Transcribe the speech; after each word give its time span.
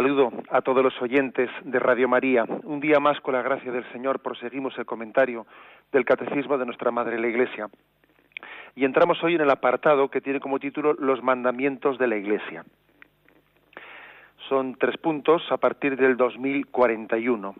Saludo 0.00 0.32
a 0.48 0.62
todos 0.62 0.82
los 0.82 0.94
oyentes 1.02 1.50
de 1.62 1.78
Radio 1.78 2.08
María. 2.08 2.46
Un 2.64 2.80
día 2.80 2.98
más, 3.00 3.20
con 3.20 3.34
la 3.34 3.42
gracia 3.42 3.70
del 3.70 3.84
Señor, 3.92 4.20
proseguimos 4.20 4.72
el 4.78 4.86
comentario 4.86 5.46
del 5.92 6.06
Catecismo 6.06 6.56
de 6.56 6.64
nuestra 6.64 6.90
Madre 6.90 7.20
la 7.20 7.28
Iglesia. 7.28 7.68
Y 8.74 8.86
entramos 8.86 9.22
hoy 9.22 9.34
en 9.34 9.42
el 9.42 9.50
apartado 9.50 10.08
que 10.08 10.22
tiene 10.22 10.40
como 10.40 10.58
título 10.58 10.94
Los 10.94 11.22
mandamientos 11.22 11.98
de 11.98 12.06
la 12.06 12.16
Iglesia. 12.16 12.64
Son 14.48 14.74
tres 14.76 14.96
puntos 14.96 15.42
a 15.50 15.58
partir 15.58 15.98
del 15.98 16.16
2041. 16.16 17.54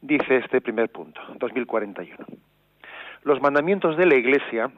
Dice 0.00 0.36
este 0.36 0.60
primer 0.60 0.88
punto, 0.88 1.20
2041. 1.38 2.16
Los 3.22 3.40
mandamientos 3.40 3.96
de 3.96 4.06
la 4.06 4.16
Iglesia 4.16 4.68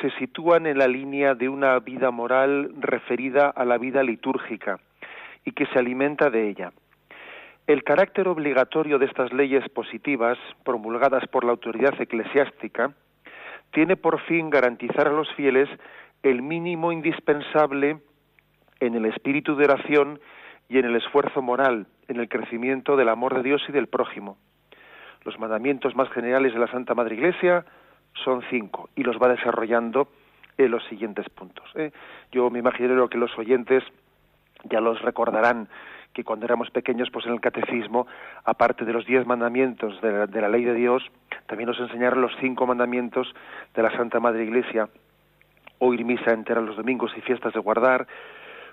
se 0.00 0.10
sitúan 0.12 0.66
en 0.66 0.78
la 0.78 0.88
línea 0.88 1.34
de 1.34 1.50
una 1.50 1.78
vida 1.78 2.10
moral 2.10 2.72
referida 2.78 3.50
a 3.50 3.66
la 3.66 3.76
vida 3.76 4.02
litúrgica 4.02 4.80
y 5.44 5.52
que 5.52 5.66
se 5.66 5.78
alimenta 5.78 6.30
de 6.30 6.48
ella. 6.48 6.72
El 7.66 7.84
carácter 7.84 8.26
obligatorio 8.28 8.98
de 8.98 9.06
estas 9.06 9.32
leyes 9.32 9.68
positivas, 9.68 10.38
promulgadas 10.64 11.26
por 11.28 11.44
la 11.44 11.52
autoridad 11.52 12.00
eclesiástica, 12.00 12.92
tiene 13.72 13.96
por 13.96 14.20
fin 14.22 14.50
garantizar 14.50 15.06
a 15.06 15.12
los 15.12 15.32
fieles 15.34 15.68
el 16.22 16.42
mínimo 16.42 16.92
indispensable 16.92 17.98
en 18.80 18.94
el 18.94 19.06
espíritu 19.06 19.56
de 19.56 19.64
oración 19.64 20.20
y 20.68 20.78
en 20.78 20.86
el 20.86 20.96
esfuerzo 20.96 21.42
moral, 21.42 21.86
en 22.08 22.18
el 22.18 22.28
crecimiento 22.28 22.96
del 22.96 23.08
amor 23.08 23.34
de 23.34 23.42
Dios 23.42 23.62
y 23.68 23.72
del 23.72 23.86
prójimo. 23.86 24.36
Los 25.24 25.38
mandamientos 25.38 25.94
más 25.94 26.10
generales 26.10 26.52
de 26.52 26.60
la 26.60 26.70
Santa 26.70 26.94
Madre 26.94 27.14
Iglesia 27.16 27.64
son 28.24 28.42
cinco 28.50 28.88
y 28.96 29.02
los 29.02 29.16
va 29.18 29.28
desarrollando 29.28 30.08
en 30.58 30.70
los 30.70 30.84
siguientes 30.86 31.28
puntos. 31.30 31.70
¿eh? 31.74 31.92
Yo 32.32 32.50
me 32.50 32.58
imagino 32.58 33.08
que 33.08 33.18
los 33.18 33.36
oyentes 33.38 33.82
ya 34.64 34.80
los 34.80 35.00
recordarán 35.02 35.68
que 36.12 36.24
cuando 36.24 36.46
éramos 36.46 36.70
pequeños, 36.70 37.08
pues 37.10 37.26
en 37.26 37.32
el 37.32 37.40
catecismo, 37.40 38.06
aparte 38.44 38.84
de 38.84 38.92
los 38.92 39.06
diez 39.06 39.26
mandamientos 39.26 40.00
de 40.00 40.40
la, 40.40 40.48
ley 40.48 40.64
de 40.64 40.74
Dios, 40.74 41.04
también 41.46 41.68
nos 41.68 41.78
enseñaron 41.78 42.20
los 42.20 42.32
cinco 42.40 42.66
mandamientos 42.66 43.32
de 43.74 43.82
la 43.82 43.96
Santa 43.96 44.18
Madre 44.18 44.44
Iglesia, 44.44 44.88
oír 45.78 46.04
misa 46.04 46.32
entera 46.32 46.60
los 46.60 46.76
domingos 46.76 47.12
y 47.16 47.20
fiestas 47.20 47.52
de 47.52 47.60
guardar, 47.60 48.06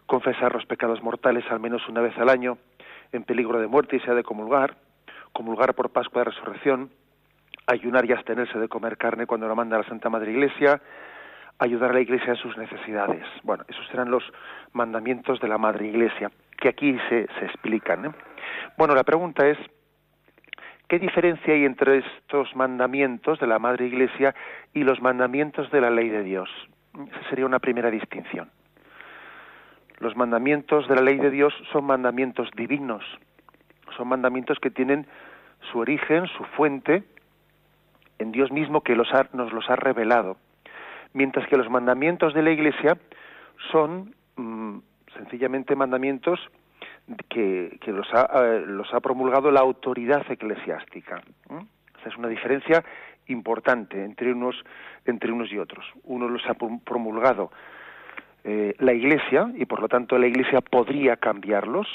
confesar 0.07 0.53
los 0.53 0.65
pecados 0.65 1.03
mortales 1.03 1.45
al 1.49 1.59
menos 1.59 1.87
una 1.87 2.01
vez 2.01 2.17
al 2.17 2.29
año, 2.29 2.57
en 3.11 3.23
peligro 3.23 3.59
de 3.59 3.67
muerte 3.67 3.97
y 3.97 3.99
sea 3.99 4.15
de 4.15 4.23
comulgar, 4.23 4.75
comulgar 5.31 5.75
por 5.75 5.91
Pascua 5.91 6.21
de 6.21 6.31
Resurrección, 6.31 6.89
ayunar 7.67 8.05
y 8.05 8.13
abstenerse 8.13 8.57
de 8.57 8.67
comer 8.67 8.97
carne 8.97 9.27
cuando 9.27 9.47
lo 9.47 9.55
manda 9.55 9.77
la 9.77 9.83
Santa 9.83 10.09
Madre 10.09 10.31
Iglesia, 10.31 10.81
ayudar 11.59 11.91
a 11.91 11.93
la 11.93 12.01
Iglesia 12.01 12.31
en 12.31 12.35
sus 12.35 12.57
necesidades. 12.57 13.23
Bueno, 13.43 13.63
esos 13.67 13.87
serán 13.87 14.11
los 14.11 14.23
mandamientos 14.73 15.39
de 15.39 15.47
la 15.47 15.57
Madre 15.57 15.87
Iglesia, 15.87 16.31
que 16.57 16.69
aquí 16.69 16.97
se, 17.09 17.27
se 17.39 17.45
explican. 17.45 18.05
¿eh? 18.05 18.11
Bueno, 18.77 18.93
la 18.95 19.03
pregunta 19.03 19.47
es, 19.47 19.57
¿qué 20.87 20.99
diferencia 20.99 21.53
hay 21.53 21.65
entre 21.65 21.99
estos 21.99 22.55
mandamientos 22.55 23.39
de 23.39 23.47
la 23.47 23.59
Madre 23.59 23.87
Iglesia 23.87 24.35
y 24.73 24.83
los 24.83 25.01
mandamientos 25.01 25.71
de 25.71 25.81
la 25.81 25.89
ley 25.89 26.09
de 26.09 26.23
Dios? 26.23 26.49
Esa 26.93 27.29
sería 27.29 27.45
una 27.45 27.59
primera 27.59 27.89
distinción. 27.91 28.49
Los 29.99 30.15
mandamientos 30.15 30.87
de 30.87 30.95
la 30.95 31.01
ley 31.01 31.17
de 31.17 31.31
Dios 31.31 31.53
son 31.71 31.85
mandamientos 31.85 32.49
divinos, 32.55 33.03
son 33.95 34.07
mandamientos 34.07 34.59
que 34.59 34.69
tienen 34.69 35.07
su 35.71 35.79
origen, 35.79 36.27
su 36.27 36.43
fuente, 36.43 37.03
en 38.19 38.31
Dios 38.31 38.51
mismo 38.51 38.81
que 38.81 38.95
los 38.95 39.09
nos 39.33 39.51
los 39.53 39.69
ha 39.69 39.75
revelado, 39.75 40.37
mientras 41.13 41.47
que 41.47 41.57
los 41.57 41.69
mandamientos 41.69 42.33
de 42.33 42.41
la 42.41 42.51
Iglesia 42.51 42.97
son 43.71 44.15
mm, 44.35 44.77
sencillamente 45.15 45.75
mandamientos 45.75 46.39
que, 47.29 47.79
los, 47.87 48.07
ha, 48.13 48.27
eh, 48.43 48.63
los, 48.65 48.93
ha, 48.93 48.99
promulgado 48.99 49.51
la 49.51 49.61
autoridad 49.61 50.29
eclesiástica. 50.29 51.21
Esa 51.99 52.09
es 52.09 52.17
una 52.17 52.27
diferencia 52.27 52.83
importante 53.27 54.03
entre 54.03 54.31
unos, 54.31 54.55
entre 55.05 55.31
unos 55.31 55.51
y 55.51 55.57
otros. 55.57 55.85
Uno 56.03 56.27
los 56.27 56.45
ha 56.47 56.53
promulgado 56.53 57.51
eh, 58.43 58.75
la 58.79 58.93
Iglesia 58.93 59.51
y 59.55 59.65
por 59.65 59.81
lo 59.81 59.87
tanto 59.87 60.17
la 60.17 60.27
Iglesia 60.27 60.61
podría 60.61 61.17
cambiarlos, 61.17 61.87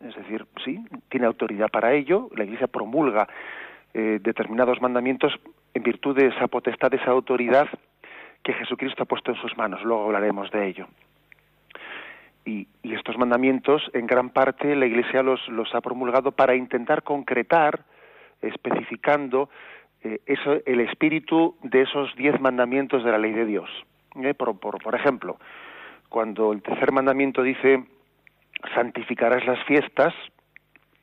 es 0.00 0.14
decir, 0.16 0.46
sí, 0.64 0.82
tiene 1.08 1.26
autoridad 1.26 1.68
para 1.68 1.92
ello, 1.92 2.28
la 2.34 2.44
Iglesia 2.44 2.68
promulga 2.68 3.28
eh, 3.92 4.18
determinados 4.22 4.80
mandamientos 4.80 5.32
en 5.74 5.82
virtud 5.82 6.16
de 6.16 6.28
esa 6.28 6.46
potestad, 6.46 6.90
de 6.90 6.96
esa 6.96 7.10
autoridad 7.10 7.68
que 8.42 8.52
Jesucristo 8.54 9.02
ha 9.02 9.06
puesto 9.06 9.32
en 9.32 9.36
sus 9.38 9.56
manos. 9.56 9.82
Luego 9.84 10.04
hablaremos 10.06 10.50
de 10.50 10.66
ello. 10.66 10.86
Y, 12.44 12.66
estos 12.82 13.16
mandamientos, 13.16 13.82
en 13.94 14.06
gran 14.06 14.30
parte, 14.30 14.74
la 14.74 14.84
Iglesia 14.86 15.22
los, 15.22 15.46
los 15.48 15.74
ha 15.74 15.80
promulgado 15.80 16.32
para 16.32 16.54
intentar 16.54 17.02
concretar, 17.02 17.84
especificando 18.42 19.48
eh, 20.02 20.20
eso, 20.26 20.58
el 20.66 20.80
espíritu 20.80 21.56
de 21.62 21.82
esos 21.82 22.14
diez 22.16 22.38
mandamientos 22.40 23.04
de 23.04 23.10
la 23.12 23.18
ley 23.18 23.32
de 23.32 23.46
Dios. 23.46 23.70
¿Eh? 24.16 24.34
Por, 24.34 24.58
por, 24.58 24.82
por 24.82 24.94
ejemplo, 24.94 25.38
cuando 26.08 26.52
el 26.52 26.62
tercer 26.62 26.92
mandamiento 26.92 27.42
dice 27.42 27.84
santificarás 28.74 29.46
las 29.46 29.62
fiestas, 29.64 30.12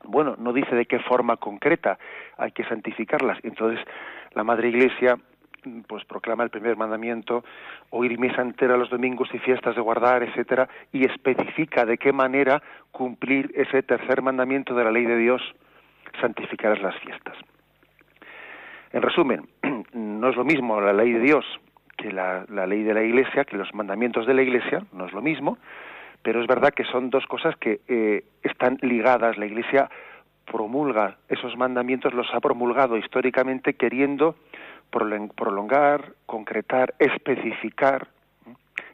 bueno, 0.04 0.36
no 0.38 0.52
dice 0.52 0.74
de 0.74 0.86
qué 0.86 0.98
forma 1.00 1.36
concreta 1.36 1.98
hay 2.36 2.52
que 2.52 2.64
santificarlas. 2.64 3.38
Entonces, 3.42 3.84
la 4.32 4.44
Madre 4.44 4.68
Iglesia 4.68 5.18
pues 5.86 6.04
proclama 6.04 6.44
el 6.44 6.50
primer 6.50 6.76
mandamiento, 6.76 7.44
oír 7.90 8.18
misa 8.18 8.42
entera 8.42 8.76
los 8.76 8.90
domingos 8.90 9.28
y 9.32 9.38
fiestas 9.38 9.74
de 9.74 9.80
guardar, 9.80 10.22
etcétera, 10.22 10.68
y 10.92 11.04
especifica 11.04 11.84
de 11.84 11.98
qué 11.98 12.12
manera 12.12 12.62
cumplir 12.92 13.52
ese 13.54 13.82
tercer 13.82 14.22
mandamiento 14.22 14.74
de 14.74 14.84
la 14.84 14.90
ley 14.90 15.04
de 15.04 15.16
Dios, 15.16 15.42
santificar 16.20 16.78
las 16.80 16.96
fiestas. 17.00 17.36
En 18.92 19.02
resumen, 19.02 19.48
no 19.92 20.28
es 20.28 20.36
lo 20.36 20.44
mismo 20.44 20.80
la 20.80 20.92
ley 20.92 21.12
de 21.12 21.20
Dios 21.20 21.44
que 21.98 22.12
la, 22.12 22.46
ley 22.66 22.84
de 22.84 22.94
la 22.94 23.02
Iglesia, 23.02 23.44
que 23.44 23.56
los 23.56 23.74
mandamientos 23.74 24.26
de 24.26 24.32
la 24.32 24.42
Iglesia, 24.42 24.84
no 24.92 25.06
es 25.06 25.12
lo 25.12 25.20
mismo, 25.20 25.58
pero 26.22 26.40
es 26.40 26.46
verdad 26.46 26.72
que 26.72 26.84
son 26.84 27.10
dos 27.10 27.26
cosas 27.26 27.56
que 27.56 27.80
eh, 27.88 28.24
están 28.42 28.78
ligadas. 28.82 29.36
La 29.36 29.46
Iglesia 29.46 29.90
promulga 30.50 31.18
esos 31.28 31.56
mandamientos, 31.56 32.14
los 32.14 32.32
ha 32.32 32.40
promulgado 32.40 32.96
históricamente 32.96 33.74
queriendo 33.74 34.36
prolongar, 34.90 36.14
concretar, 36.26 36.94
especificar 36.98 38.08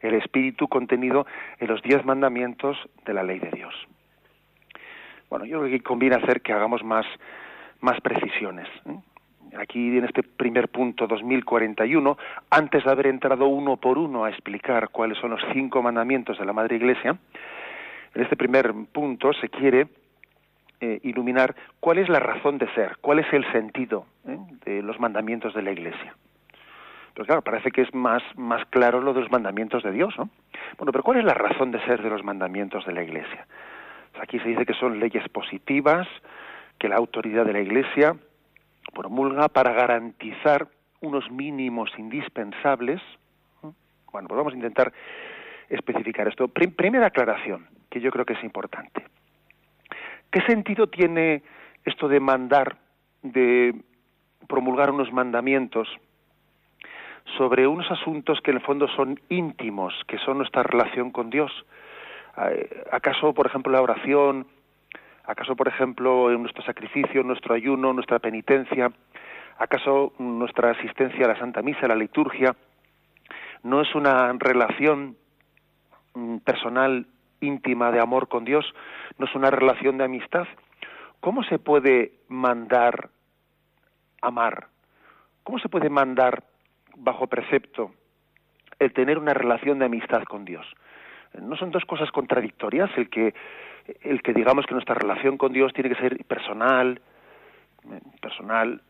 el 0.00 0.14
espíritu 0.14 0.68
contenido 0.68 1.26
en 1.58 1.68
los 1.68 1.82
diez 1.82 2.04
mandamientos 2.04 2.76
de 3.04 3.14
la 3.14 3.22
ley 3.22 3.38
de 3.38 3.50
Dios. 3.50 3.74
Bueno, 5.30 5.46
yo 5.46 5.60
creo 5.60 5.70
que 5.70 5.82
conviene 5.82 6.16
hacer 6.16 6.42
que 6.42 6.52
hagamos 6.52 6.84
más, 6.84 7.06
más 7.80 8.00
precisiones. 8.00 8.68
Aquí 9.56 9.96
en 9.96 10.04
este 10.04 10.22
primer 10.22 10.68
punto 10.68 11.06
2041, 11.06 12.18
antes 12.50 12.84
de 12.84 12.90
haber 12.90 13.06
entrado 13.06 13.46
uno 13.46 13.76
por 13.76 13.98
uno 13.98 14.24
a 14.24 14.30
explicar 14.30 14.90
cuáles 14.90 15.18
son 15.18 15.30
los 15.30 15.40
cinco 15.52 15.82
mandamientos 15.82 16.38
de 16.38 16.44
la 16.44 16.52
Madre 16.52 16.76
Iglesia, 16.76 17.16
en 18.14 18.22
este 18.22 18.36
primer 18.36 18.72
punto 18.92 19.32
se 19.32 19.48
quiere 19.48 19.86
eh, 20.84 21.00
iluminar 21.02 21.54
cuál 21.80 21.96
es 21.96 22.10
la 22.10 22.20
razón 22.20 22.58
de 22.58 22.68
ser, 22.74 22.98
cuál 23.00 23.18
es 23.18 23.32
el 23.32 23.50
sentido 23.52 24.04
¿eh? 24.28 24.36
de 24.66 24.82
los 24.82 25.00
mandamientos 25.00 25.54
de 25.54 25.62
la 25.62 25.72
Iglesia. 25.72 26.14
Pero 27.14 27.24
claro, 27.24 27.40
parece 27.40 27.70
que 27.70 27.80
es 27.80 27.94
más, 27.94 28.22
más 28.36 28.66
claro 28.66 29.00
lo 29.00 29.14
de 29.14 29.22
los 29.22 29.30
mandamientos 29.30 29.82
de 29.82 29.92
Dios, 29.92 30.12
¿no? 30.18 30.28
Bueno, 30.76 30.92
pero 30.92 31.02
¿cuál 31.02 31.20
es 31.20 31.24
la 31.24 31.32
razón 31.32 31.70
de 31.70 31.82
ser 31.86 32.02
de 32.02 32.10
los 32.10 32.22
mandamientos 32.22 32.84
de 32.84 32.92
la 32.92 33.02
Iglesia? 33.02 33.46
Pues 34.12 34.22
aquí 34.22 34.38
se 34.40 34.48
dice 34.48 34.66
que 34.66 34.74
son 34.74 35.00
leyes 35.00 35.26
positivas, 35.30 36.06
que 36.78 36.90
la 36.90 36.96
autoridad 36.96 37.46
de 37.46 37.54
la 37.54 37.60
Iglesia 37.60 38.14
promulga 38.92 39.48
para 39.48 39.72
garantizar 39.72 40.68
unos 41.00 41.30
mínimos 41.30 41.90
indispensables. 41.96 43.00
Bueno, 44.12 44.28
pues 44.28 44.36
vamos 44.36 44.52
a 44.52 44.56
intentar 44.56 44.92
especificar 45.70 46.28
esto. 46.28 46.48
primera 46.48 47.06
aclaración, 47.06 47.68
que 47.88 48.02
yo 48.02 48.10
creo 48.10 48.26
que 48.26 48.34
es 48.34 48.44
importante. 48.44 49.02
¿Qué 50.34 50.40
sentido 50.46 50.88
tiene 50.88 51.44
esto 51.84 52.08
de 52.08 52.18
mandar, 52.18 52.76
de 53.22 53.72
promulgar 54.48 54.90
unos 54.90 55.12
mandamientos 55.12 55.86
sobre 57.38 57.68
unos 57.68 57.88
asuntos 57.88 58.40
que 58.40 58.50
en 58.50 58.56
el 58.56 58.62
fondo 58.64 58.88
son 58.88 59.20
íntimos, 59.28 59.94
que 60.08 60.18
son 60.18 60.38
nuestra 60.38 60.64
relación 60.64 61.12
con 61.12 61.30
Dios? 61.30 61.52
¿Acaso, 62.90 63.32
por 63.32 63.46
ejemplo, 63.46 63.70
la 63.70 63.80
oración, 63.80 64.48
acaso, 65.24 65.54
por 65.54 65.68
ejemplo, 65.68 66.28
nuestro 66.36 66.64
sacrificio, 66.64 67.22
nuestro 67.22 67.54
ayuno, 67.54 67.92
nuestra 67.92 68.18
penitencia, 68.18 68.90
acaso 69.56 70.14
nuestra 70.18 70.72
asistencia 70.72 71.26
a 71.26 71.28
la 71.28 71.38
Santa 71.38 71.62
Misa, 71.62 71.86
a 71.86 71.90
la 71.90 71.94
liturgia, 71.94 72.56
no 73.62 73.82
es 73.82 73.94
una 73.94 74.32
relación 74.32 75.16
mm, 76.14 76.38
personal 76.38 77.06
íntima 77.40 77.90
de 77.90 78.00
amor 78.00 78.28
con 78.28 78.44
Dios, 78.44 78.64
no 79.18 79.26
es 79.26 79.34
una 79.34 79.50
relación 79.50 79.98
de 79.98 80.04
amistad? 80.04 80.46
¿Cómo 81.20 81.42
se 81.44 81.58
puede 81.58 82.12
mandar 82.28 83.10
amar? 84.20 84.68
¿Cómo 85.42 85.58
se 85.58 85.68
puede 85.68 85.90
mandar 85.90 86.44
bajo 86.96 87.26
precepto 87.26 87.92
el 88.78 88.92
tener 88.92 89.18
una 89.18 89.34
relación 89.34 89.78
de 89.78 89.86
amistad 89.86 90.22
con 90.24 90.44
Dios? 90.44 90.66
¿No 91.40 91.56
son 91.56 91.70
dos 91.70 91.84
cosas 91.84 92.10
contradictorias? 92.10 92.90
El 92.96 93.08
que, 93.08 93.34
el 94.02 94.22
que 94.22 94.32
digamos 94.32 94.66
que 94.66 94.74
nuestra 94.74 94.94
relación 94.94 95.36
con 95.36 95.52
Dios 95.52 95.72
tiene 95.72 95.90
que 95.90 96.00
ser 96.00 96.24
personal, 96.24 97.00
personal, 98.20 98.80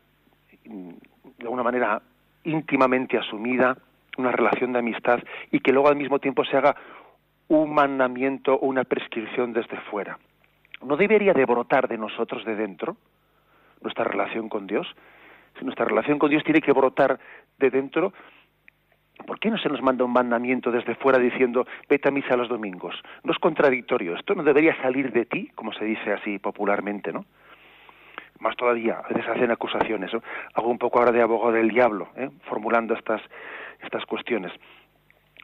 de 0.63 1.43
alguna 1.43 1.63
manera 1.63 2.01
íntimamente 2.43 3.17
asumida, 3.17 3.77
una 4.17 4.31
relación 4.31 4.71
de 4.71 4.79
amistad, 4.79 5.19
y 5.51 5.59
que 5.59 5.73
luego 5.73 5.89
al 5.89 5.95
mismo 5.95 6.19
tiempo 6.19 6.45
se 6.45 6.55
haga 6.55 6.75
un 7.47 7.73
mandamiento 7.73 8.55
o 8.55 8.65
una 8.65 8.83
prescripción 8.83 9.53
desde 9.53 9.77
fuera. 9.91 10.17
¿No 10.83 10.97
debería 10.97 11.33
de 11.33 11.45
brotar 11.45 11.87
de 11.87 11.97
nosotros 11.97 12.43
de 12.45 12.55
dentro 12.55 12.97
nuestra 13.81 14.03
relación 14.03 14.49
con 14.49 14.67
Dios? 14.67 14.87
Si 15.57 15.63
nuestra 15.63 15.85
relación 15.85 16.19
con 16.19 16.29
Dios 16.29 16.43
tiene 16.43 16.61
que 16.61 16.73
brotar 16.73 17.19
de 17.57 17.69
dentro, 17.69 18.13
¿por 19.25 19.39
qué 19.39 19.49
no 19.49 19.57
se 19.57 19.69
nos 19.69 19.81
manda 19.81 20.03
un 20.03 20.11
mandamiento 20.11 20.71
desde 20.71 20.95
fuera 20.95 21.17
diciendo 21.17 21.65
vete 21.87 22.09
a 22.09 22.11
misa 22.11 22.35
los 22.35 22.49
domingos? 22.49 22.95
No 23.23 23.31
es 23.31 23.39
contradictorio, 23.39 24.15
esto 24.15 24.35
no 24.35 24.43
debería 24.43 24.75
salir 24.81 25.11
de 25.11 25.25
ti, 25.25 25.49
como 25.55 25.71
se 25.73 25.85
dice 25.85 26.13
así 26.13 26.39
popularmente, 26.39 27.13
¿no? 27.13 27.25
Más 28.39 28.57
todavía, 28.57 28.99
a 28.99 29.07
veces 29.07 29.29
hacen 29.29 29.49
acusaciones, 29.49 30.13
¿no? 30.13 30.21
Hago 30.55 30.69
un 30.69 30.77
poco 30.77 30.99
ahora 30.99 31.13
de 31.13 31.21
abogado 31.21 31.53
del 31.53 31.69
diablo, 31.69 32.09
¿eh? 32.17 32.29
formulando 32.43 32.93
estas, 32.93 33.21
estas 33.81 34.05
cuestiones. 34.05 34.51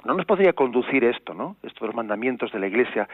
¿No 0.05 0.15
nos 0.15 0.25
podría 0.25 0.53
conducir 0.53 1.03
esto, 1.03 1.33
¿no? 1.33 1.57
Estos 1.63 1.93
mandamientos 1.93 2.51
de 2.51 2.59
la 2.59 2.67
Iglesia 2.67 3.07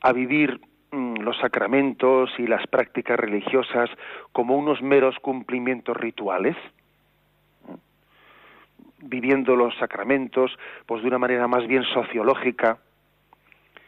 a 0.00 0.12
vivir 0.12 0.60
mm, 0.90 1.20
los 1.20 1.38
sacramentos 1.38 2.30
y 2.38 2.46
las 2.46 2.66
prácticas 2.66 3.18
religiosas 3.18 3.88
como 4.32 4.56
unos 4.56 4.82
meros 4.82 5.16
cumplimientos 5.20 5.96
rituales? 5.96 6.56
viviendo 9.00 9.54
los 9.54 9.76
sacramentos 9.76 10.50
pues 10.84 11.02
de 11.02 11.08
una 11.08 11.18
manera 11.18 11.46
más 11.46 11.66
bien 11.68 11.84
sociológica 11.84 12.78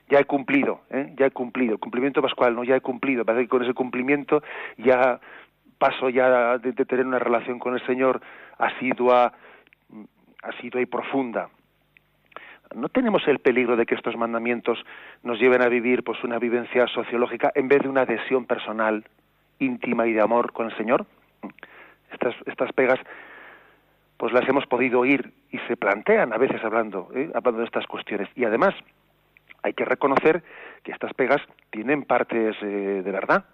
ya 0.08 0.20
he 0.20 0.24
cumplido 0.24 0.82
¿eh? 0.88 1.12
ya 1.16 1.26
he 1.26 1.30
cumplido 1.32 1.78
cumplimiento 1.78 2.22
pascual 2.22 2.54
no 2.54 2.62
ya 2.62 2.76
he 2.76 2.80
cumplido 2.80 3.24
parece 3.24 3.44
que 3.44 3.48
con 3.48 3.64
ese 3.64 3.74
cumplimiento 3.74 4.40
ya 4.78 5.18
paso 5.78 6.10
ya 6.10 6.58
de, 6.58 6.70
de 6.70 6.84
tener 6.84 7.06
una 7.06 7.18
relación 7.18 7.58
con 7.58 7.74
el 7.74 7.84
Señor 7.86 8.20
asidua 8.56 9.32
asidua 10.42 10.80
y 10.80 10.86
profunda 10.86 11.50
no 12.74 12.88
tenemos 12.88 13.26
el 13.26 13.38
peligro 13.40 13.76
de 13.76 13.86
que 13.86 13.94
estos 13.94 14.16
mandamientos 14.16 14.78
nos 15.22 15.38
lleven 15.38 15.62
a 15.62 15.68
vivir 15.68 16.04
pues 16.04 16.22
una 16.24 16.38
vivencia 16.38 16.86
sociológica 16.86 17.50
en 17.54 17.68
vez 17.68 17.82
de 17.82 17.88
una 17.88 18.02
adhesión 18.02 18.44
personal, 18.46 19.04
íntima 19.58 20.06
y 20.06 20.12
de 20.12 20.20
amor 20.20 20.52
con 20.52 20.66
el 20.66 20.76
Señor. 20.76 21.06
Estas, 22.12 22.34
estas 22.46 22.72
pegas 22.72 22.98
pues 24.16 24.32
las 24.32 24.46
hemos 24.48 24.66
podido 24.66 25.00
oír 25.00 25.32
y 25.50 25.58
se 25.60 25.76
plantean 25.76 26.32
a 26.32 26.36
veces 26.36 26.62
hablando, 26.62 27.08
¿eh? 27.14 27.30
hablando 27.34 27.60
de 27.60 27.64
estas 27.64 27.86
cuestiones. 27.86 28.28
Y 28.36 28.44
además 28.44 28.74
hay 29.62 29.72
que 29.72 29.84
reconocer 29.84 30.42
que 30.82 30.92
estas 30.92 31.14
pegas 31.14 31.40
tienen 31.70 32.04
partes 32.04 32.54
eh, 32.62 33.02
de 33.02 33.10
verdad. 33.10 33.46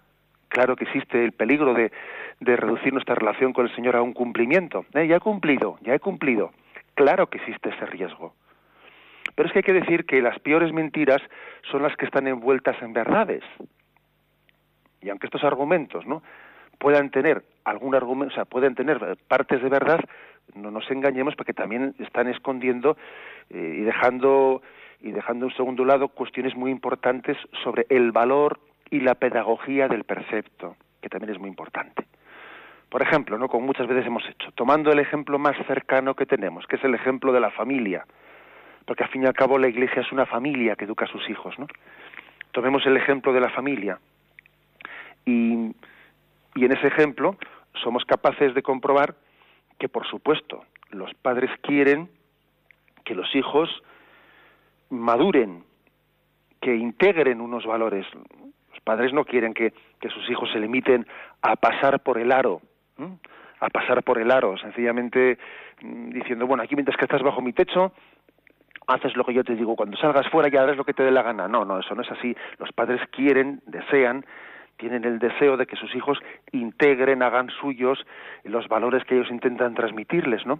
Claro 0.49 0.75
que 0.75 0.83
existe 0.83 1.23
el 1.23 1.31
peligro 1.31 1.73
de, 1.73 1.91
de, 2.39 2.55
reducir 2.57 2.93
nuestra 2.93 3.15
relación 3.15 3.53
con 3.53 3.65
el 3.65 3.75
Señor 3.75 3.95
a 3.95 4.01
un 4.01 4.13
cumplimiento. 4.13 4.85
¿Eh? 4.93 5.07
Ya 5.07 5.15
he 5.15 5.19
cumplido, 5.19 5.77
ya 5.81 5.93
he 5.93 5.99
cumplido. 5.99 6.51
Claro 6.95 7.27
que 7.27 7.37
existe 7.37 7.69
ese 7.69 7.85
riesgo. 7.85 8.33
Pero 9.37 9.47
es 9.47 9.53
que 9.53 9.59
hay 9.59 9.63
que 9.63 9.73
decir 9.73 10.07
que 10.07 10.19
las 10.19 10.39
peores 10.39 10.73
mentiras 10.73 11.21
son 11.71 11.83
las 11.83 11.95
que 11.95 12.05
están 12.05 12.25
envueltas 12.25 12.75
en 12.81 12.91
verdades. 12.91 13.43
Y 14.99 15.09
aunque 15.09 15.27
estos 15.27 15.43
argumentos, 15.43 16.07
¿no? 16.07 16.23
puedan 16.79 17.11
tener 17.11 17.43
algún 17.63 17.93
argumento, 17.93 18.33
o 18.33 18.35
sea, 18.35 18.45
pueden 18.45 18.73
tener 18.73 19.15
partes 19.27 19.61
de 19.61 19.69
verdad, 19.69 19.99
no 20.55 20.71
nos 20.71 20.89
engañemos 20.89 21.35
porque 21.35 21.53
también 21.53 21.93
están 21.99 22.27
escondiendo 22.27 22.97
eh, 23.51 23.75
y 23.77 23.81
dejando 23.81 24.63
y 25.01 25.11
dejando 25.11 25.45
en 25.45 25.55
segundo 25.55 25.85
lado 25.85 26.07
cuestiones 26.07 26.55
muy 26.55 26.71
importantes 26.71 27.37
sobre 27.63 27.85
el 27.89 28.11
valor 28.11 28.59
y 28.89 29.01
la 29.01 29.13
pedagogía 29.13 29.87
del 29.87 30.03
precepto, 30.03 30.77
que 30.99 31.09
también 31.09 31.35
es 31.35 31.39
muy 31.39 31.49
importante. 31.49 32.07
Por 32.89 33.03
ejemplo, 33.03 33.37
¿no? 33.37 33.49
como 33.49 33.67
muchas 33.67 33.85
veces 33.85 34.07
hemos 34.07 34.27
hecho, 34.27 34.51
tomando 34.53 34.91
el 34.91 34.97
ejemplo 34.97 35.37
más 35.37 35.55
cercano 35.67 36.15
que 36.15 36.25
tenemos, 36.25 36.65
que 36.65 36.77
es 36.77 36.83
el 36.83 36.95
ejemplo 36.95 37.31
de 37.31 37.39
la 37.39 37.51
familia 37.51 38.03
porque 38.87 39.03
al 39.03 39.09
fin 39.09 39.23
y 39.23 39.25
al 39.25 39.33
cabo 39.33 39.59
la 39.59 39.67
Iglesia 39.67 40.01
es 40.01 40.11
una 40.13 40.25
familia 40.25 40.77
que 40.77 40.85
educa 40.85 41.05
a 41.05 41.09
sus 41.09 41.29
hijos, 41.29 41.59
¿no? 41.59 41.67
Tomemos 42.53 42.85
el 42.85 42.95
ejemplo 42.95 43.33
de 43.33 43.41
la 43.41 43.49
familia 43.49 43.99
y, 45.25 45.75
y 46.55 46.65
en 46.65 46.71
ese 46.71 46.87
ejemplo 46.87 47.35
somos 47.83 48.05
capaces 48.05 48.55
de 48.55 48.63
comprobar 48.63 49.15
que, 49.77 49.89
por 49.89 50.07
supuesto, 50.07 50.63
los 50.89 51.13
padres 51.15 51.51
quieren 51.61 52.09
que 53.03 53.13
los 53.13 53.35
hijos 53.35 53.69
maduren, 54.89 55.63
que 56.61 56.73
integren 56.73 57.41
unos 57.41 57.65
valores. 57.65 58.05
Los 58.71 58.79
padres 58.85 59.13
no 59.13 59.25
quieren 59.25 59.53
que, 59.53 59.73
que 59.99 60.09
sus 60.09 60.29
hijos 60.29 60.49
se 60.51 60.59
limiten 60.59 61.05
a 61.41 61.57
pasar 61.57 61.99
por 61.99 62.17
el 62.17 62.31
aro, 62.31 62.61
a 63.59 63.69
pasar 63.69 64.01
por 64.03 64.17
el 64.17 64.31
aro, 64.31 64.57
sencillamente 64.57 65.37
mm, 65.81 66.09
diciendo, 66.11 66.47
bueno, 66.47 66.63
aquí 66.63 66.75
mientras 66.75 66.97
que 66.97 67.05
estás 67.05 67.21
bajo 67.21 67.41
mi 67.41 67.51
techo, 67.51 67.91
haces 68.87 69.15
lo 69.15 69.25
que 69.25 69.33
yo 69.33 69.43
te 69.43 69.55
digo, 69.55 69.75
cuando 69.75 69.97
salgas 69.97 70.27
fuera 70.29 70.49
ya 70.49 70.63
harás 70.63 70.77
lo 70.77 70.85
que 70.85 70.93
te 70.93 71.03
dé 71.03 71.11
la 71.11 71.21
gana. 71.21 71.47
No, 71.47 71.65
no, 71.65 71.79
eso 71.79 71.93
no 71.93 72.01
es 72.01 72.11
así. 72.11 72.35
Los 72.57 72.71
padres 72.71 73.01
quieren, 73.11 73.61
desean, 73.65 74.25
tienen 74.77 75.03
el 75.03 75.19
deseo 75.19 75.57
de 75.57 75.65
que 75.65 75.75
sus 75.75 75.93
hijos 75.95 76.19
integren, 76.51 77.21
hagan 77.21 77.49
suyos 77.49 78.05
los 78.43 78.67
valores 78.67 79.03
que 79.03 79.15
ellos 79.15 79.29
intentan 79.29 79.75
transmitirles, 79.75 80.45
¿no? 80.45 80.59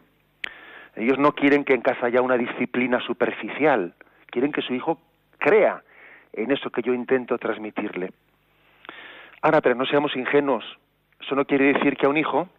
Ellos 0.95 1.19
no 1.19 1.33
quieren 1.33 1.63
que 1.63 1.73
en 1.73 1.81
casa 1.81 2.07
haya 2.07 2.21
una 2.21 2.37
disciplina 2.37 2.99
superficial, 2.99 3.93
quieren 4.27 4.51
que 4.51 4.61
su 4.61 4.73
hijo 4.73 4.99
crea 5.37 5.83
en 6.33 6.51
eso 6.51 6.69
que 6.69 6.81
yo 6.81 6.93
intento 6.93 7.37
transmitirle. 7.37 8.11
Ahora, 9.41 9.61
pero 9.61 9.75
no 9.75 9.85
seamos 9.85 10.15
ingenuos. 10.15 10.65
Eso 11.21 11.35
no 11.35 11.45
quiere 11.45 11.73
decir 11.73 11.95
que 11.95 12.07
a 12.07 12.09
un 12.09 12.17
hijo 12.17 12.49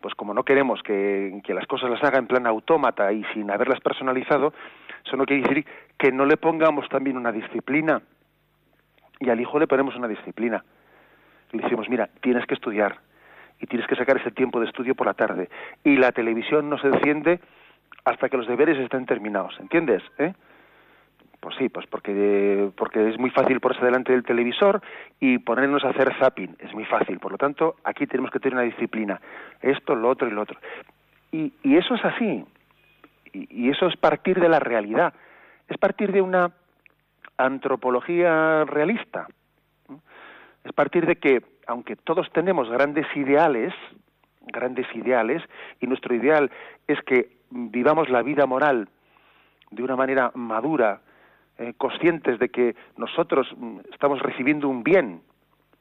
pues 0.00 0.14
como 0.14 0.34
no 0.34 0.44
queremos 0.44 0.82
que, 0.82 1.40
las 1.48 1.66
cosas 1.66 1.90
las 1.90 2.02
haga 2.02 2.18
en 2.18 2.26
plan 2.26 2.46
autómata 2.46 3.12
y 3.12 3.24
sin 3.34 3.50
haberlas 3.50 3.80
personalizado, 3.80 4.52
eso 5.04 5.16
no 5.16 5.24
quiere 5.24 5.42
decir 5.42 5.66
que 5.96 6.12
no 6.12 6.24
le 6.24 6.36
pongamos 6.36 6.88
también 6.88 7.16
una 7.16 7.32
disciplina. 7.32 8.02
Y 9.20 9.30
al 9.30 9.40
hijo 9.40 9.58
le 9.58 9.66
ponemos 9.66 9.96
una 9.96 10.08
disciplina. 10.08 10.64
Le 11.52 11.62
decimos, 11.62 11.88
mira, 11.88 12.08
tienes 12.20 12.46
que 12.46 12.54
estudiar 12.54 12.98
y 13.60 13.66
tienes 13.66 13.88
que 13.88 13.96
sacar 13.96 14.16
ese 14.18 14.30
tiempo 14.30 14.60
de 14.60 14.66
estudio 14.66 14.94
por 14.94 15.06
la 15.06 15.14
tarde. 15.14 15.48
Y 15.82 15.96
la 15.96 16.12
televisión 16.12 16.70
no 16.70 16.78
se 16.78 16.88
enciende 16.88 17.40
hasta 18.04 18.28
que 18.28 18.36
los 18.36 18.46
deberes 18.46 18.78
estén 18.78 19.06
terminados, 19.06 19.58
¿entiendes? 19.58 20.02
¿Eh? 20.18 20.32
Pues 21.40 21.54
sí, 21.56 21.68
pues 21.68 21.86
porque, 21.86 22.70
porque 22.76 23.10
es 23.10 23.18
muy 23.18 23.30
fácil 23.30 23.60
ponerse 23.60 23.84
delante 23.84 24.12
del 24.12 24.24
televisor 24.24 24.82
y 25.20 25.38
ponernos 25.38 25.84
a 25.84 25.90
hacer 25.90 26.12
zapping, 26.18 26.56
es 26.58 26.74
muy 26.74 26.84
fácil. 26.84 27.20
Por 27.20 27.32
lo 27.32 27.38
tanto, 27.38 27.76
aquí 27.84 28.06
tenemos 28.06 28.32
que 28.32 28.40
tener 28.40 28.54
una 28.54 28.64
disciplina, 28.64 29.20
esto, 29.62 29.94
lo 29.94 30.08
otro 30.08 30.26
y 30.26 30.32
lo 30.32 30.42
otro. 30.42 30.58
Y, 31.30 31.52
y 31.62 31.76
eso 31.76 31.94
es 31.94 32.04
así, 32.04 32.44
y, 33.32 33.66
y 33.66 33.70
eso 33.70 33.86
es 33.86 33.96
partir 33.96 34.40
de 34.40 34.48
la 34.48 34.58
realidad, 34.58 35.14
es 35.68 35.78
partir 35.78 36.10
de 36.10 36.22
una 36.22 36.50
antropología 37.36 38.64
realista, 38.64 39.28
es 40.64 40.72
partir 40.72 41.06
de 41.06 41.16
que, 41.16 41.42
aunque 41.68 41.94
todos 41.94 42.28
tenemos 42.32 42.68
grandes 42.68 43.06
ideales, 43.14 43.72
grandes 44.40 44.86
ideales, 44.94 45.42
y 45.80 45.86
nuestro 45.86 46.14
ideal 46.14 46.50
es 46.88 47.00
que 47.02 47.30
vivamos 47.50 48.08
la 48.08 48.22
vida 48.22 48.44
moral 48.46 48.88
de 49.70 49.82
una 49.82 49.94
manera 49.94 50.32
madura, 50.34 51.00
eh, 51.58 51.74
conscientes 51.76 52.38
de 52.38 52.48
que 52.50 52.76
nosotros 52.96 53.48
mm, 53.56 53.80
estamos 53.92 54.20
recibiendo 54.20 54.68
un 54.68 54.84
bien, 54.84 55.22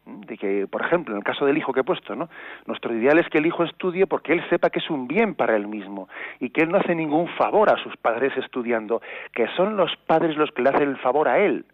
de 0.08 0.38
que, 0.38 0.68
por 0.68 0.82
ejemplo, 0.82 1.14
en 1.14 1.20
el 1.20 1.24
caso 1.24 1.46
del 1.46 1.58
hijo 1.58 1.74
que 1.74 1.82
he 1.82 1.84
puesto, 1.84 2.16
¿no? 2.16 2.30
Nuestro 2.66 2.96
ideal 2.96 3.20
es 3.20 3.28
que 3.30 3.38
el 3.38 3.46
hijo 3.46 3.64
estudie 3.64 4.08
porque 4.08 4.34
él 4.34 4.44
sepa 4.50 4.70
que 4.70 4.80
es 4.80 4.90
un 4.90 5.08
bien 5.08 5.36
para 5.36 5.56
él 5.56 5.68
mismo 5.68 6.08
y 6.40 6.50
que 6.50 6.62
él 6.62 6.70
no 6.70 6.78
hace 6.78 6.96
ningún 6.96 7.28
favor 7.36 7.70
a 7.70 7.78
sus 7.84 7.96
padres 7.98 8.36
estudiando, 8.38 9.02
que 9.34 9.48
son 9.56 9.76
los 9.76 9.96
padres 10.08 10.38
los 10.38 10.50
que 10.52 10.62
le 10.62 10.70
hacen 10.70 10.90
el 10.90 10.98
favor 10.98 11.28
a 11.28 11.40
él. 11.40 11.66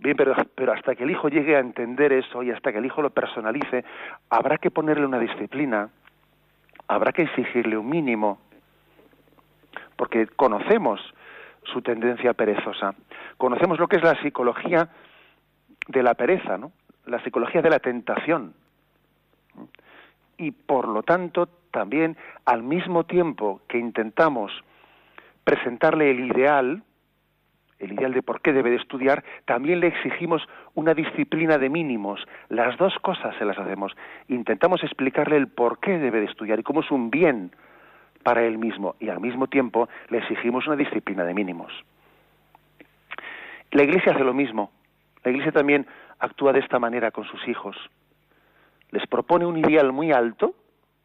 Bien, 0.00 0.16
pero, 0.16 0.34
pero 0.54 0.72
hasta 0.72 0.94
que 0.94 1.04
el 1.04 1.10
hijo 1.10 1.28
llegue 1.28 1.56
a 1.56 1.60
entender 1.60 2.12
eso 2.12 2.42
y 2.42 2.50
hasta 2.50 2.72
que 2.72 2.78
el 2.78 2.86
hijo 2.86 3.02
lo 3.02 3.10
personalice, 3.10 3.84
habrá 4.30 4.58
que 4.58 4.70
ponerle 4.70 5.04
una 5.04 5.18
disciplina, 5.18 5.90
habrá 6.86 7.12
que 7.12 7.22
exigirle 7.22 7.76
un 7.76 7.88
mínimo, 7.88 8.38
porque 9.96 10.26
conocemos 10.28 11.00
su 11.72 11.82
tendencia 11.82 12.34
perezosa. 12.34 12.94
Conocemos 13.36 13.78
lo 13.78 13.88
que 13.88 13.96
es 13.96 14.02
la 14.02 14.20
psicología 14.22 14.88
de 15.88 16.02
la 16.02 16.14
pereza, 16.14 16.58
¿no? 16.58 16.72
La 17.06 17.22
psicología 17.22 17.62
de 17.62 17.70
la 17.70 17.78
tentación. 17.78 18.54
Y 20.36 20.50
por 20.50 20.88
lo 20.88 21.02
tanto, 21.02 21.48
también 21.70 22.16
al 22.44 22.62
mismo 22.62 23.04
tiempo 23.04 23.60
que 23.68 23.78
intentamos 23.78 24.52
presentarle 25.44 26.10
el 26.10 26.20
ideal, 26.20 26.82
el 27.78 27.92
ideal 27.92 28.12
de 28.12 28.22
por 28.22 28.40
qué 28.42 28.52
debe 28.52 28.70
de 28.70 28.76
estudiar, 28.76 29.24
también 29.46 29.80
le 29.80 29.88
exigimos 29.88 30.46
una 30.74 30.94
disciplina 30.94 31.58
de 31.58 31.70
mínimos. 31.70 32.20
Las 32.48 32.76
dos 32.76 32.94
cosas 33.00 33.34
se 33.38 33.44
las 33.44 33.58
hacemos. 33.58 33.96
Intentamos 34.28 34.82
explicarle 34.82 35.36
el 35.36 35.48
por 35.48 35.80
qué 35.80 35.98
debe 35.98 36.20
de 36.20 36.26
estudiar 36.26 36.60
y 36.60 36.62
cómo 36.62 36.80
es 36.80 36.90
un 36.90 37.10
bien 37.10 37.52
para 38.28 38.44
él 38.44 38.58
mismo 38.58 38.94
y 39.00 39.08
al 39.08 39.20
mismo 39.20 39.46
tiempo 39.46 39.88
le 40.10 40.18
exigimos 40.18 40.66
una 40.66 40.76
disciplina 40.76 41.24
de 41.24 41.32
mínimos. 41.32 41.72
La 43.70 43.84
Iglesia 43.84 44.12
hace 44.12 44.22
lo 44.22 44.34
mismo. 44.34 44.70
La 45.24 45.30
Iglesia 45.30 45.50
también 45.50 45.86
actúa 46.18 46.52
de 46.52 46.58
esta 46.58 46.78
manera 46.78 47.10
con 47.10 47.24
sus 47.24 47.48
hijos. 47.48 47.74
Les 48.90 49.06
propone 49.06 49.46
un 49.46 49.56
ideal 49.56 49.92
muy 49.92 50.12
alto 50.12 50.52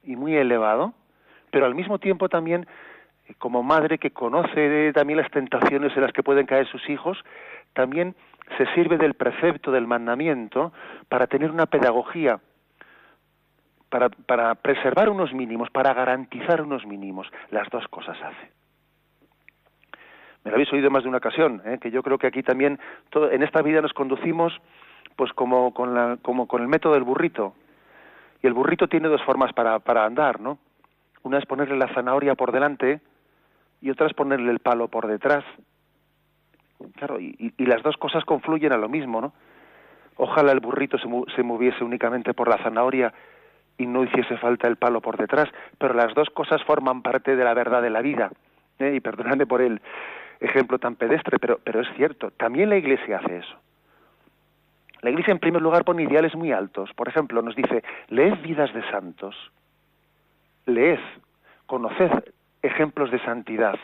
y 0.03 0.17
muy 0.17 0.35
elevado, 0.35 0.93
pero 1.49 1.65
al 1.65 1.75
mismo 1.75 1.97
tiempo 1.97 2.27
también 2.27 2.67
como 3.37 3.63
madre 3.63 3.99
que 3.99 4.11
conoce 4.11 4.91
también 4.91 5.19
las 5.19 5.31
tentaciones 5.31 5.95
en 5.95 6.01
las 6.01 6.11
que 6.11 6.23
pueden 6.23 6.45
caer 6.45 6.67
sus 6.67 6.89
hijos, 6.89 7.23
también 7.71 8.15
se 8.57 8.65
sirve 8.73 8.97
del 8.97 9.13
precepto 9.13 9.71
del 9.71 9.87
mandamiento 9.87 10.73
para 11.07 11.27
tener 11.27 11.51
una 11.51 11.67
pedagogía, 11.67 12.41
para, 13.93 14.09
para 14.09 14.55
preservar 14.55 15.07
unos 15.07 15.31
mínimos, 15.33 15.69
para 15.69 15.93
garantizar 15.93 16.63
unos 16.63 16.83
mínimos. 16.83 17.27
Las 17.51 17.69
dos 17.69 17.87
cosas 17.89 18.17
hace. 18.23 18.51
Me 20.43 20.49
lo 20.49 20.55
habéis 20.55 20.73
oído 20.73 20.89
más 20.89 21.03
de 21.03 21.09
una 21.09 21.19
ocasión, 21.19 21.61
¿eh? 21.63 21.77
que 21.79 21.91
yo 21.91 22.01
creo 22.01 22.17
que 22.17 22.25
aquí 22.25 22.41
también 22.41 22.79
en 23.13 23.43
esta 23.43 23.61
vida 23.61 23.81
nos 23.81 23.93
conducimos 23.93 24.51
pues 25.15 25.31
como 25.33 25.75
con, 25.75 25.93
la, 25.93 26.17
como 26.23 26.47
con 26.47 26.63
el 26.63 26.67
método 26.67 26.93
del 26.95 27.03
burrito. 27.03 27.53
Y 28.41 28.47
el 28.47 28.53
burrito 28.53 28.87
tiene 28.87 29.09
dos 29.09 29.21
formas 29.21 29.53
para, 29.53 29.79
andar, 30.03 30.41
¿no? 30.41 30.57
Una 31.21 31.37
es 31.37 31.45
ponerle 31.45 31.77
la 31.77 31.93
zanahoria 31.93 32.33
por 32.33 32.51
delante 32.51 32.99
y 33.79 33.91
otra 33.91 34.07
es 34.07 34.13
ponerle 34.13 34.51
el 34.51 34.59
palo 34.59 34.87
por 34.87 35.05
detrás. 35.05 35.45
Claro, 36.95 37.19
y, 37.19 37.53
las 37.59 37.83
dos 37.83 37.95
cosas 37.97 38.25
confluyen 38.25 38.73
a 38.73 38.77
lo 38.77 38.89
mismo, 38.89 39.21
¿no? 39.21 39.33
Ojalá 40.17 40.51
el 40.51 40.61
burrito 40.61 40.97
se, 40.97 41.07
se 41.35 41.43
moviese 41.43 41.83
únicamente 41.83 42.33
por 42.33 42.49
la 42.49 42.57
zanahoria 42.57 43.13
y 43.77 43.85
no 43.85 44.03
hiciese 44.03 44.37
falta 44.37 44.67
el 44.67 44.75
palo 44.75 45.01
por 45.01 45.17
detrás, 45.17 45.49
pero 45.77 45.93
las 45.93 46.13
dos 46.13 46.29
cosas 46.29 46.63
forman 46.63 47.01
parte 47.01 47.35
de 47.35 47.43
la 47.43 47.53
verdad 47.53 47.81
de 47.81 47.89
la 47.89 48.01
vida. 48.01 48.31
¿eh? 48.79 48.93
Y 48.95 48.99
perdonadme 48.99 49.45
por 49.45 49.61
el 49.61 49.81
ejemplo 50.39 50.77
tan 50.79 50.95
pedestre, 50.95 51.39
pero, 51.39 51.59
pero 51.63 51.81
es 51.81 51.87
cierto, 51.95 52.31
también 52.31 52.69
la 52.69 52.77
Iglesia 52.77 53.17
hace 53.17 53.37
eso. 53.37 53.55
La 55.01 55.09
Iglesia, 55.09 55.31
en 55.31 55.39
primer 55.39 55.61
lugar, 55.61 55.83
pone 55.83 56.03
ideales 56.03 56.33
muy 56.35 56.51
altos. 56.51 56.93
Por 56.93 57.09
ejemplo, 57.09 57.41
nos 57.41 57.55
dice, 57.55 57.83
leed 58.07 58.41
vidas 58.41 58.73
de 58.73 58.89
santos, 58.89 59.35
leed, 60.65 60.99
conoced 61.65 62.33
ejemplos 62.61 63.11
de 63.11 63.19
santidad, 63.19 63.77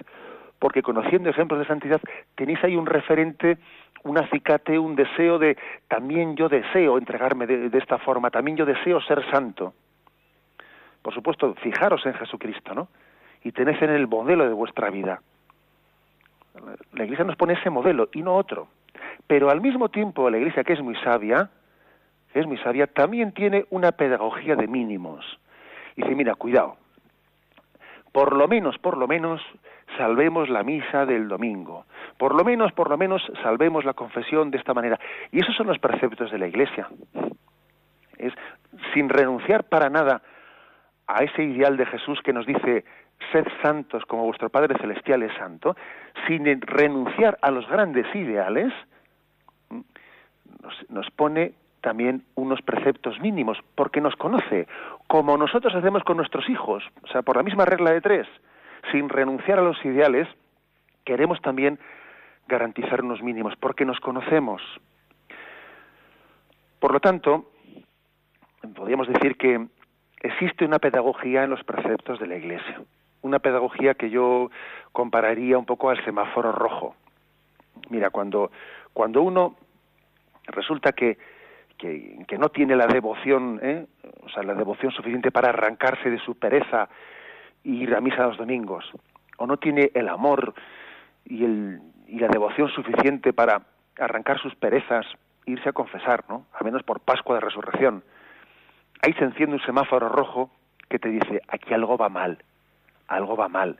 porque 0.59 0.83
conociendo 0.83 1.29
ejemplos 1.29 1.59
de 1.59 1.65
santidad 1.65 2.01
tenéis 2.35 2.63
ahí 2.63 2.75
un 2.75 2.85
referente, 2.85 3.57
un 4.03 4.17
acicate, 4.17 4.77
un 4.77 4.95
deseo 4.95 5.39
de 5.39 5.57
también 5.87 6.35
yo 6.35 6.49
deseo 6.49 6.97
entregarme 6.97 7.47
de, 7.47 7.77
esta 7.77 7.97
forma, 7.97 8.29
también 8.29 8.57
yo 8.57 8.65
deseo 8.65 9.01
ser 9.01 9.29
santo. 9.31 9.73
Por 11.01 11.13
supuesto, 11.13 11.55
fijaros 11.55 12.05
en 12.05 12.13
Jesucristo, 12.13 12.73
¿no? 12.75 12.89
Y 13.43 13.53
tened 13.53 13.81
en 13.81 13.91
el 13.91 14.07
modelo 14.07 14.45
de 14.45 14.53
vuestra 14.53 14.89
vida. 14.89 15.21
La 16.93 17.05
Iglesia 17.05 17.23
nos 17.23 17.37
pone 17.37 17.53
ese 17.53 17.69
modelo 17.69 18.09
y 18.13 18.21
no 18.21 18.35
otro. 18.35 18.67
Pero 19.27 19.49
al 19.49 19.61
mismo 19.61 19.89
tiempo 19.89 20.29
la 20.29 20.37
Iglesia, 20.37 20.63
que 20.63 20.73
es 20.73 20.81
muy 20.81 20.95
sabia, 20.97 21.49
que 22.33 22.39
es 22.39 22.47
muy 22.47 22.57
sabia, 22.57 22.87
también 22.87 23.31
tiene 23.31 23.65
una 23.69 23.93
pedagogía 23.93 24.55
de 24.55 24.67
mínimos. 24.67 25.25
Y 25.95 26.01
dice, 26.01 26.15
mira, 26.15 26.35
cuidado, 26.35 26.77
por 28.11 28.35
lo 28.35 28.47
menos, 28.47 28.77
por 28.77 28.97
lo 28.97 29.07
menos, 29.07 29.41
salvemos 29.97 30.49
la 30.49 30.63
misa 30.63 31.05
del 31.05 31.27
domingo. 31.27 31.85
Por 32.17 32.35
lo 32.35 32.43
menos, 32.43 32.71
por 32.73 32.89
lo 32.89 32.97
menos, 32.97 33.21
salvemos 33.43 33.85
la 33.85 33.93
confesión 33.93 34.51
de 34.51 34.57
esta 34.57 34.73
manera. 34.73 34.99
Y 35.31 35.39
esos 35.39 35.55
son 35.55 35.67
los 35.67 35.79
preceptos 35.79 36.31
de 36.31 36.37
la 36.37 36.47
Iglesia. 36.47 36.87
Es 38.17 38.33
sin 38.93 39.09
renunciar 39.09 39.63
para 39.65 39.89
nada 39.89 40.21
a 41.07 41.23
ese 41.23 41.43
ideal 41.43 41.77
de 41.77 41.85
Jesús 41.85 42.19
que 42.21 42.33
nos 42.33 42.45
dice 42.45 42.85
sed 43.31 43.47
santos 43.61 44.05
como 44.05 44.25
vuestro 44.25 44.49
Padre 44.49 44.77
Celestial 44.79 45.23
es 45.23 45.33
santo, 45.33 45.75
sin 46.27 46.45
renunciar 46.61 47.37
a 47.41 47.51
los 47.51 47.67
grandes 47.67 48.05
ideales, 48.15 48.71
nos, 49.69 50.89
nos 50.89 51.09
pone 51.11 51.53
también 51.81 52.23
unos 52.35 52.61
preceptos 52.61 53.19
mínimos, 53.19 53.57
porque 53.75 54.01
nos 54.01 54.15
conoce, 54.15 54.67
como 55.07 55.37
nosotros 55.37 55.73
hacemos 55.75 56.03
con 56.03 56.17
nuestros 56.17 56.49
hijos, 56.49 56.83
o 57.03 57.07
sea, 57.07 57.21
por 57.21 57.37
la 57.37 57.43
misma 57.43 57.65
regla 57.65 57.91
de 57.91 58.01
tres, 58.01 58.27
sin 58.91 59.09
renunciar 59.09 59.59
a 59.59 59.63
los 59.63 59.83
ideales, 59.85 60.27
queremos 61.05 61.41
también 61.41 61.79
garantizar 62.47 63.03
unos 63.03 63.21
mínimos, 63.21 63.55
porque 63.57 63.85
nos 63.85 63.99
conocemos. 63.99 64.61
Por 66.79 66.93
lo 66.93 66.99
tanto, 66.99 67.51
podríamos 68.75 69.07
decir 69.07 69.37
que 69.37 69.67
existe 70.21 70.65
una 70.65 70.79
pedagogía 70.79 71.43
en 71.43 71.49
los 71.51 71.63
preceptos 71.63 72.19
de 72.19 72.27
la 72.27 72.35
Iglesia, 72.35 72.81
una 73.21 73.39
pedagogía 73.39 73.93
que 73.93 74.09
yo 74.09 74.49
compararía 74.91 75.57
un 75.57 75.65
poco 75.65 75.89
al 75.89 76.03
semáforo 76.03 76.51
rojo. 76.51 76.95
Mira, 77.89 78.09
cuando, 78.09 78.51
cuando 78.93 79.21
uno 79.21 79.55
resulta 80.47 80.93
que 80.93 81.17
que, 81.79 82.37
no 82.37 82.49
tiene 82.49 82.75
la 82.75 82.85
devoción, 82.85 83.59
¿eh? 83.63 83.87
o 84.21 84.29
sea, 84.29 84.43
la 84.43 84.53
devoción 84.53 84.91
suficiente 84.91 85.31
para 85.31 85.49
arrancarse 85.49 86.09
de 86.09 86.19
su 86.19 86.35
pereza 86.35 86.89
y 87.63 87.83
ir 87.83 87.95
a 87.95 88.01
misa 88.01 88.27
los 88.27 88.37
domingos, 88.37 88.89
o 89.37 89.45
no 89.45 89.57
tiene 89.57 89.91
el 89.93 90.09
amor 90.09 90.53
y, 91.25 91.43
el, 91.43 91.81
y 92.07 92.19
la 92.19 92.27
devoción 92.27 92.69
suficiente 92.69 93.33
para 93.33 93.61
arrancar 93.97 94.39
sus 94.39 94.55
perezas 94.55 95.05
e 95.45 95.51
irse 95.51 95.69
a 95.69 95.73
confesar, 95.73 96.23
¿no? 96.29 96.45
Al 96.53 96.65
menos 96.65 96.83
por 96.83 96.99
Pascua 96.99 97.35
de 97.35 97.41
Resurrección. 97.41 98.03
Ahí 99.01 99.13
se 99.13 99.23
enciende 99.23 99.55
un 99.55 99.61
semáforo 99.61 100.09
rojo 100.09 100.51
que 100.89 100.99
te 100.99 101.09
dice, 101.09 101.41
aquí 101.47 101.73
algo 101.73 101.97
va 101.97 102.09
mal, 102.09 102.43
algo 103.07 103.35
va 103.35 103.47
mal. 103.47 103.79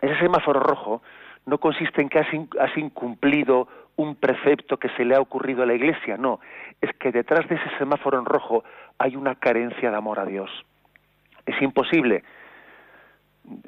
Ese 0.00 0.18
semáforo 0.18 0.60
rojo 0.60 1.02
no 1.46 1.58
consiste 1.58 2.02
en 2.02 2.08
que 2.08 2.18
has, 2.18 2.76
incumplido 2.76 3.68
un 3.96 4.16
precepto 4.16 4.76
que 4.76 4.90
se 4.90 5.04
le 5.04 5.16
ha 5.16 5.20
ocurrido 5.20 5.62
a 5.62 5.66
la 5.66 5.74
Iglesia, 5.74 6.16
no, 6.16 6.40
es 6.80 6.94
que 6.98 7.10
detrás 7.10 7.48
de 7.48 7.56
ese 7.56 7.70
semáforo 7.78 8.18
en 8.18 8.26
rojo 8.26 8.64
hay 8.98 9.16
una 9.16 9.34
carencia 9.34 9.90
de 9.90 9.96
amor 9.96 10.20
a 10.20 10.26
Dios. 10.26 10.50
Es 11.48 11.62
imposible 11.62 12.24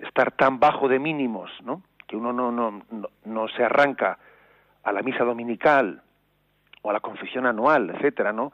estar 0.03 0.33
tan 0.33 0.61
bajo 0.61 0.87
de 0.87 0.99
mínimos, 0.99 1.51
¿no? 1.63 1.83
Que 2.07 2.15
uno 2.15 2.33
no, 2.35 3.49
se 3.49 3.65
arranca 3.65 4.19
a 4.83 4.93
la 4.93 5.01
misa 5.01 5.25
dominical 5.25 6.03
o 6.83 6.91
a 6.91 6.93
la 6.93 7.01
confesión 7.01 7.47
anual, 7.47 7.89
etcétera, 7.89 8.35
¿no? 8.35 8.53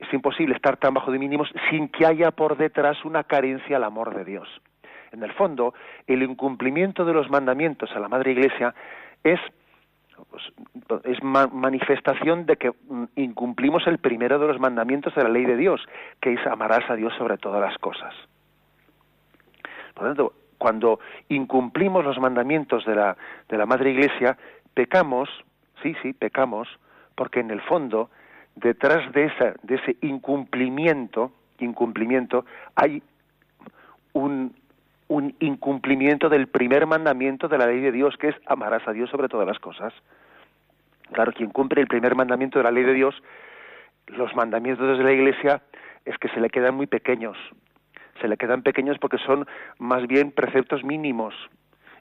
Es 0.00 0.12
imposible 0.12 0.56
estar 0.56 0.76
tan 0.78 0.94
bajo 0.94 1.12
de 1.12 1.20
mínimos 1.20 1.48
sin 1.70 1.88
que 1.88 2.06
haya 2.06 2.32
por 2.32 2.56
detrás 2.56 3.04
una 3.04 3.22
carencia 3.22 3.76
al 3.76 3.84
amor 3.84 4.12
de 4.12 4.24
Dios. 4.24 4.48
En 5.12 5.22
el 5.22 5.32
fondo, 5.34 5.74
el 6.08 6.24
incumplimiento 6.24 7.04
de 7.04 7.12
los 7.12 7.30
mandamientos 7.30 7.92
a 7.94 8.00
la 8.00 8.08
Madre 8.08 8.32
Iglesia 8.32 8.74
es 9.22 9.38
pues, 10.30 10.42
es 11.04 11.22
manifestación 11.22 12.46
de 12.46 12.56
que 12.56 12.70
mm, 12.70 13.04
incumplimos 13.16 13.86
el 13.86 13.98
primero 13.98 14.38
de 14.38 14.46
los 14.46 14.60
mandamientos 14.60 15.14
de 15.14 15.22
la 15.22 15.28
ley 15.28 15.44
de 15.44 15.56
Dios, 15.56 15.80
que 16.20 16.34
es 16.34 16.46
amarás 16.46 16.88
a 16.90 16.94
Dios 16.94 17.12
sobre 17.16 17.38
todas 17.38 17.60
las 17.60 17.76
cosas. 17.78 18.14
Por 19.94 20.04
lo 20.04 20.08
tanto, 20.10 20.32
cuando 20.58 21.00
incumplimos 21.28 22.04
los 22.04 22.18
mandamientos 22.18 22.84
de 22.84 22.94
la, 22.94 23.16
de 23.48 23.58
la 23.58 23.66
Madre 23.66 23.90
Iglesia, 23.90 24.36
pecamos, 24.74 25.28
sí, 25.82 25.94
sí, 26.02 26.12
pecamos, 26.12 26.68
porque 27.14 27.40
en 27.40 27.50
el 27.50 27.60
fondo, 27.62 28.10
detrás 28.56 29.10
de, 29.12 29.26
esa, 29.26 29.54
de 29.62 29.76
ese 29.76 29.96
incumplimiento, 30.02 31.32
incumplimiento, 31.58 32.44
hay 32.74 33.02
un, 34.12 34.54
un 35.08 35.34
incumplimiento 35.40 36.28
del 36.28 36.46
primer 36.46 36.86
mandamiento 36.86 37.48
de 37.48 37.58
la 37.58 37.66
ley 37.66 37.80
de 37.80 37.92
Dios, 37.92 38.16
que 38.18 38.28
es 38.28 38.36
amarás 38.46 38.86
a 38.86 38.92
Dios 38.92 39.10
sobre 39.10 39.28
todas 39.28 39.46
las 39.46 39.58
cosas. 39.58 39.92
Claro, 41.12 41.32
quien 41.32 41.50
cumple 41.50 41.80
el 41.80 41.88
primer 41.88 42.14
mandamiento 42.14 42.58
de 42.58 42.64
la 42.64 42.70
ley 42.70 42.84
de 42.84 42.92
Dios, 42.92 43.14
los 44.06 44.34
mandamientos 44.36 44.98
de 44.98 45.04
la 45.04 45.12
Iglesia 45.12 45.62
es 46.04 46.16
que 46.18 46.28
se 46.28 46.40
le 46.40 46.50
quedan 46.50 46.74
muy 46.74 46.86
pequeños. 46.86 47.36
Se 48.20 48.28
le 48.28 48.36
quedan 48.36 48.62
pequeños 48.62 48.98
porque 48.98 49.18
son 49.18 49.46
más 49.78 50.06
bien 50.06 50.30
preceptos 50.32 50.84
mínimos. 50.84 51.34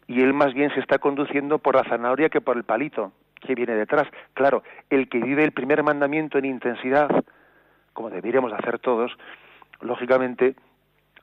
Y 0.08 0.22
él 0.22 0.34
más 0.34 0.54
bien 0.54 0.74
se 0.74 0.80
está 0.80 1.00
conduciendo 1.00 1.60
por 1.60 1.76
la 1.76 1.84
zanahoria 1.84 2.30
que 2.30 2.42
por 2.42 2.58
el 2.58 2.64
palito 2.64 3.14
que 3.40 3.56
viene 3.56 3.76
detrás. 3.76 4.08
Claro, 4.34 4.64
el 4.90 5.10
que 5.10 5.20
vive 5.20 5.44
el 5.44 5.52
primer 5.52 5.84
mandamiento 5.84 6.38
en 6.38 6.46
intensidad, 6.46 7.10
como 7.94 8.10
deberíamos 8.10 8.52
hacer 8.54 8.80
todos, 8.80 9.16
lógicamente 9.82 10.56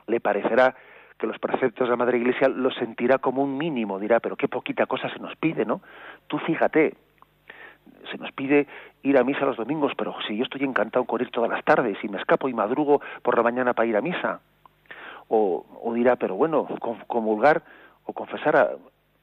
le 0.07 0.21
parecerá 0.21 0.77
que 1.25 1.29
los 1.29 1.39
preceptos 1.39 1.87
de 1.87 1.91
la 1.91 1.97
Madre 1.97 2.19
Iglesia 2.19 2.49
los 2.49 2.75
sentirá 2.75 3.19
como 3.19 3.43
un 3.43 3.57
mínimo, 3.57 3.99
dirá, 3.99 4.21
pero 4.21 4.37
qué 4.37 4.47
poquita 4.47 4.85
cosa 4.85 5.09
se 5.09 5.19
nos 5.19 5.35
pide, 5.37 5.65
¿no? 5.65 5.81
Tú 6.27 6.39
fíjate, 6.39 6.95
se 8.11 8.19
nos 8.19 8.31
pide 8.33 8.67
ir 9.03 9.17
a 9.17 9.25
misa 9.25 9.47
los 9.47 9.57
domingos, 9.57 9.93
pero 9.97 10.15
si 10.27 10.37
yo 10.37 10.45
estoy 10.45 10.65
encantado 10.65 11.07
con 11.07 11.23
ir 11.23 11.31
todas 11.31 11.49
las 11.49 11.65
tardes 11.65 11.97
y 12.03 12.09
me 12.09 12.19
escapo 12.19 12.49
y 12.49 12.53
madrugo 12.53 13.01
por 13.23 13.37
la 13.37 13.43
mañana 13.43 13.73
para 13.73 13.89
ir 13.89 13.97
a 13.97 14.03
misa. 14.03 14.41
O, 15.29 15.65
dirá, 15.95 16.17
pero 16.17 16.35
bueno, 16.35 16.69
comulgar 17.07 17.63
o 18.05 18.13
confesar 18.13 18.77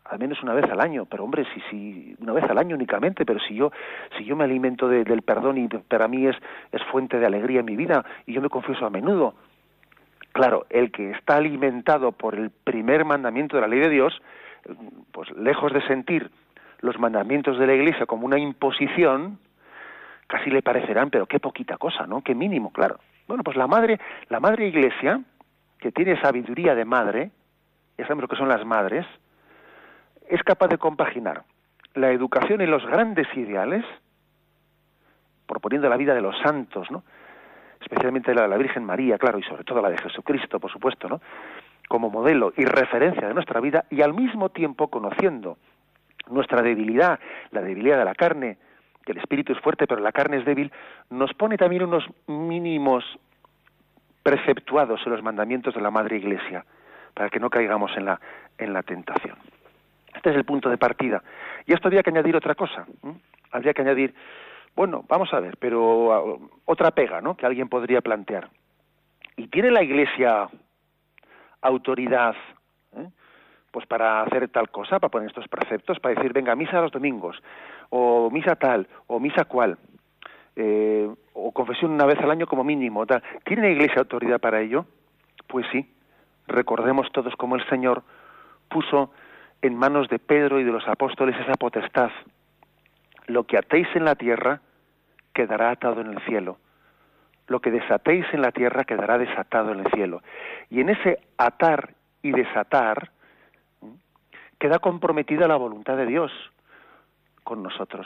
al 0.05 0.20
menos 0.20 0.41
una 0.41 0.53
vez 0.53 0.65
al 0.72 0.81
año, 0.81 1.05
pero 1.05 1.24
hombre, 1.24 1.46
si, 1.53 1.62
si 1.70 2.15
una 2.20 2.34
vez 2.34 2.43
al 2.46 2.58
año 2.58 2.75
únicamente, 2.75 3.24
pero 3.25 3.39
si 3.39 3.53
yo 3.53 3.72
si 4.17 4.25
yo 4.25 4.36
me 4.36 4.43
alimento 4.43 4.88
del 4.88 5.22
perdón 5.22 5.60
y 5.60 5.67
para 5.67 6.08
mí 6.08 6.25
es 6.25 6.36
es 6.72 6.81
fuente 6.91 7.20
de 7.20 7.27
alegría 7.27 7.60
en 7.60 7.67
mi 7.67 7.75
vida 7.75 8.03
y 8.25 8.34
yo 8.34 8.41
me 8.41 8.50
confieso 8.50 8.88
a 8.88 8.89
menudo, 8.89 9.36
claro, 10.31 10.65
el 10.69 10.91
que 10.91 11.11
está 11.11 11.38
alimentado 11.38 12.11
por 12.11 12.35
el 12.35 12.50
primer 12.50 13.05
mandamiento 13.05 13.55
de 13.55 13.61
la 13.61 13.67
ley 13.67 13.79
de 13.79 13.89
Dios, 13.89 14.21
pues 15.11 15.29
lejos 15.31 15.73
de 15.73 15.81
sentir 15.88 16.29
los 16.79 17.00
mandamientos 17.00 17.57
de 17.59 17.67
la 17.67 17.73
Iglesia 17.73 18.05
como 18.05 18.25
una 18.25 18.39
imposición, 18.39 19.39
casi 20.27 20.50
le 20.50 20.61
parecerán, 20.61 21.09
pero 21.09 21.25
qué 21.25 21.39
poquita 21.39 21.77
cosa, 21.77 22.07
¿no? 22.07 22.21
Qué 22.21 22.33
mínimo, 22.33 22.71
claro. 22.71 23.00
Bueno, 23.27 23.43
pues 23.43 23.57
la 23.57 23.67
madre, 23.67 24.00
la 24.29 24.39
madre 24.39 24.67
Iglesia, 24.67 25.21
que 25.79 25.91
tiene 25.91 26.19
sabiduría 26.21 26.75
de 26.75 26.85
madre, 26.85 27.31
ya 27.97 28.05
sabemos 28.05 28.23
lo 28.23 28.27
que 28.27 28.35
son 28.35 28.50
las 28.50 28.65
madres, 28.65 29.05
es 30.27 30.41
capaz 30.43 30.69
de 30.69 30.77
compaginar 30.77 31.43
la 31.93 32.11
educación 32.11 32.61
en 32.61 32.71
los 32.71 32.85
grandes 32.85 33.27
ideales, 33.35 33.83
proponiendo 35.45 35.89
la 35.89 35.97
vida 35.97 36.13
de 36.13 36.21
los 36.21 36.38
santos, 36.39 36.89
¿no? 36.89 37.03
Especialmente 37.81 38.33
la 38.33 38.43
de 38.43 38.47
la 38.47 38.57
Virgen 38.57 38.85
María, 38.85 39.17
claro, 39.17 39.39
y 39.39 39.43
sobre 39.43 39.63
todo 39.63 39.81
la 39.81 39.89
de 39.89 39.97
Jesucristo, 39.97 40.59
por 40.59 40.71
supuesto, 40.71 41.09
¿no? 41.09 41.21
como 41.88 42.09
modelo 42.09 42.53
y 42.55 42.63
referencia 42.63 43.27
de 43.27 43.33
nuestra 43.33 43.59
vida, 43.59 43.85
y 43.89 44.01
al 44.01 44.13
mismo 44.13 44.50
tiempo 44.50 44.88
conociendo 44.88 45.57
nuestra 46.29 46.61
debilidad, 46.61 47.19
la 47.51 47.61
debilidad 47.61 47.97
de 47.97 48.05
la 48.05 48.15
carne, 48.15 48.57
que 49.05 49.11
el 49.11 49.17
espíritu 49.17 49.51
es 49.51 49.59
fuerte 49.59 49.88
pero 49.88 50.00
la 50.00 50.11
carne 50.11 50.38
es 50.38 50.45
débil, 50.45 50.71
nos 51.09 51.33
pone 51.33 51.57
también 51.57 51.83
unos 51.83 52.05
mínimos 52.27 53.03
preceptuados 54.23 55.01
en 55.05 55.11
los 55.11 55.23
mandamientos 55.23 55.73
de 55.73 55.81
la 55.81 55.91
Madre 55.91 56.17
Iglesia, 56.17 56.63
para 57.13 57.29
que 57.29 57.39
no 57.39 57.50
caigamos 57.50 57.91
en 57.97 58.05
la, 58.05 58.21
en 58.57 58.71
la 58.71 58.83
tentación. 58.83 59.35
Este 60.15 60.29
es 60.29 60.35
el 60.35 60.45
punto 60.45 60.69
de 60.69 60.77
partida. 60.77 61.21
Y 61.65 61.73
esto 61.73 61.88
habría 61.88 62.03
que 62.03 62.09
añadir 62.09 62.35
otra 62.35 62.55
cosa. 62.55 62.85
Habría 63.51 63.73
que 63.73 63.81
añadir, 63.81 64.13
bueno, 64.75 65.03
vamos 65.07 65.33
a 65.33 65.39
ver, 65.39 65.57
pero 65.57 66.13
ah, 66.13 66.49
otra 66.65 66.91
pega, 66.91 67.21
¿no? 67.21 67.35
Que 67.35 67.45
alguien 67.45 67.69
podría 67.69 68.01
plantear. 68.01 68.49
¿Y 69.37 69.47
tiene 69.47 69.71
la 69.71 69.83
Iglesia 69.83 70.49
autoridad 71.61 72.35
¿eh? 72.95 73.07
pues 73.71 73.85
para 73.85 74.21
hacer 74.23 74.49
tal 74.49 74.69
cosa, 74.69 74.99
para 74.99 75.09
poner 75.09 75.29
estos 75.29 75.47
preceptos, 75.47 75.99
para 75.99 76.15
decir, 76.15 76.33
venga, 76.33 76.55
misa 76.55 76.81
los 76.81 76.91
domingos, 76.91 77.41
o 77.89 78.29
misa 78.29 78.55
tal, 78.55 78.87
o 79.07 79.19
misa 79.19 79.45
cual, 79.45 79.77
eh, 80.55 81.09
o 81.33 81.51
confesión 81.51 81.91
una 81.91 82.05
vez 82.05 82.19
al 82.19 82.31
año 82.31 82.47
como 82.47 82.63
mínimo, 82.63 83.05
tal. 83.05 83.23
¿Tiene 83.45 83.63
la 83.63 83.69
Iglesia 83.69 83.99
autoridad 83.99 84.39
para 84.39 84.61
ello? 84.61 84.85
Pues 85.47 85.65
sí. 85.71 85.89
Recordemos 86.47 87.10
todos 87.13 87.34
cómo 87.38 87.55
el 87.55 87.65
Señor 87.69 88.03
puso 88.67 89.12
en 89.62 89.75
manos 89.75 90.10
de 90.10 90.19
Pedro 90.19 90.60
y 90.60 90.63
de 90.63 90.71
los 90.71 90.88
apóstoles 90.88 91.39
esa 91.39 91.53
potestad. 91.53 92.10
Lo 93.32 93.46
que 93.46 93.58
atéis 93.58 93.88
en 93.96 94.04
la 94.04 94.15
tierra 94.15 94.60
quedará 95.34 95.72
atado 95.72 96.02
en 96.02 96.08
el 96.08 96.22
cielo. 96.24 96.58
Lo 97.48 97.62
que 97.62 97.72
desatéis 97.72 98.26
en 98.34 98.41
la 98.41 98.52
tierra 98.52 98.84
quedará 98.84 99.17
desatado 99.17 99.72
en 99.72 99.80
el 99.80 99.91
cielo. 99.91 100.22
Y 100.70 100.82
en 100.82 100.89
ese 100.89 101.20
atar 101.38 101.94
y 102.22 102.32
desatar, 102.32 103.12
queda 104.60 104.80
comprometida 104.80 105.48
la 105.48 105.56
voluntad 105.56 105.96
de 105.96 106.06
Dios 106.06 106.32
con 107.44 107.63
nosotros. 107.63 108.06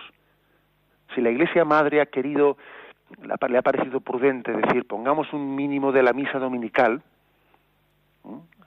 Si 1.15 1.21
la 1.21 1.31
Iglesia 1.31 1.65
Madre 1.65 2.01
ha 2.01 2.05
querido, 2.05 2.57
le 3.23 3.57
ha 3.57 3.61
parecido 3.63 4.01
prudente 4.01 4.51
decir, 4.51 4.85
pongamos 4.85 5.33
un 5.33 5.55
mínimo 5.55 5.91
de 5.91 6.03
la 6.03 6.13
misa 6.13 6.37
dominical, 6.37 7.01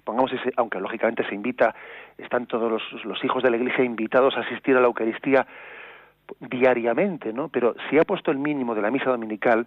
pongamos 0.02 0.32
ese, 0.32 0.50
aunque 0.56 0.80
lógicamente 0.80 1.24
se 1.28 1.34
invita, 1.36 1.74
están 2.16 2.46
todos 2.46 2.70
los, 2.70 3.04
los, 3.04 3.24
hijos 3.24 3.44
de 3.44 3.50
la 3.50 3.56
Iglesia 3.58 3.84
invitados 3.84 4.36
a 4.36 4.40
asistir 4.40 4.76
a 4.76 4.80
la 4.80 4.86
Eucaristía 4.86 5.46
diariamente, 6.40 7.32
¿no? 7.32 7.48
Pero 7.48 7.74
si 7.88 7.98
ha 7.98 8.02
puesto 8.02 8.30
el 8.30 8.38
mínimo 8.38 8.74
de 8.74 8.82
la 8.82 8.90
misa 8.90 9.10
dominical, 9.10 9.66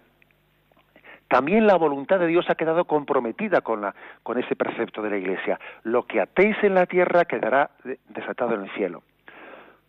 también 1.28 1.66
la 1.66 1.76
voluntad 1.76 2.18
de 2.18 2.26
Dios 2.26 2.44
ha 2.50 2.54
quedado 2.54 2.84
comprometida 2.84 3.62
con, 3.62 3.80
la, 3.80 3.94
con 4.22 4.38
ese 4.38 4.54
precepto 4.54 5.00
de 5.00 5.10
la 5.10 5.16
Iglesia. 5.16 5.58
Lo 5.82 6.06
que 6.06 6.20
atéis 6.20 6.56
en 6.62 6.74
la 6.74 6.84
tierra 6.84 7.24
quedará 7.24 7.70
desatado 8.10 8.54
en 8.54 8.64
el 8.64 8.70
cielo. 8.72 9.02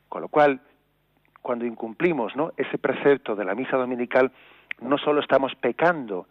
Con 0.08 0.22
lo 0.22 0.30
cual, 0.30 0.62
cuando 1.42 1.66
incumplimos 1.66 2.34
¿no? 2.38 2.54
ese 2.56 2.78
precepto 2.78 3.36
de 3.36 3.44
la 3.44 3.56
misa 3.56 3.76
dominical, 3.76 4.32
no 4.80 4.98
solo 4.98 5.20
estamos 5.20 5.54
pecando 5.56 6.28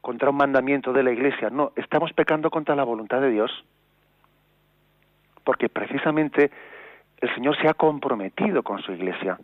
contra 0.00 0.30
un 0.30 0.36
mandamiento 0.36 0.92
de 0.92 1.04
la 1.04 1.12
Iglesia, 1.12 1.50
no, 1.50 1.72
estamos 1.76 2.12
pecando 2.12 2.50
contra 2.50 2.74
la 2.74 2.84
voluntad 2.84 3.20
de 3.20 3.30
Dios. 3.30 3.64
Porque 5.44 5.68
precisamente 5.68 6.50
el 7.20 7.34
Señor 7.34 7.56
se 7.60 7.68
ha 7.68 7.74
comprometido 7.74 8.62
con 8.62 8.82
su 8.82 8.92
Iglesia. 8.92 9.38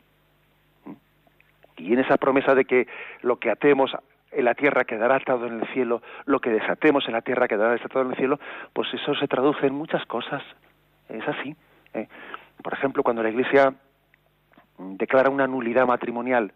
Y 1.76 1.92
en 1.92 2.00
esa 2.00 2.16
promesa 2.16 2.54
de 2.54 2.64
que 2.64 2.86
lo 3.22 3.36
que 3.36 3.50
atemos 3.50 3.92
en 4.30 4.44
la 4.44 4.54
tierra 4.54 4.84
quedará 4.84 5.16
atado 5.16 5.46
en 5.46 5.60
el 5.60 5.66
cielo, 5.68 6.02
lo 6.26 6.40
que 6.40 6.50
desatemos 6.50 7.06
en 7.06 7.12
la 7.12 7.22
tierra 7.22 7.48
quedará 7.48 7.72
desatado 7.72 8.04
en 8.04 8.12
el 8.12 8.16
cielo, 8.16 8.38
pues 8.72 8.92
eso 8.94 9.14
se 9.14 9.28
traduce 9.28 9.66
en 9.66 9.74
muchas 9.74 10.04
cosas. 10.06 10.42
Es 11.08 11.26
así. 11.26 11.54
¿eh? 11.94 12.08
Por 12.62 12.72
ejemplo, 12.72 13.02
cuando 13.02 13.22
la 13.22 13.30
Iglesia 13.30 13.74
declara 14.78 15.30
una 15.30 15.46
nulidad 15.46 15.86
matrimonial, 15.86 16.52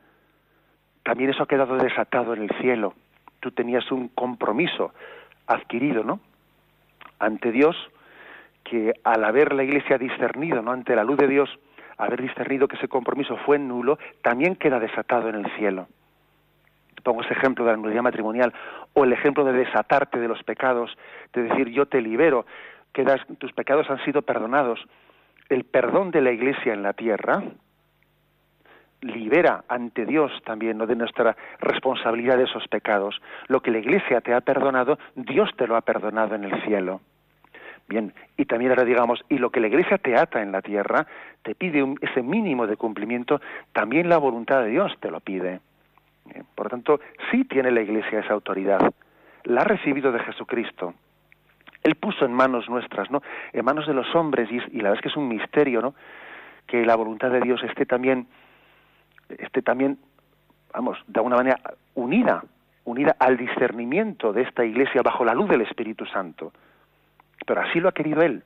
también 1.03 1.31
eso 1.31 1.43
ha 1.43 1.49
quedado 1.49 1.77
desatado 1.77 2.35
en 2.35 2.43
el 2.43 2.51
cielo. 2.61 2.95
Tú 3.41 3.51
tenías 3.51 3.91
un 3.93 4.09
compromiso 4.09 4.93
adquirido, 5.47 6.03
¿no? 6.03 6.21
Ante 7.19 7.53
Dios, 7.53 7.77
que 8.69 8.93
al 9.05 9.25
haber 9.25 9.53
la 9.55 9.65
Iglesia 9.65 9.99
discernido, 9.99 10.63
¿no? 10.63 10.73
Ante 10.73 10.97
la 10.97 11.05
luz 11.05 11.19
de 11.19 11.29
Dios, 11.29 11.51
haber 11.99 12.21
discernido 12.23 12.69
que 12.69 12.77
ese 12.77 12.89
compromiso 12.89 13.37
fue 13.47 13.59
nulo, 13.59 13.99
también 14.23 14.57
queda 14.57 14.81
desatado 14.81 15.29
en 15.29 15.37
el 15.37 15.51
cielo 15.57 15.87
pongo 17.07 17.23
ese 17.23 17.35
ejemplo 17.35 17.65
de 17.65 17.71
la 17.71 17.77
nulidad 17.77 18.03
matrimonial, 18.03 18.53
o 18.93 19.05
el 19.05 19.13
ejemplo 19.13 19.45
de 19.45 19.53
desatarte 19.53 20.19
de 20.19 20.27
los 20.27 20.43
pecados, 20.43 20.91
de 21.33 21.43
decir 21.43 21.69
yo 21.69 21.87
te 21.87 22.01
libero, 22.01 22.47
que 22.93 23.05
tus 23.39 23.53
pecados 23.53 23.89
han 23.89 24.05
sido 24.05 24.23
perdonados. 24.23 24.81
El 25.49 25.65
perdón 25.65 26.11
de 26.11 26.21
la 26.21 26.33
Iglesia 26.33 26.75
en 26.75 26.83
la 26.83 26.95
tierra 26.95 27.45
libera 29.03 29.63
ante 29.69 30.05
Dios 30.05 30.33
también 30.45 30.79
¿no? 30.79 30.87
de 30.87 30.97
nuestra 30.97 31.37
responsabilidad 31.61 32.39
de 32.39 32.45
esos 32.45 32.67
pecados. 32.67 33.21
Lo 33.47 33.61
que 33.61 33.71
la 33.71 33.79
Iglesia 33.79 34.21
te 34.21 34.35
ha 34.35 34.41
perdonado, 34.41 34.99
Dios 35.15 35.51
te 35.57 35.69
lo 35.69 35.77
ha 35.77 35.83
perdonado 35.83 36.35
en 36.35 36.45
el 36.45 36.61
cielo. 36.63 37.01
Bien, 37.89 38.13
y 38.37 38.47
también 38.47 38.73
ahora 38.73 38.85
digamos, 38.85 39.25
y 39.29 39.39
lo 39.39 39.51
que 39.51 39.61
la 39.61 39.69
Iglesia 39.69 39.99
te 39.99 40.17
ata 40.17 40.43
en 40.43 40.51
la 40.51 40.61
tierra, 40.61 41.07
te 41.43 41.55
pide 41.55 41.85
ese 42.01 42.23
mínimo 42.23 42.67
de 42.67 42.77
cumplimiento, 42.77 43.41
también 43.73 44.09
la 44.09 44.19
voluntad 44.19 44.63
de 44.63 44.71
Dios 44.71 44.93
te 45.01 45.11
lo 45.11 45.21
pide. 45.21 45.61
Eh, 46.35 46.43
por 46.55 46.67
lo 46.67 46.71
tanto, 46.71 47.01
sí 47.31 47.45
tiene 47.45 47.71
la 47.71 47.83
Iglesia 47.83 48.21
esa 48.21 48.35
autoridad. 48.35 48.93
La 49.45 49.61
ha 49.61 49.65
recibido 49.65 50.11
de 50.11 50.19
Jesucristo. 50.21 50.95
Él 51.85 51.95
puso 51.95 52.25
en 52.25 52.33
manos 52.33 52.69
nuestras, 52.69 53.09
¿no? 53.13 53.23
En 53.53 53.65
manos 53.65 53.87
de 53.87 53.95
los 53.95 54.13
hombres, 54.17 54.51
y, 54.51 54.59
la 54.79 54.91
verdad 54.91 54.95
es 54.97 55.03
que 55.03 55.09
es 55.09 55.17
un 55.17 55.29
misterio, 55.29 55.81
¿no? 55.81 55.95
Que 56.67 56.85
la 56.85 56.97
voluntad 56.97 57.31
de 57.31 57.41
Dios 57.41 57.63
esté 57.63 57.87
también, 57.87 58.27
esté 59.39 59.63
también, 59.63 59.97
vamos, 60.73 60.99
de 61.07 61.21
alguna 61.21 61.37
manera 61.37 61.61
unida, 61.95 62.43
unida 62.85 63.15
al 63.21 63.37
discernimiento 63.37 64.33
de 64.33 64.43
esta 64.43 64.65
Iglesia 64.65 65.03
bajo 65.03 65.25
la 65.25 65.35
luz 65.35 65.49
del 65.49 65.61
Espíritu 65.61 66.05
Santo. 66.07 66.53
Pero 67.47 67.61
así 67.63 67.81
lo 67.81 67.89
ha 67.89 67.93
querido 67.93 68.23
Él, 68.23 68.43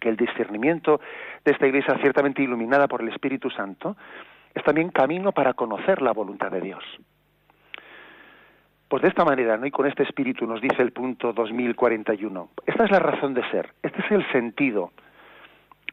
que 0.00 0.08
el 0.08 0.16
discernimiento 0.16 1.00
de 1.44 1.52
esta 1.52 1.66
Iglesia 1.66 1.98
ciertamente 2.00 2.42
iluminada 2.42 2.86
por 2.86 3.02
el 3.02 3.08
Espíritu 3.08 3.50
Santo 3.50 3.96
es 4.54 4.62
también 4.64 4.90
camino 4.90 5.32
para 5.32 5.54
conocer 5.54 6.02
la 6.02 6.12
voluntad 6.12 6.50
de 6.50 6.60
Dios. 6.60 6.84
Pues 8.88 9.02
de 9.02 9.08
esta 9.08 9.24
manera, 9.24 9.56
¿no? 9.56 9.66
y 9.66 9.70
con 9.70 9.86
este 9.86 10.02
espíritu 10.02 10.46
nos 10.46 10.60
dice 10.60 10.82
el 10.82 10.90
punto 10.90 11.32
2041, 11.32 12.48
esta 12.66 12.84
es 12.84 12.90
la 12.90 12.98
razón 12.98 13.34
de 13.34 13.48
ser, 13.50 13.72
este 13.84 14.00
es 14.00 14.10
el 14.10 14.32
sentido 14.32 14.90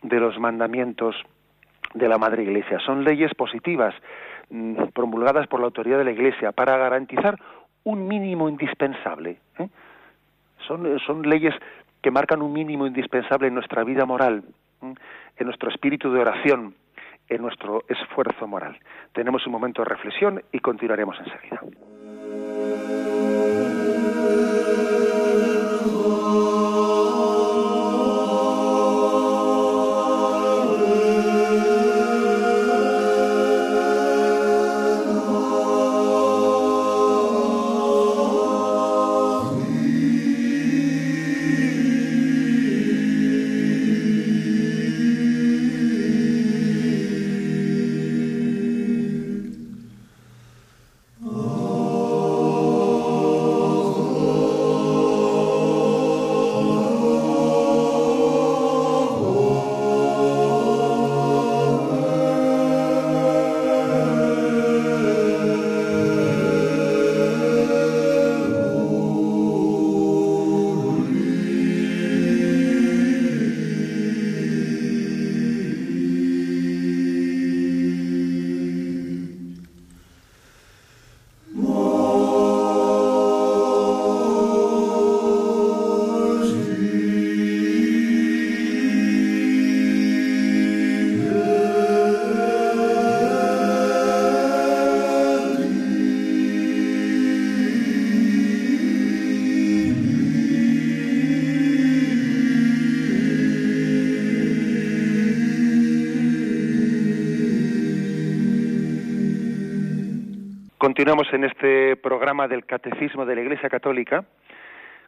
de 0.02 0.20
los 0.20 0.40
mandamientos 0.40 1.16
de 1.94 2.10
la 2.10 2.18
Madre 2.18 2.44
Iglesia. 2.44 2.80
Son 2.80 3.04
leyes 3.04 3.34
positivas 3.36 3.94
mm, 4.50 4.86
promulgadas 4.96 5.46
por 5.46 5.60
la 5.60 5.68
autoridad 5.68 6.00
de 6.00 6.06
la 6.06 6.12
Iglesia 6.12 6.52
para 6.52 6.76
garantizar 6.78 7.40
un 7.84 8.08
mínimo 8.08 8.50
indispensable. 8.50 9.38
¿eh? 9.60 9.70
Son, 10.68 11.00
son 11.06 11.22
leyes 11.22 11.54
que 12.08 12.12
marcan 12.12 12.42
un 12.42 12.54
mínimo 12.54 12.88
indispensable 12.88 13.50
en 13.50 13.54
nuestra 13.54 13.84
vida 13.84 14.06
moral, 14.06 14.42
en 14.82 15.46
nuestro 15.46 15.70
espíritu 15.70 16.10
de 16.10 16.22
oración, 16.22 16.74
en 17.28 17.42
nuestro 17.42 17.84
esfuerzo 17.90 18.48
moral. 18.48 18.80
Tenemos 19.12 19.46
un 19.46 19.52
momento 19.52 19.82
de 19.82 19.90
reflexión 19.90 20.42
y 20.54 20.60
continuaremos 20.60 21.18
enseguida. 21.20 21.60
Continuamos 110.98 111.32
en 111.32 111.44
este 111.44 111.96
programa 111.96 112.48
del 112.48 112.66
Catecismo 112.66 113.24
de 113.24 113.36
la 113.36 113.42
Iglesia 113.42 113.70
Católica. 113.70 114.26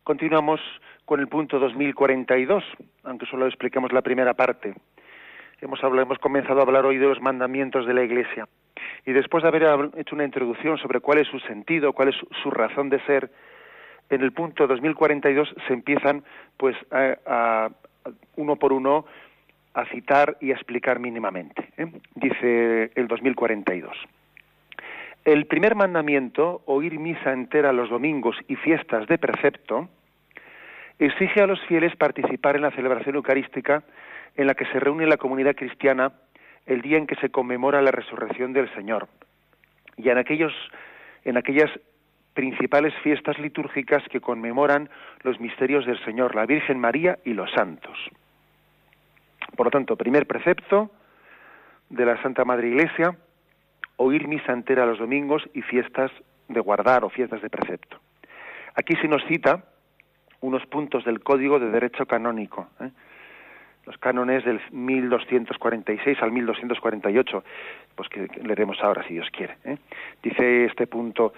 Continuamos 0.03 0.61
con 1.03 1.19
el 1.19 1.27
punto 1.27 1.57
2042, 1.57 2.63
aunque 3.05 3.25
solo 3.25 3.47
explicamos 3.47 3.91
la 3.91 4.03
primera 4.03 4.35
parte. 4.35 4.75
Hemos, 5.61 5.79
comenzado 6.19 6.59
a 6.59 6.61
hablar 6.61 6.85
hoy 6.85 6.99
de 6.99 7.07
los 7.07 7.19
mandamientos 7.19 7.87
de 7.87 7.95
la 7.95 8.03
Iglesia. 8.03 8.47
Y 9.03 9.13
después 9.13 9.41
de 9.41 9.49
haber 9.49 9.89
hecho 9.97 10.13
una 10.13 10.25
introducción 10.25 10.77
sobre 10.77 10.99
cuál 10.99 11.17
es 11.17 11.27
su 11.27 11.39
sentido, 11.39 11.91
cuál 11.91 12.09
es 12.09 12.15
su 12.43 12.51
razón 12.51 12.89
de 12.89 13.03
ser, 13.05 13.31
en 14.11 14.21
el 14.21 14.31
punto 14.31 14.67
2042 14.67 15.55
se 15.65 15.73
empiezan, 15.73 16.23
pues, 16.57 16.75
a, 16.91 17.71
uno 18.35 18.57
por 18.57 18.73
uno 18.73 19.07
a 19.73 19.85
citar 19.85 20.37
y 20.39 20.51
a 20.51 20.53
explicar 20.53 20.99
mínimamente. 20.99 21.67
¿eh? 21.77 21.87
Dice 22.13 22.91
el 22.93 23.07
2042. 23.07 23.97
El 25.25 25.45
primer 25.45 25.75
mandamiento, 25.75 26.61
oír 26.65 26.99
misa 26.99 27.33
entera 27.33 27.73
los 27.73 27.89
domingos 27.89 28.35
y 28.47 28.55
fiestas 28.55 29.07
de 29.07 29.17
precepto, 29.17 29.89
exige 30.97 31.41
a 31.41 31.47
los 31.47 31.59
fieles 31.67 31.95
participar 31.95 32.55
en 32.55 32.61
la 32.63 32.71
celebración 32.71 33.15
eucarística 33.15 33.83
en 34.35 34.47
la 34.47 34.53
que 34.53 34.65
se 34.65 34.79
reúne 34.79 35.05
la 35.07 35.17
comunidad 35.17 35.55
cristiana 35.55 36.13
el 36.65 36.81
día 36.81 36.97
en 36.97 37.07
que 37.07 37.15
se 37.15 37.29
conmemora 37.29 37.81
la 37.81 37.91
resurrección 37.91 38.53
del 38.53 38.73
Señor 38.73 39.07
y 39.97 40.09
en 40.09 40.17
aquellos 40.17 40.53
en 41.25 41.37
aquellas 41.37 41.69
principales 42.33 42.93
fiestas 43.03 43.37
litúrgicas 43.39 44.03
que 44.09 44.21
conmemoran 44.21 44.89
los 45.23 45.39
misterios 45.39 45.85
del 45.85 46.01
Señor, 46.05 46.35
la 46.35 46.45
Virgen 46.45 46.79
María 46.79 47.19
y 47.25 47.33
los 47.33 47.51
santos. 47.51 47.97
Por 49.57 49.67
lo 49.67 49.71
tanto, 49.71 49.97
primer 49.97 50.25
precepto 50.25 50.89
de 51.89 52.05
la 52.05 52.21
Santa 52.21 52.45
Madre 52.45 52.69
Iglesia, 52.69 53.17
oír 53.99 54.27
misa 54.27 54.53
entera 54.53 54.85
los 54.85 54.97
domingos 54.97 55.43
y 55.53 55.61
fiestas 55.61 56.09
de 56.47 56.59
guardar 56.61 57.03
o 57.03 57.09
fiestas 57.09 57.41
de 57.41 57.49
precepto. 57.49 57.99
Aquí 58.75 58.95
se 58.95 59.09
nos 59.09 59.23
cita 59.25 59.65
unos 60.39 60.65
puntos 60.67 61.03
del 61.03 61.19
Código 61.19 61.59
de 61.59 61.69
Derecho 61.69 62.05
Canónico, 62.05 62.69
¿eh? 62.79 62.89
los 63.85 63.97
cánones 63.97 64.45
del 64.45 64.61
1246 64.71 66.17
al 66.21 66.31
1248, 66.31 67.43
pues 67.95 68.07
que 68.07 68.27
leeremos 68.41 68.77
ahora 68.81 69.03
si 69.03 69.15
Dios 69.15 69.27
quiere. 69.31 69.57
¿eh? 69.65 69.77
Dice 70.23 70.65
este 70.65 70.87
punto, 70.87 71.33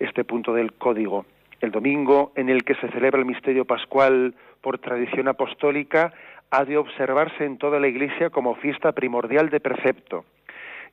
este 0.00 0.24
punto 0.24 0.52
del 0.52 0.72
Código, 0.72 1.26
el 1.60 1.70
domingo 1.70 2.32
en 2.34 2.48
el 2.48 2.64
que 2.64 2.74
se 2.74 2.88
celebra 2.88 3.20
el 3.20 3.26
misterio 3.26 3.64
pascual 3.64 4.34
por 4.60 4.78
tradición 4.78 5.28
apostólica 5.28 6.12
ha 6.50 6.64
de 6.64 6.76
observarse 6.76 7.44
en 7.44 7.58
toda 7.58 7.78
la 7.78 7.86
Iglesia 7.86 8.30
como 8.30 8.56
fiesta 8.56 8.90
primordial 8.90 9.48
de 9.48 9.60
precepto 9.60 10.24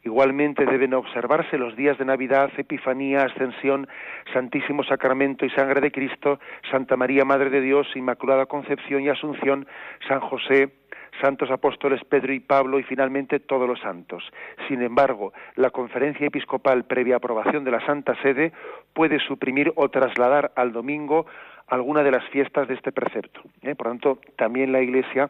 Igualmente 0.07 0.65
deben 0.65 0.93
observarse 0.93 1.57
los 1.57 1.75
días 1.75 1.97
de 1.97 2.05
Navidad, 2.05 2.49
Epifanía, 2.57 3.23
Ascensión, 3.25 3.89
Santísimo 4.31 4.81
Sacramento 4.85 5.45
y 5.45 5.49
Sangre 5.49 5.81
de 5.81 5.91
Cristo, 5.91 6.39
Santa 6.71 6.95
María, 6.95 7.25
Madre 7.25 7.49
de 7.49 7.59
Dios, 7.59 7.87
Inmaculada 7.93 8.45
Concepción 8.45 9.01
y 9.01 9.09
Asunción, 9.09 9.67
San 10.07 10.21
José, 10.21 10.69
santos 11.21 11.51
apóstoles 11.51 12.01
Pedro 12.05 12.31
y 12.31 12.39
Pablo 12.39 12.79
y 12.79 12.83
finalmente 12.83 13.41
todos 13.41 13.67
los 13.67 13.81
santos. 13.81 14.23
Sin 14.69 14.81
embargo, 14.81 15.33
la 15.57 15.71
conferencia 15.71 16.25
episcopal 16.25 16.85
previa 16.85 17.17
aprobación 17.17 17.65
de 17.65 17.71
la 17.71 17.85
Santa 17.85 18.15
Sede 18.21 18.53
puede 18.93 19.19
suprimir 19.19 19.73
o 19.75 19.89
trasladar 19.89 20.53
al 20.55 20.71
domingo 20.71 21.25
alguna 21.67 22.01
de 22.01 22.11
las 22.11 22.23
fiestas 22.29 22.69
de 22.69 22.75
este 22.75 22.93
precepto. 22.93 23.41
¿eh? 23.61 23.75
Por 23.75 23.87
tanto, 23.87 24.19
también 24.37 24.71
la 24.71 24.81
Iglesia, 24.81 25.29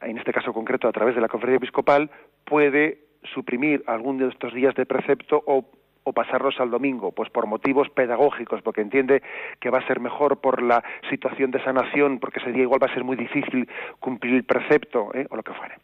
en 0.00 0.16
este 0.16 0.32
caso 0.32 0.52
concreto 0.52 0.86
a 0.86 0.92
través 0.92 1.16
de 1.16 1.20
la 1.20 1.26
conferencia 1.26 1.56
episcopal, 1.56 2.08
puede 2.44 3.10
suprimir 3.34 3.82
algún 3.86 4.18
de 4.18 4.28
estos 4.28 4.52
días 4.52 4.74
de 4.74 4.86
precepto 4.86 5.42
o, 5.46 5.64
o 6.04 6.12
pasarlos 6.12 6.58
al 6.60 6.70
domingo, 6.70 7.12
pues 7.12 7.30
por 7.30 7.46
motivos 7.46 7.88
pedagógicos, 7.90 8.62
porque 8.62 8.80
entiende 8.80 9.22
que 9.60 9.70
va 9.70 9.78
a 9.78 9.86
ser 9.86 10.00
mejor 10.00 10.40
por 10.40 10.62
la 10.62 10.82
situación 11.10 11.50
de 11.50 11.62
sanación, 11.62 12.18
porque 12.18 12.40
ese 12.40 12.52
día 12.52 12.62
igual 12.62 12.82
va 12.82 12.86
a 12.86 12.94
ser 12.94 13.04
muy 13.04 13.16
difícil 13.16 13.68
cumplir 14.00 14.34
el 14.34 14.44
precepto, 14.44 15.10
¿eh? 15.14 15.26
o 15.30 15.36
lo 15.36 15.42
que 15.42 15.54
fuere. 15.54 15.76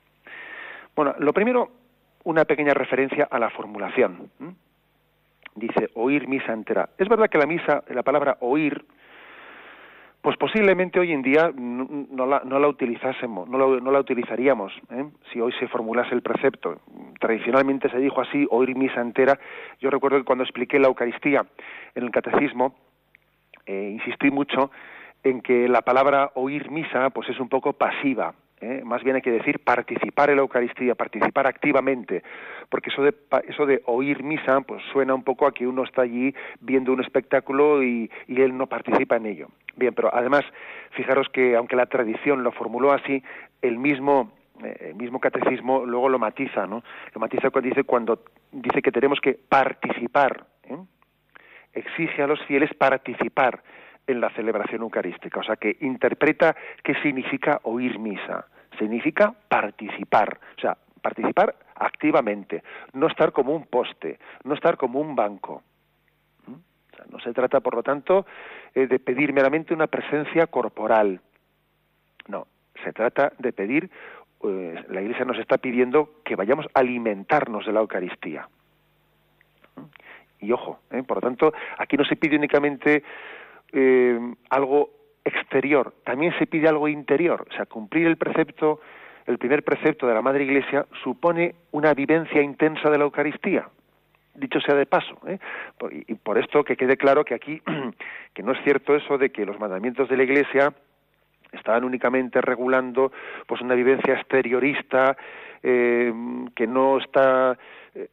Bueno, 0.97 1.15
lo 1.19 1.33
primero, 1.33 1.71
una 2.25 2.45
pequeña 2.45 2.75
referencia 2.75 3.29
a 3.31 3.39
la 3.39 3.51
formulación. 3.51 4.31
Dice, 5.55 5.91
oír 5.95 6.29
misa 6.29 6.53
entera. 6.53 6.91
Es 6.99 7.09
verdad 7.09 7.29
que 7.29 7.39
la 7.39 7.47
misa, 7.47 7.83
la 7.89 8.03
palabra 8.03 8.37
oír, 8.41 8.85
pues 10.29 10.37
posiblemente 10.37 11.01
hoy 11.01 11.13
en 11.13 11.23
día 11.23 11.51
no, 11.57 12.27
la, 12.27 12.43
no 12.45 12.59
la, 12.59 12.69
utilizásemos, 12.69 13.49
no, 13.49 13.81
no 13.81 13.91
la 13.91 13.99
utilizaríamos, 13.99 14.75
¿eh? 14.91 15.07
si 15.33 15.41
hoy 15.41 15.55
se 15.59 15.69
formulase 15.69 16.15
el 16.15 16.21
precepto. 16.21 16.83
Tradicionalmente 17.19 17.89
se 17.89 17.97
dijo 17.97 18.21
así, 18.21 18.47
oír 18.51 18.77
misa 18.77 19.01
entera. 19.01 19.41
Yo 19.81 19.89
recuerdo 19.89 20.19
que 20.19 20.25
cuando 20.25 20.45
expliqué 20.45 20.79
la 20.79 20.89
Eucaristía 20.89 21.47
en 21.95 22.05
el 22.05 22.11
Catecismo, 22.11 22.75
eh, 23.65 23.89
insistí 23.95 24.31
mucho 24.31 24.71
en 25.25 25.41
que 25.41 25.67
la 25.67 25.81
palabra 25.81 26.33
oír 26.35 26.71
misa 26.71 27.09
pues 27.09 27.31
es 27.31 27.41
un 27.41 27.49
poco 27.49 27.73
pasiva, 27.73 28.35
¿eh? 28.61 28.83
más 28.85 29.03
bien 29.03 29.17
hay 29.17 29.23
que 29.23 29.33
decir 29.33 29.61
participar 29.61 30.29
en 30.29 30.37
la 30.37 30.43
Eucaristía, 30.43 30.95
participar 30.95 31.47
activamente, 31.47 32.23
porque 32.69 32.91
eso 32.91 33.03
de, 33.03 33.15
eso 33.49 33.65
de 33.65 33.81
oír 33.87 34.23
misa 34.23 34.61
pues 34.61 34.83
suena 34.93 35.15
un 35.15 35.25
poco 35.25 35.47
a 35.47 35.53
que 35.53 35.67
uno 35.67 35.85
está 35.85 36.03
allí 36.03 36.35
viendo 36.61 36.93
un 36.93 37.01
espectáculo 37.01 37.83
y 37.83 38.11
él 38.27 38.55
no 38.59 38.67
participa 38.67 39.17
en 39.17 39.25
ello. 39.25 39.49
Bien, 39.79 39.95
pero 39.95 40.13
además, 40.13 40.45
fijaros 40.91 41.29
que 41.29 41.55
aunque 41.55 41.77
la 41.77 41.87
tradición 41.87 42.43
lo 42.43 42.51
formuló 42.51 42.93
así, 42.93 43.23
el 43.63 43.79
mismo 43.79 44.33
eh, 44.65 44.89
el 44.91 44.95
mismo 44.97 45.21
catecismo 45.21 45.87
luego 45.87 46.09
lo 46.09 46.19
matiza, 46.19 46.67
¿no? 46.67 46.83
Lo 47.15 47.21
matiza 47.21 47.51
cuando 47.51 47.69
dice 47.69 47.85
cuando 47.85 48.25
dice 48.51 48.83
que 48.83 48.91
tenemos 48.91 49.21
que 49.21 49.35
participar, 49.35 50.47
¿eh? 50.65 50.77
exige 51.75 52.25
a 52.25 52.27
los 52.27 52.43
fieles 52.47 52.75
participar 52.75 53.63
en 54.09 54.21
la 54.21 54.31
celebración 54.31 54.83
eucarística, 54.83 55.39
o 55.39 55.45
sea 55.45 55.55
que 55.55 55.77
interpreta 55.81 56.57
qué 56.83 56.95
significa 57.03 57.61
oír 57.63 58.01
misa, 58.01 58.47
significa 58.79 59.33
participar, 59.49 60.41
o 60.57 60.61
sea, 60.61 60.77
participar 61.01 61.55
activamente, 61.77 62.65
no 62.95 63.07
estar 63.07 63.31
como 63.31 63.55
un 63.55 63.67
poste, 63.67 64.19
no 64.43 64.55
estar 64.55 64.77
como 64.77 64.99
un 64.99 65.15
banco. 65.15 65.63
No 67.11 67.19
se 67.21 67.33
trata, 67.33 67.61
por 67.61 67.75
lo 67.75 67.83
tanto, 67.83 68.27
eh, 68.75 68.87
de 68.87 68.99
pedir 68.99 69.33
meramente 69.33 69.75
una 69.75 69.87
presencia 69.87 70.47
corporal. 70.47 71.21
No, 72.29 72.47
se 72.85 72.93
trata 72.93 73.33
de 73.39 73.53
pedir, 73.53 73.91
pues, 74.39 74.89
la 74.89 75.01
Iglesia 75.01 75.25
nos 75.25 75.39
está 75.39 75.59
pidiendo 75.59 76.11
que 76.25 76.37
vayamos 76.37 76.67
a 76.75 76.81
alimentarnos 76.81 77.67
de 77.67 77.73
la 77.73 77.81
Eucaristía. 77.81 78.49
Y 80.41 80.53
ojo, 80.53 80.81
¿eh? 80.91 81.03
por 81.03 81.17
lo 81.17 81.21
tanto, 81.21 81.53
aquí 81.79 81.97
no 81.97 82.05
se 82.05 82.17
pide 82.17 82.37
únicamente 82.37 83.03
eh, 83.73 84.35
algo 84.51 84.91
exterior, 85.25 85.95
también 86.05 86.33
se 86.39 86.47
pide 86.47 86.69
algo 86.69 86.89
interior. 86.89 87.47
O 87.51 87.55
sea, 87.55 87.67
cumplir 87.67 88.07
el 88.07 88.17
precepto, 88.17 88.81
el 89.27 89.39
primer 89.39 89.65
precepto 89.65 90.07
de 90.07 90.15
la 90.15 90.23
Madre 90.23 90.45
Iglesia 90.45 90.87
supone 91.03 91.55
una 91.73 91.93
vivencia 91.93 92.41
intensa 92.41 92.89
de 92.89 92.99
la 92.99 93.05
Eucaristía. 93.05 93.69
Dicho 94.39 94.61
sea 94.61 94.75
de 94.75 94.87
paso, 94.87 95.19
¿eh? 95.27 95.39
y 96.07 96.15
por 96.15 96.39
esto 96.39 96.63
que 96.63 96.77
quede 96.77 96.97
claro 96.97 97.25
que 97.25 97.35
aquí 97.35 97.61
que 98.35 98.43
no 98.43 98.53
es 98.53 98.63
cierto 98.63 98.95
eso 98.95 99.19
de 99.19 99.31
que 99.31 99.45
los 99.45 99.59
mandamientos 99.59 100.09
de 100.09 100.17
la 100.17 100.23
Iglesia 100.23 100.73
estaban 101.53 101.85
únicamente 101.85 102.41
regulando 102.41 103.11
pues 103.47 103.61
una 103.61 103.75
vivencia 103.75 104.15
exteriorista 104.15 105.17
eh, 105.63 106.13
que 106.55 106.67
no 106.67 106.99
está 106.99 107.59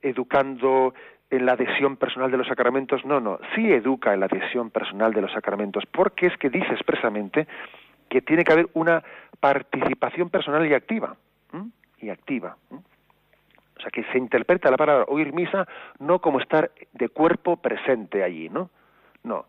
educando 0.02 0.94
en 1.30 1.46
la 1.46 1.54
adhesión 1.54 1.98
personal 1.98 2.32
de 2.32 2.38
los 2.38 2.48
sacramentos, 2.48 3.04
no, 3.06 3.20
no, 3.20 3.40
sí 3.54 3.72
educa 3.72 4.14
en 4.14 4.20
la 4.20 4.28
adhesión 4.28 4.70
personal 4.70 5.14
de 5.14 5.22
los 5.22 5.32
sacramentos, 5.32 5.84
porque 5.92 6.28
es 6.28 6.38
que 6.38 6.50
dice 6.50 6.72
expresamente 6.72 7.48
que 8.10 8.22
tiene 8.22 8.44
que 8.44 8.54
haber 8.54 8.70
una 8.74 9.04
participación 9.40 10.30
personal 10.30 10.66
y 10.68 10.74
activa, 10.74 11.16
y 12.00 12.10
activa. 12.10 12.58
Sea, 13.86 13.92
que 13.92 14.04
se 14.12 14.18
interpreta 14.18 14.72
la 14.72 14.78
palabra 14.78 15.06
oír 15.08 15.34
misa 15.34 15.68
no 16.00 16.20
como 16.20 16.40
estar 16.40 16.72
de 16.94 17.10
cuerpo 17.10 17.58
presente 17.58 18.24
allí, 18.24 18.50
¿no? 18.50 18.70
No, 19.24 19.46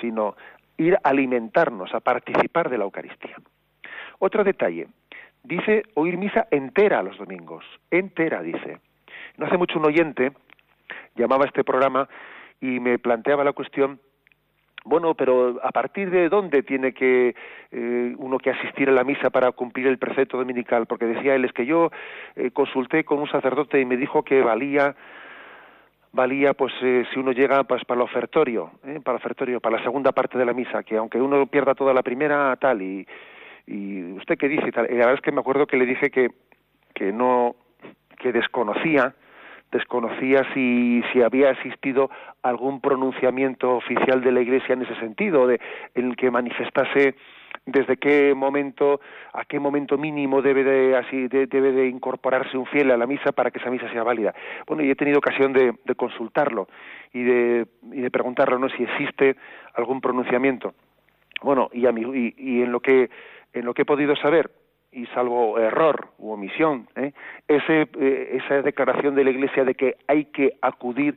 sino 0.00 0.36
ir 0.76 0.94
a 0.96 1.08
alimentarnos, 1.08 1.94
a 1.94 2.00
participar 2.00 2.68
de 2.68 2.78
la 2.78 2.84
Eucaristía. 2.84 3.36
Otro 4.18 4.44
detalle, 4.44 4.88
dice 5.42 5.82
oír 5.94 6.16
misa 6.16 6.46
entera 6.50 7.02
los 7.02 7.18
domingos, 7.18 7.64
entera 7.90 8.42
dice. 8.42 8.78
No 9.36 9.46
hace 9.46 9.56
mucho 9.58 9.78
un 9.78 9.86
oyente 9.86 10.32
llamaba 11.16 11.44
a 11.44 11.48
este 11.48 11.64
programa 11.64 12.08
y 12.60 12.80
me 12.80 12.98
planteaba 12.98 13.44
la 13.44 13.52
cuestión 13.52 14.00
bueno, 14.84 15.14
pero 15.14 15.58
¿a 15.62 15.72
partir 15.72 16.10
de 16.10 16.28
dónde 16.28 16.62
tiene 16.62 16.92
que 16.92 17.34
eh, 17.72 18.14
uno 18.18 18.38
que 18.38 18.50
asistir 18.50 18.90
a 18.90 18.92
la 18.92 19.02
misa 19.02 19.30
para 19.30 19.50
cumplir 19.52 19.86
el 19.86 19.98
precepto 19.98 20.36
dominical? 20.36 20.86
Porque 20.86 21.06
decía 21.06 21.34
él, 21.34 21.46
es 21.46 21.52
que 21.52 21.64
yo 21.64 21.90
eh, 22.36 22.50
consulté 22.50 23.02
con 23.02 23.18
un 23.18 23.28
sacerdote 23.28 23.80
y 23.80 23.86
me 23.86 23.96
dijo 23.96 24.22
que 24.22 24.42
valía 24.42 24.94
valía 26.12 26.54
pues 26.54 26.72
eh, 26.82 27.04
si 27.12 27.18
uno 27.18 27.32
llega 27.32 27.64
pues 27.64 27.84
para 27.84 28.00
el 28.00 28.04
ofertorio, 28.04 28.70
para 29.02 29.16
el 29.16 29.22
ofertorio, 29.22 29.60
para 29.60 29.78
la 29.78 29.82
segunda 29.82 30.12
parte 30.12 30.38
de 30.38 30.44
la 30.44 30.52
misa, 30.52 30.84
que 30.84 30.96
aunque 30.96 31.20
uno 31.20 31.44
pierda 31.46 31.74
toda 31.74 31.92
la 31.92 32.02
primera 32.02 32.54
tal 32.56 32.82
y, 32.82 33.04
y 33.66 34.12
usted 34.12 34.38
qué 34.38 34.48
dice 34.48 34.70
tal, 34.70 34.86
y 34.86 34.92
la 34.92 35.06
verdad 35.06 35.14
es 35.14 35.20
que 35.22 35.32
me 35.32 35.40
acuerdo 35.40 35.66
que 35.66 35.76
le 35.76 35.86
dije 35.86 36.10
que 36.10 36.30
que 36.94 37.10
no 37.10 37.56
que 38.18 38.32
desconocía 38.32 39.14
desconocía 39.74 40.46
si, 40.54 41.02
si 41.12 41.20
había 41.20 41.50
existido 41.50 42.08
algún 42.42 42.80
pronunciamiento 42.80 43.74
oficial 43.74 44.22
de 44.22 44.30
la 44.30 44.40
Iglesia 44.40 44.72
en 44.72 44.82
ese 44.82 44.94
sentido, 45.00 45.48
de, 45.48 45.60
en 45.96 46.10
el 46.10 46.16
que 46.16 46.30
manifestase 46.30 47.16
desde 47.66 47.96
qué 47.96 48.34
momento, 48.34 49.00
a 49.32 49.44
qué 49.44 49.58
momento 49.58 49.98
mínimo 49.98 50.42
debe 50.42 50.62
de, 50.62 50.96
así, 50.96 51.26
debe 51.26 51.72
de 51.72 51.88
incorporarse 51.88 52.56
un 52.56 52.66
fiel 52.66 52.92
a 52.92 52.96
la 52.96 53.06
misa 53.06 53.32
para 53.32 53.50
que 53.50 53.58
esa 53.58 53.70
misa 53.70 53.90
sea 53.90 54.04
válida. 54.04 54.32
Bueno, 54.68 54.84
y 54.84 54.90
he 54.90 54.94
tenido 54.94 55.18
ocasión 55.18 55.52
de, 55.52 55.74
de 55.84 55.94
consultarlo 55.96 56.68
y 57.12 57.24
de, 57.24 57.66
y 57.92 58.00
de 58.00 58.10
preguntarlo, 58.12 58.58
¿no? 58.60 58.68
Si 58.68 58.84
existe 58.84 59.34
algún 59.74 60.00
pronunciamiento. 60.00 60.74
Bueno, 61.42 61.68
y, 61.72 61.86
a 61.86 61.92
y 61.96 62.62
en 62.62 62.70
lo 62.70 62.78
que 62.78 63.10
en 63.54 63.64
lo 63.64 63.72
que 63.72 63.82
he 63.82 63.86
podido 63.86 64.16
saber, 64.16 64.50
y 64.94 65.06
salvo 65.06 65.58
error 65.58 66.08
u 66.18 66.30
omisión, 66.30 66.86
¿eh? 66.94 67.12
Ese, 67.48 67.88
eh, 68.00 68.40
esa 68.42 68.62
declaración 68.62 69.14
de 69.14 69.24
la 69.24 69.30
Iglesia 69.30 69.64
de 69.64 69.74
que 69.74 69.96
hay 70.06 70.26
que 70.26 70.56
acudir 70.62 71.16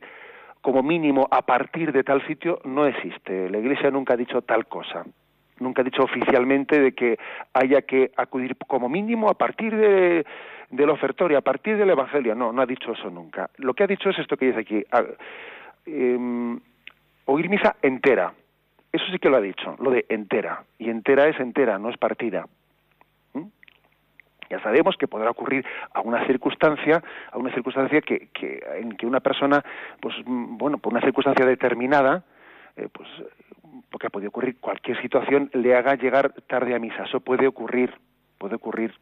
como 0.60 0.82
mínimo 0.82 1.28
a 1.30 1.42
partir 1.42 1.92
de 1.92 2.02
tal 2.02 2.26
sitio 2.26 2.60
no 2.64 2.86
existe. 2.86 3.48
La 3.48 3.58
Iglesia 3.58 3.90
nunca 3.90 4.14
ha 4.14 4.16
dicho 4.16 4.42
tal 4.42 4.66
cosa. 4.66 5.04
Nunca 5.60 5.82
ha 5.82 5.84
dicho 5.84 6.02
oficialmente 6.02 6.80
de 6.80 6.92
que 6.92 7.18
haya 7.52 7.82
que 7.82 8.10
acudir 8.16 8.56
como 8.66 8.88
mínimo 8.88 9.28
a 9.30 9.34
partir 9.34 9.74
de, 9.76 10.26
del 10.70 10.90
ofertorio, 10.90 11.38
a 11.38 11.42
partir 11.42 11.76
del 11.76 11.90
Evangelio. 11.90 12.34
No, 12.34 12.52
no 12.52 12.62
ha 12.62 12.66
dicho 12.66 12.92
eso 12.92 13.10
nunca. 13.10 13.50
Lo 13.56 13.74
que 13.74 13.84
ha 13.84 13.86
dicho 13.86 14.10
es 14.10 14.18
esto 14.18 14.36
que 14.36 14.46
dice 14.46 14.60
aquí. 14.60 14.84
Em, 15.86 16.60
oír 17.24 17.48
misa 17.48 17.76
entera. 17.82 18.32
Eso 18.92 19.04
sí 19.10 19.18
que 19.18 19.28
lo 19.28 19.36
ha 19.36 19.40
dicho, 19.40 19.76
lo 19.78 19.90
de 19.90 20.06
entera. 20.08 20.64
Y 20.78 20.90
entera 20.90 21.28
es 21.28 21.38
entera, 21.40 21.78
no 21.78 21.90
es 21.90 21.98
partida. 21.98 22.46
Ya 24.50 24.60
sabemos 24.60 24.96
que 24.96 25.08
podrá 25.08 25.30
ocurrir 25.30 25.64
a 25.92 26.00
una 26.00 26.26
circunstancia, 26.26 27.02
a 27.32 27.38
una 27.38 27.52
circunstancia 27.52 28.00
que, 28.00 28.28
que 28.28 28.62
en 28.76 28.96
que 28.96 29.06
una 29.06 29.20
persona, 29.20 29.62
pues 30.00 30.14
bueno, 30.24 30.78
por 30.78 30.92
una 30.92 31.02
circunstancia 31.02 31.44
determinada, 31.44 32.24
eh, 32.76 32.88
pues 32.92 33.08
porque 33.90 34.06
ha 34.06 34.10
podido 34.10 34.28
ocurrir 34.28 34.58
cualquier 34.60 35.00
situación 35.00 35.50
le 35.52 35.74
haga 35.74 35.94
llegar 35.94 36.32
tarde 36.46 36.74
a 36.74 36.78
misa. 36.78 37.04
Eso 37.04 37.20
puede 37.20 37.46
ocurrir, 37.46 37.92
puede 38.38 38.56
ocurrir. 38.56 38.94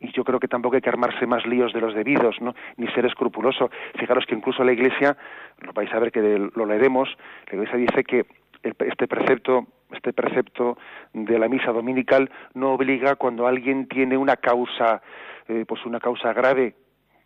Y 0.00 0.12
yo 0.12 0.24
creo 0.24 0.38
que 0.38 0.48
tampoco 0.48 0.76
hay 0.76 0.82
que 0.82 0.90
armarse 0.90 1.26
más 1.26 1.46
líos 1.46 1.72
de 1.72 1.80
los 1.80 1.94
debidos, 1.94 2.36
¿no? 2.40 2.54
Ni 2.76 2.86
ser 2.88 3.06
escrupuloso. 3.06 3.70
Fijaros 3.98 4.26
que 4.26 4.34
incluso 4.34 4.62
la 4.62 4.72
Iglesia, 4.72 5.16
lo 5.60 5.72
vais 5.72 5.92
a 5.92 5.98
ver 5.98 6.12
que 6.12 6.20
lo 6.54 6.66
leeremos, 6.66 7.08
la 7.50 7.54
Iglesia 7.54 7.78
dice 7.78 8.04
que 8.04 8.26
este 8.62 9.08
precepto 9.08 9.66
este 9.92 10.12
precepto 10.12 10.78
de 11.12 11.38
la 11.38 11.48
misa 11.48 11.72
dominical 11.72 12.30
no 12.54 12.72
obliga 12.72 13.16
cuando 13.16 13.46
alguien 13.46 13.86
tiene 13.88 14.16
una 14.16 14.36
causa 14.36 15.02
eh, 15.48 15.64
pues 15.66 15.84
una 15.86 16.00
causa 16.00 16.32
grave 16.32 16.74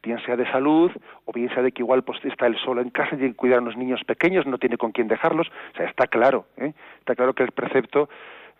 bien 0.02 0.18
sea 0.24 0.36
de 0.36 0.50
salud 0.50 0.90
o 1.24 1.32
bien 1.32 1.48
sea 1.54 1.62
de 1.62 1.72
que 1.72 1.82
igual 1.82 2.02
pues 2.02 2.24
está 2.24 2.46
él 2.46 2.56
solo 2.64 2.80
en 2.80 2.90
casa 2.90 3.14
y 3.14 3.18
tiene 3.18 3.32
que 3.32 3.36
cuidar 3.36 3.58
a 3.58 3.62
los 3.62 3.76
niños 3.76 4.02
pequeños 4.04 4.46
no 4.46 4.58
tiene 4.58 4.76
con 4.76 4.92
quién 4.92 5.08
dejarlos 5.08 5.48
o 5.48 5.76
sea 5.76 5.86
está 5.86 6.06
claro 6.06 6.46
¿eh? 6.56 6.72
está 6.98 7.14
claro 7.14 7.34
que 7.34 7.42
el 7.42 7.52
precepto 7.52 8.08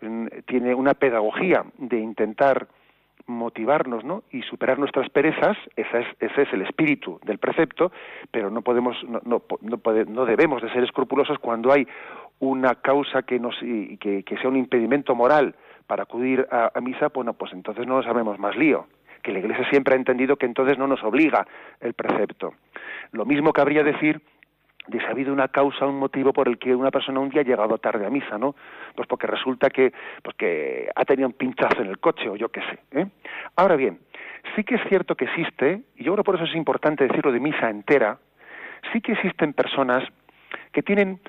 mm, 0.01 0.27
tiene 0.45 0.73
una 0.73 0.93
pedagogía 0.93 1.63
de 1.77 1.99
intentar 1.99 2.67
motivarnos 3.27 4.03
¿no? 4.03 4.23
y 4.31 4.41
superar 4.43 4.79
nuestras 4.79 5.09
perezas, 5.09 5.57
ese 5.75 5.99
es, 5.99 6.07
ese 6.19 6.41
es 6.43 6.53
el 6.53 6.61
espíritu 6.63 7.19
del 7.23 7.39
precepto, 7.39 7.91
pero 8.29 8.49
no 8.49 8.61
podemos, 8.61 8.97
no, 9.03 9.21
no, 9.25 9.41
no, 9.61 10.25
debemos 10.25 10.61
de 10.61 10.71
ser 10.71 10.83
escrupulosos 10.83 11.39
cuando 11.39 11.71
hay 11.71 11.87
una 12.41 12.75
causa 12.75 13.21
que, 13.21 13.39
nos, 13.39 13.55
que, 13.59 14.37
sea 14.41 14.49
un 14.49 14.57
impedimento 14.57 15.15
moral 15.15 15.55
para 15.87 16.03
acudir 16.03 16.47
a, 16.51 16.71
misa, 16.81 17.09
bueno, 17.13 17.33
pues 17.33 17.53
entonces 17.53 17.87
no 17.87 17.97
nos 17.97 18.05
sabemos 18.05 18.37
más 18.39 18.55
lío 18.57 18.87
que 19.21 19.31
la 19.31 19.37
Iglesia 19.37 19.69
siempre 19.69 19.93
ha 19.93 19.97
entendido 19.97 20.35
que 20.35 20.47
entonces 20.47 20.79
no 20.79 20.87
nos 20.87 21.03
obliga 21.03 21.45
el 21.79 21.93
precepto. 21.93 22.55
Lo 23.11 23.23
mismo 23.23 23.53
cabría 23.53 23.83
decir 23.83 24.19
de 24.87 24.97
si 24.99 25.05
ha 25.05 25.11
habido 25.11 25.31
una 25.31 25.49
causa, 25.49 25.85
un 25.85 25.99
motivo 25.99 26.33
por 26.33 26.47
el 26.47 26.57
que 26.57 26.73
una 26.73 26.89
persona 26.89 27.19
un 27.19 27.29
día 27.29 27.41
ha 27.41 27.45
llegado 27.45 27.77
tarde 27.77 28.03
a 28.03 28.09
misa, 28.09 28.39
¿no? 28.39 28.55
Pues 28.95 29.07
porque 29.07 29.27
resulta 29.27 29.69
que, 29.69 29.93
pues 30.23 30.35
que 30.35 30.89
ha 30.95 31.05
tenido 31.05 31.27
un 31.27 31.33
pinchazo 31.33 31.83
en 31.83 31.89
el 31.89 31.99
coche 31.99 32.27
o 32.29 32.35
yo 32.35 32.49
qué 32.49 32.61
sé. 32.61 32.99
¿eh? 32.99 33.05
Ahora 33.55 33.75
bien, 33.75 33.99
sí 34.55 34.63
que 34.63 34.75
es 34.75 34.81
cierto 34.89 35.15
que 35.15 35.25
existe, 35.25 35.83
y 35.95 36.03
yo 36.03 36.13
creo 36.13 36.23
por 36.23 36.33
eso 36.33 36.45
es 36.45 36.55
importante 36.55 37.07
decirlo 37.07 37.31
de 37.31 37.39
misa 37.39 37.69
entera, 37.69 38.17
sí 38.91 39.01
que 39.01 39.11
existen 39.11 39.53
personas 39.53 40.03
que 40.71 40.81
tienen 40.81 41.19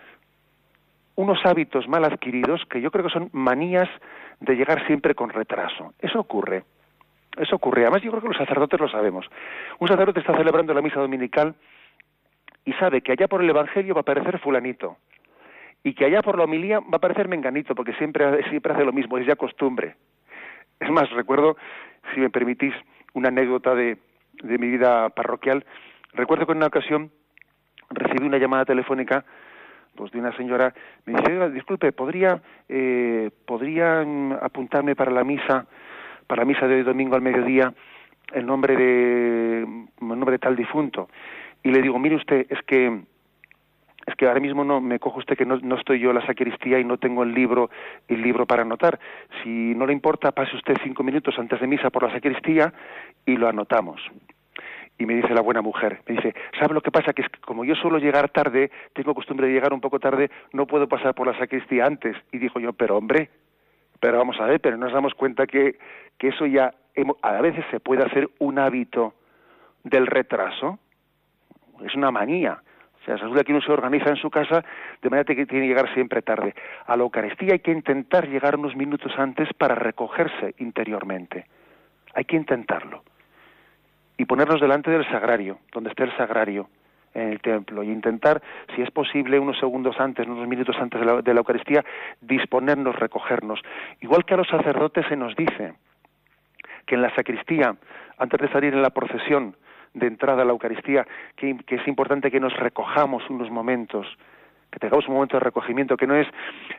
unos 1.15 1.39
hábitos 1.45 1.89
mal 1.89 2.05
adquiridos 2.05 2.63
que 2.71 2.81
yo 2.81 2.91
creo 2.91 3.05
que 3.05 3.13
son 3.13 3.29
manías 3.33 3.89
de 4.41 4.55
llegar 4.55 4.87
siempre 4.87 5.15
con 5.15 5.31
retraso. 5.31 5.95
Eso 5.99 6.21
ocurre. 6.21 6.65
Eso 7.37 7.57
ocurre. 7.57 7.83
Además, 7.83 8.03
yo 8.03 8.11
creo 8.11 8.23
que 8.23 8.29
los 8.29 8.37
sacerdotes 8.37 8.81
lo 8.81 8.89
sabemos. 8.89 9.27
Un 9.79 9.89
sacerdote 9.89 10.21
está 10.21 10.37
celebrando 10.37 10.75
la 10.75 10.83
misa 10.83 11.01
dominical 11.01 11.55
y 12.65 12.73
sabe 12.75 13.01
que 13.01 13.13
allá 13.13 13.29
por 13.29 13.43
el 13.43 13.51
Evangelio 13.51 13.95
va 13.95 14.01
a 14.01 14.03
aparecer 14.03 14.39
fulanito 14.39 14.97
y 15.83 15.95
que 15.95 16.05
allá 16.05 16.23
por 16.23 16.39
la 16.39 16.45
homilía 16.45 16.81
va 16.81 16.95
a 16.95 16.97
aparecer 16.97 17.29
menganito 17.29 17.75
porque 17.75 17.95
siempre, 17.95 18.43
siempre 18.49 18.73
hace 18.73 18.85
lo 18.85 18.93
mismo, 18.93 19.19
es 19.19 19.27
ya 19.27 19.37
costumbre. 19.37 19.97
Es 20.79 20.91
más, 20.91 21.11
recuerdo, 21.11 21.57
si 22.15 22.21
me 22.21 22.31
permitís, 22.31 22.75
una 23.15 23.29
anécdota 23.29 23.75
de, 23.75 23.99
de 24.43 24.59
mi 24.59 24.69
vida 24.69 25.09
parroquial. 25.11 25.65
Recuerdo 26.13 26.47
que 26.47 26.53
en 26.53 26.59
una 26.59 26.67
ocasión 26.67 27.11
recibí 27.91 28.27
una 28.27 28.39
llamada 28.39 28.65
telefónica 28.65 29.25
pues 29.95 30.11
de 30.13 30.19
una 30.19 30.37
señora 30.37 30.73
me 31.07 31.15
dice 31.15 31.51
disculpe 31.51 31.93
podría 31.93 32.41
eh, 32.69 33.31
podrían 33.47 34.39
apuntarme 34.41 34.97
para 34.97 35.11
la 35.11 35.25
misa 35.25 35.67
para 36.27 36.43
la 36.43 36.47
misa 36.47 36.67
de 36.67 36.77
hoy 36.77 36.83
domingo 36.83 37.15
al 37.15 37.23
mediodía 37.23 37.73
el 38.33 38.47
nombre 38.47 38.77
de 38.77 39.61
el 39.63 40.09
nombre 40.09 40.33
de 40.33 40.39
tal 40.39 40.57
difunto 40.57 41.09
y 41.63 41.71
le 41.71 41.81
digo, 41.81 41.99
mire 41.99 42.17
usted, 42.17 42.47
es 42.49 42.61
que 42.63 43.03
es 44.05 44.17
que 44.17 44.27
ahora 44.27 44.41
mismo 44.41 44.65
no 44.65 44.81
me 44.81 44.99
cojo 44.99 45.21
usted 45.21 45.37
que 45.37 45.47
no, 45.47 45.59
no, 45.59 45.77
estoy 45.77 46.01
yo 46.01 46.11
en 46.11 46.17
la 46.17 46.27
sacristía 46.27 46.81
y 46.81 46.85
no 46.85 46.99
tengo 46.99 47.23
el 47.23 47.33
libro 47.33 47.71
el 48.09 48.21
libro 48.21 48.47
para 48.47 48.63
anotar. 48.63 48.99
Si 49.43 49.49
no 49.77 49.87
le 49.87 49.93
importa, 49.93 50.33
pase 50.33 50.57
usted 50.57 50.75
cinco 50.83 51.05
minutos 51.05 51.39
antes 51.39 51.61
de 51.61 51.69
misa 51.69 51.89
por 51.91 52.03
la 52.03 52.13
sacristía 52.13 52.73
y 53.25 53.37
lo 53.37 53.49
anotamos. 53.49 54.01
Y 55.03 55.07
me 55.07 55.15
dice 55.15 55.35
la 55.35 55.41
buena 55.41 55.63
mujer, 55.63 56.01
me 56.07 56.15
dice, 56.15 56.33
¿sabe 56.61 56.75
lo 56.75 56.81
que 56.81 56.93
pasa? 56.93 57.13
Que 57.13 57.23
es 57.23 57.29
que 57.29 57.41
como 57.41 57.65
yo 57.65 57.75
suelo 57.75 57.99
llegar 57.99 58.29
tarde, 58.29 58.71
tengo 58.93 59.17
costumbre 59.17 59.49
de 59.49 59.53
llegar 59.53 59.73
un 59.73 59.81
poco 59.81 59.99
tarde, 59.99 60.31
no 60.53 60.65
puedo 60.65 60.87
pasar 60.87 61.13
por 61.13 61.27
la 61.27 61.37
sacristía 61.37 61.87
antes. 61.87 62.17
Y 62.31 62.39
dijo 62.39 62.61
yo, 62.61 62.73
pero 62.73 62.99
hombre, 62.99 63.29
pero 63.99 64.19
vamos 64.19 64.39
a 64.39 64.45
ver, 64.45 64.61
pero 64.61 64.77
nos 64.77 64.93
damos 64.93 65.13
cuenta 65.15 65.49
que, 65.49 65.77
que 66.19 66.29
eso 66.29 66.47
ya 66.47 66.73
a 67.23 67.41
veces 67.41 67.65
se 67.73 67.81
puede 67.81 68.05
hacer 68.05 68.31
un 68.39 68.61
hábito 68.61 69.15
del 69.83 70.07
retraso 70.07 70.79
es 71.85 71.97
una 71.97 72.13
manía. 72.13 72.63
O 73.01 73.05
sea, 73.05 73.17
resulta 73.17 73.43
que 73.43 73.51
uno 73.51 73.61
se 73.61 73.73
organiza 73.73 74.09
en 74.09 74.17
su 74.19 74.31
casa 74.31 74.65
de 75.03 75.11
manera 75.11 75.25
que 75.25 75.47
tiene 75.47 75.67
que 75.67 75.69
llegar 75.75 75.93
siempre 75.95 76.23
tarde. 76.23 76.55
A 76.87 76.97
la 76.97 77.03
Eucaristía 77.03 77.55
hay 77.55 77.59
que 77.59 77.73
intentar 77.73 78.29
llegar 78.29 78.55
unos 78.55 78.77
minutos 78.77 79.11
antes 79.19 79.49
para 79.59 79.75
recogerse 79.75 80.55
interiormente. 80.59 81.47
Hay 82.15 82.25
que 82.25 82.37
intentarlo. 82.37 83.03
Y 84.23 84.25
ponernos 84.25 84.61
delante 84.61 84.89
del 84.89 85.05
sagrario, 85.11 85.59
donde 85.73 85.91
esté 85.91 86.05
el 86.05 86.17
sagrario 86.17 86.69
en 87.13 87.31
el 87.31 87.41
templo, 87.41 87.83
y 87.83 87.91
intentar, 87.91 88.41
si 88.73 88.81
es 88.81 88.89
posible, 88.93 89.37
unos 89.37 89.59
segundos 89.59 89.99
antes, 89.99 90.29
unos 90.29 90.47
minutos 90.47 90.77
antes 90.79 91.01
de 91.01 91.07
la, 91.07 91.23
de 91.23 91.35
la 91.35 91.41
Eucaristía, 91.41 91.85
disponernos, 92.21 92.95
recogernos. 92.95 93.61
Igual 94.01 94.25
que 94.25 94.35
a 94.35 94.37
los 94.37 94.47
sacerdotes 94.47 95.07
se 95.09 95.17
nos 95.17 95.35
dice 95.35 95.75
que 96.87 96.95
en 96.95 97.03
la 97.03 97.13
sacristía, 97.17 97.75
antes 98.17 98.41
de 98.41 98.49
salir 98.53 98.73
en 98.75 98.83
la 98.83 98.91
procesión, 98.91 99.57
de 99.93 100.07
entrada 100.07 100.43
a 100.43 100.45
la 100.45 100.53
Eucaristía, 100.53 101.05
que, 101.35 101.57
es 101.67 101.89
importante 101.89 102.31
que 102.31 102.39
nos 102.39 102.57
recojamos 102.57 103.29
unos 103.29 103.51
momentos, 103.51 104.07
que 104.73 104.79
tengamos 104.79 105.07
un 105.07 105.15
momento 105.15 105.37
de 105.37 105.41
recogimiento, 105.41 105.97
que 105.97 106.07
no 106.07 106.17
es, 106.17 106.27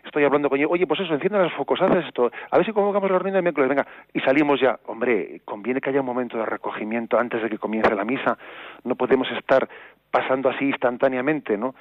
estoy 0.04 0.24
hablando 0.24 0.50
con 0.50 0.60
oye, 0.66 0.88
pues 0.88 1.00
eso, 1.00 1.14
encienda 1.14 1.44
los 1.44 1.54
focos, 1.54 1.80
haces 1.80 2.06
esto, 2.08 2.32
a 2.50 2.58
ver 2.58 2.66
si 2.66 2.74
convocamos 2.74 3.10
la 3.12 3.20
reunión 3.20 3.36
de 3.36 3.42
miércoles, 3.44 3.70
venga, 3.70 3.86
y 4.14 4.20
salimos 4.22 4.60
ya. 4.60 4.80
Hombre, 4.88 5.42
conviene 5.46 5.80
que 5.80 5.92
haya 5.92 6.00
un 6.00 6.08
momento 6.08 6.38
de 6.38 6.46
recogimiento 6.46 7.20
antes 7.20 7.42
de 7.44 7.50
que 7.50 7.60
comience 7.60 7.94
la 7.94 8.04
misa, 8.04 8.38
no 8.84 8.96
podemos 8.96 9.30
estar 9.32 9.70
pasando 10.10 10.50
así 10.50 10.66
instantáneamente, 10.66 11.56
¿no? 11.56 11.76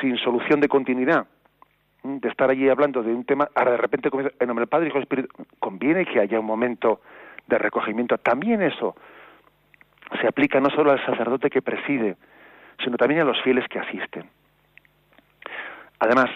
Sin 0.00 0.16
solución 0.16 0.60
de 0.60 0.68
continuidad 0.68 1.26
de 2.02 2.28
estar 2.28 2.48
allí 2.50 2.68
hablando 2.68 3.02
de 3.02 3.12
un 3.12 3.24
tema, 3.24 3.48
ahora 3.54 3.72
de 3.72 3.76
repente 3.78 4.10
comienza, 4.10 4.34
en 4.38 4.46
nombre 4.46 4.62
del 4.62 4.68
Padre 4.68 4.86
y 4.88 4.92
del 4.92 5.02
Espíritu, 5.02 5.28
conviene 5.58 6.06
que 6.06 6.20
haya 6.20 6.38
un 6.38 6.46
momento 6.46 7.00
de 7.46 7.58
recogimiento. 7.58 8.16
También 8.18 8.62
eso 8.62 8.94
se 10.20 10.26
aplica 10.26 10.60
no 10.60 10.70
solo 10.70 10.92
al 10.92 11.04
sacerdote 11.04 11.50
que 11.50 11.62
preside, 11.62 12.16
sino 12.82 12.96
también 12.96 13.22
a 13.22 13.24
los 13.24 13.40
fieles 13.42 13.66
que 13.68 13.78
asisten. 13.78 14.24
Además, 16.06 16.30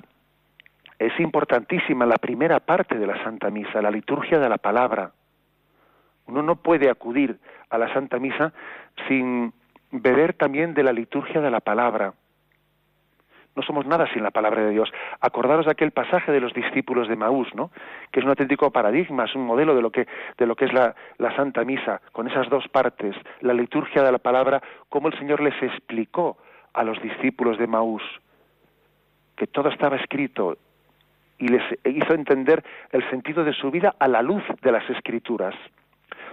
es 0.98 1.18
importantísima 1.20 2.04
la 2.04 2.16
primera 2.16 2.58
parte 2.58 2.98
de 2.98 3.06
la 3.06 3.22
Santa 3.22 3.50
Misa, 3.50 3.80
la 3.80 3.90
liturgia 3.92 4.40
de 4.40 4.48
la 4.48 4.58
palabra. 4.58 5.12
Uno 6.26 6.42
no 6.42 6.56
puede 6.56 6.90
acudir 6.90 7.38
a 7.70 7.78
la 7.78 7.92
Santa 7.94 8.18
Misa 8.18 8.52
sin 9.06 9.52
beber 9.92 10.34
también 10.34 10.74
de 10.74 10.82
la 10.82 10.92
liturgia 10.92 11.40
de 11.40 11.50
la 11.52 11.60
palabra. 11.60 12.14
no 13.54 13.62
somos 13.62 13.86
nada 13.86 14.12
sin 14.12 14.24
la 14.24 14.32
palabra 14.32 14.62
de 14.62 14.70
Dios. 14.70 14.90
Acordaros 15.20 15.66
de 15.66 15.72
aquel 15.72 15.92
pasaje 15.92 16.32
de 16.32 16.40
los 16.40 16.52
discípulos 16.52 17.06
de 17.08 17.14
Maús, 17.14 17.48
¿no? 17.54 17.70
Que 18.10 18.20
es 18.20 18.24
un 18.24 18.30
auténtico 18.30 18.72
paradigma, 18.72 19.24
es 19.24 19.34
un 19.36 19.46
modelo 19.46 19.76
de 19.76 19.82
lo 19.82 19.90
que, 19.90 20.08
de 20.36 20.46
lo 20.46 20.56
que 20.56 20.64
es 20.64 20.72
la, 20.72 20.96
la 21.18 21.34
Santa 21.36 21.64
Misa, 21.64 22.00
con 22.10 22.26
esas 22.26 22.48
dos 22.48 22.66
partes, 22.68 23.14
la 23.40 23.54
liturgia 23.54 24.02
de 24.02 24.10
la 24.10 24.18
palabra, 24.18 24.60
cómo 24.88 25.08
el 25.08 25.18
Señor 25.18 25.40
les 25.40 25.60
explicó 25.62 26.38
a 26.72 26.82
los 26.82 27.00
discípulos 27.00 27.56
de 27.56 27.68
Maús 27.68 28.02
que 29.40 29.46
todo 29.46 29.70
estaba 29.70 29.96
escrito 29.96 30.58
y 31.38 31.48
les 31.48 31.62
hizo 31.86 32.12
entender 32.12 32.62
el 32.92 33.08
sentido 33.08 33.42
de 33.42 33.54
su 33.54 33.70
vida 33.70 33.94
a 33.98 34.06
la 34.06 34.20
luz 34.20 34.42
de 34.60 34.70
las 34.70 34.88
escrituras. 34.90 35.54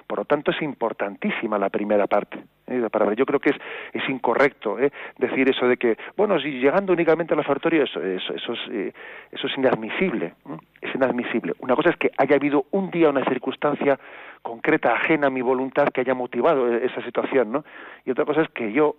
Por 0.05 0.19
lo 0.19 0.25
tanto, 0.25 0.51
es 0.51 0.61
importantísima 0.61 1.57
la 1.57 1.69
primera 1.69 2.05
parte 2.07 2.43
¿eh? 2.67 2.85
Yo 3.15 3.25
creo 3.25 3.39
que 3.39 3.51
es, 3.51 3.55
es 3.93 4.09
incorrecto 4.09 4.77
¿eh? 4.77 4.91
decir 5.17 5.47
eso 5.47 5.69
de 5.69 5.77
que, 5.77 5.97
bueno, 6.17 6.37
si 6.37 6.51
llegando 6.59 6.91
únicamente 6.91 7.33
al 7.33 7.39
ofertorio, 7.39 7.83
eso, 7.85 8.01
eso, 8.01 8.33
eso, 8.33 8.51
es, 8.51 8.59
eh, 8.71 8.93
eso 9.31 9.47
es 9.47 9.57
inadmisible. 9.57 10.33
Es 10.81 10.93
inadmisible. 10.93 11.53
Una 11.59 11.77
cosa 11.77 11.91
es 11.91 11.95
que 11.95 12.11
haya 12.17 12.35
habido 12.35 12.65
un 12.71 12.91
día, 12.91 13.09
una 13.09 13.23
circunstancia 13.23 13.97
concreta, 14.41 14.91
ajena 14.91 15.27
a 15.27 15.29
mi 15.29 15.41
voluntad, 15.41 15.87
que 15.93 16.01
haya 16.01 16.13
motivado 16.13 16.67
e, 16.73 16.85
esa 16.85 17.01
situación, 17.03 17.53
¿no? 17.53 17.63
Y 18.05 18.11
otra 18.11 18.25
cosa 18.25 18.41
es 18.41 18.49
que 18.49 18.73
yo 18.73 18.97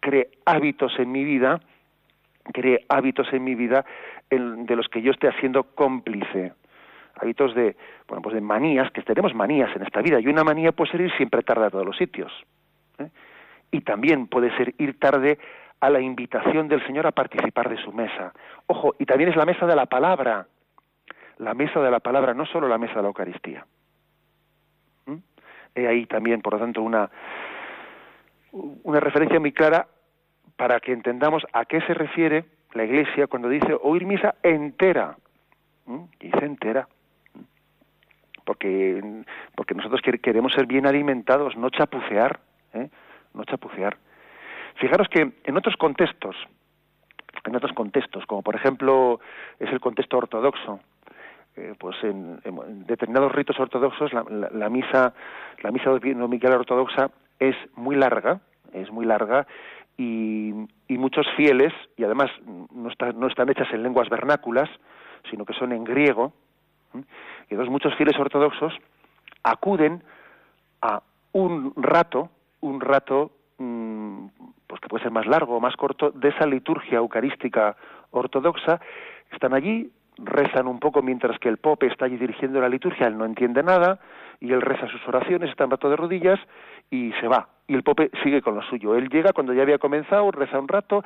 cree 0.00 0.30
hábitos 0.44 0.98
en 0.98 1.12
mi 1.12 1.22
vida, 1.22 1.60
cree 2.52 2.84
hábitos 2.88 3.32
en 3.32 3.44
mi 3.44 3.54
vida 3.54 3.84
de 4.30 4.76
los 4.76 4.88
que 4.88 5.02
yo 5.02 5.12
esté 5.12 5.28
haciendo 5.28 5.64
cómplice 5.74 6.52
hábitos 7.16 7.54
de, 7.54 7.76
bueno, 8.08 8.22
pues 8.22 8.34
de 8.34 8.40
manías, 8.40 8.90
que 8.90 9.02
tenemos 9.02 9.34
manías 9.34 9.74
en 9.76 9.82
esta 9.82 10.02
vida, 10.02 10.20
y 10.20 10.26
una 10.26 10.44
manía 10.44 10.72
puede 10.72 10.90
ser 10.90 11.00
ir 11.00 11.12
siempre 11.16 11.42
tarde 11.42 11.66
a 11.66 11.70
todos 11.70 11.86
los 11.86 11.96
sitios. 11.96 12.32
¿eh? 12.98 13.08
Y 13.70 13.80
también 13.82 14.26
puede 14.26 14.54
ser 14.56 14.74
ir 14.78 14.98
tarde 14.98 15.38
a 15.80 15.90
la 15.90 16.00
invitación 16.00 16.68
del 16.68 16.84
Señor 16.86 17.06
a 17.06 17.12
participar 17.12 17.68
de 17.68 17.76
su 17.76 17.92
mesa. 17.92 18.32
Ojo, 18.66 18.94
y 18.98 19.06
también 19.06 19.30
es 19.30 19.36
la 19.36 19.44
mesa 19.44 19.66
de 19.66 19.76
la 19.76 19.86
palabra, 19.86 20.46
la 21.38 21.54
mesa 21.54 21.80
de 21.80 21.90
la 21.90 22.00
palabra, 22.00 22.34
no 22.34 22.46
solo 22.46 22.68
la 22.68 22.78
mesa 22.78 22.94
de 22.94 23.02
la 23.02 23.08
Eucaristía. 23.08 23.66
¿Mm? 25.06 25.16
He 25.74 25.86
ahí 25.86 26.06
también, 26.06 26.40
por 26.40 26.54
lo 26.54 26.60
tanto, 26.60 26.82
una, 26.82 27.10
una 28.52 29.00
referencia 29.00 29.40
muy 29.40 29.52
clara 29.52 29.86
para 30.56 30.80
que 30.80 30.92
entendamos 30.92 31.44
a 31.52 31.64
qué 31.64 31.80
se 31.82 31.94
refiere 31.94 32.44
la 32.72 32.84
Iglesia 32.84 33.26
cuando 33.26 33.48
dice 33.48 33.76
oír 33.82 34.06
misa 34.06 34.34
entera. 34.42 35.16
¿Mm? 35.86 36.04
Dice 36.18 36.44
entera 36.44 36.88
porque 38.44 39.24
porque 39.54 39.74
nosotros 39.74 40.00
queremos 40.22 40.52
ser 40.52 40.66
bien 40.66 40.86
alimentados, 40.86 41.56
no 41.56 41.70
chapucear, 41.70 42.40
¿eh? 42.74 42.88
no 43.32 43.44
chapucear. 43.44 43.96
Fijaros 44.76 45.08
que 45.08 45.32
en 45.44 45.56
otros 45.56 45.76
contextos, 45.76 46.36
en 47.44 47.56
otros 47.56 47.72
contextos, 47.72 48.26
como 48.26 48.42
por 48.42 48.54
ejemplo 48.54 49.20
es 49.58 49.70
el 49.72 49.80
contexto 49.80 50.18
ortodoxo, 50.18 50.80
eh, 51.56 51.74
pues 51.78 51.96
en, 52.02 52.40
determinados 52.86 53.32
ritos 53.32 53.58
ortodoxos 53.58 54.12
la, 54.12 54.24
la, 54.50 54.68
misa 54.68 55.14
la 55.62 55.70
misa 55.70 55.90
dominical 55.90 56.52
ortodoxa 56.52 57.10
es 57.38 57.56
muy 57.76 57.96
larga, 57.96 58.40
es 58.72 58.90
muy 58.90 59.06
larga 59.06 59.46
y, 59.96 60.52
y 60.88 60.98
muchos 60.98 61.26
fieles 61.36 61.72
y 61.96 62.04
además 62.04 62.30
no, 62.46 62.88
no 63.14 63.26
están 63.28 63.48
hechas 63.48 63.72
en 63.72 63.82
lenguas 63.82 64.08
vernáculas, 64.08 64.68
sino 65.30 65.44
que 65.44 65.54
son 65.54 65.72
en 65.72 65.84
griego, 65.84 66.32
y 66.94 67.54
entonces 67.54 67.70
muchos 67.70 67.94
fieles 67.96 68.18
ortodoxos 68.18 68.72
acuden 69.42 70.02
a 70.80 71.02
un 71.32 71.72
rato, 71.76 72.30
un 72.60 72.80
rato 72.80 73.32
mm, 73.58 74.26
pues 74.66 74.80
que 74.80 74.88
puede 74.88 75.02
ser 75.02 75.12
más 75.12 75.26
largo 75.26 75.56
o 75.56 75.60
más 75.60 75.76
corto, 75.76 76.10
de 76.10 76.28
esa 76.28 76.46
liturgia 76.46 76.98
eucarística 76.98 77.76
ortodoxa, 78.10 78.80
están 79.32 79.54
allí, 79.54 79.90
rezan 80.16 80.68
un 80.68 80.78
poco 80.78 81.02
mientras 81.02 81.38
que 81.38 81.48
el 81.48 81.58
pope 81.58 81.86
está 81.86 82.04
allí 82.04 82.16
dirigiendo 82.16 82.60
la 82.60 82.68
liturgia, 82.68 83.06
él 83.06 83.18
no 83.18 83.24
entiende 83.24 83.62
nada, 83.62 83.98
y 84.40 84.52
él 84.52 84.60
reza 84.60 84.86
sus 84.88 85.06
oraciones, 85.08 85.50
está 85.50 85.64
en 85.64 85.70
rato 85.70 85.90
de 85.90 85.96
rodillas 85.96 86.38
y 86.94 87.12
se 87.20 87.28
va. 87.28 87.48
Y 87.66 87.74
el 87.74 87.82
pope 87.82 88.10
sigue 88.22 88.42
con 88.42 88.54
lo 88.54 88.62
suyo. 88.62 88.94
Él 88.94 89.08
llega 89.08 89.32
cuando 89.32 89.52
ya 89.52 89.62
había 89.62 89.78
comenzado, 89.78 90.30
reza 90.30 90.58
un 90.58 90.68
rato, 90.68 91.02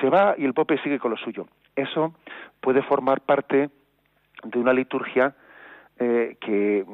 se 0.00 0.08
va 0.08 0.34
y 0.36 0.44
el 0.44 0.54
pope 0.54 0.78
sigue 0.78 0.98
con 0.98 1.10
lo 1.10 1.16
suyo. 1.16 1.46
Eso 1.74 2.14
puede 2.60 2.82
formar 2.82 3.22
parte 3.22 3.70
de 4.44 4.58
una 4.58 4.72
liturgia 4.72 5.34
eh, 5.98 6.36
que 6.40 6.84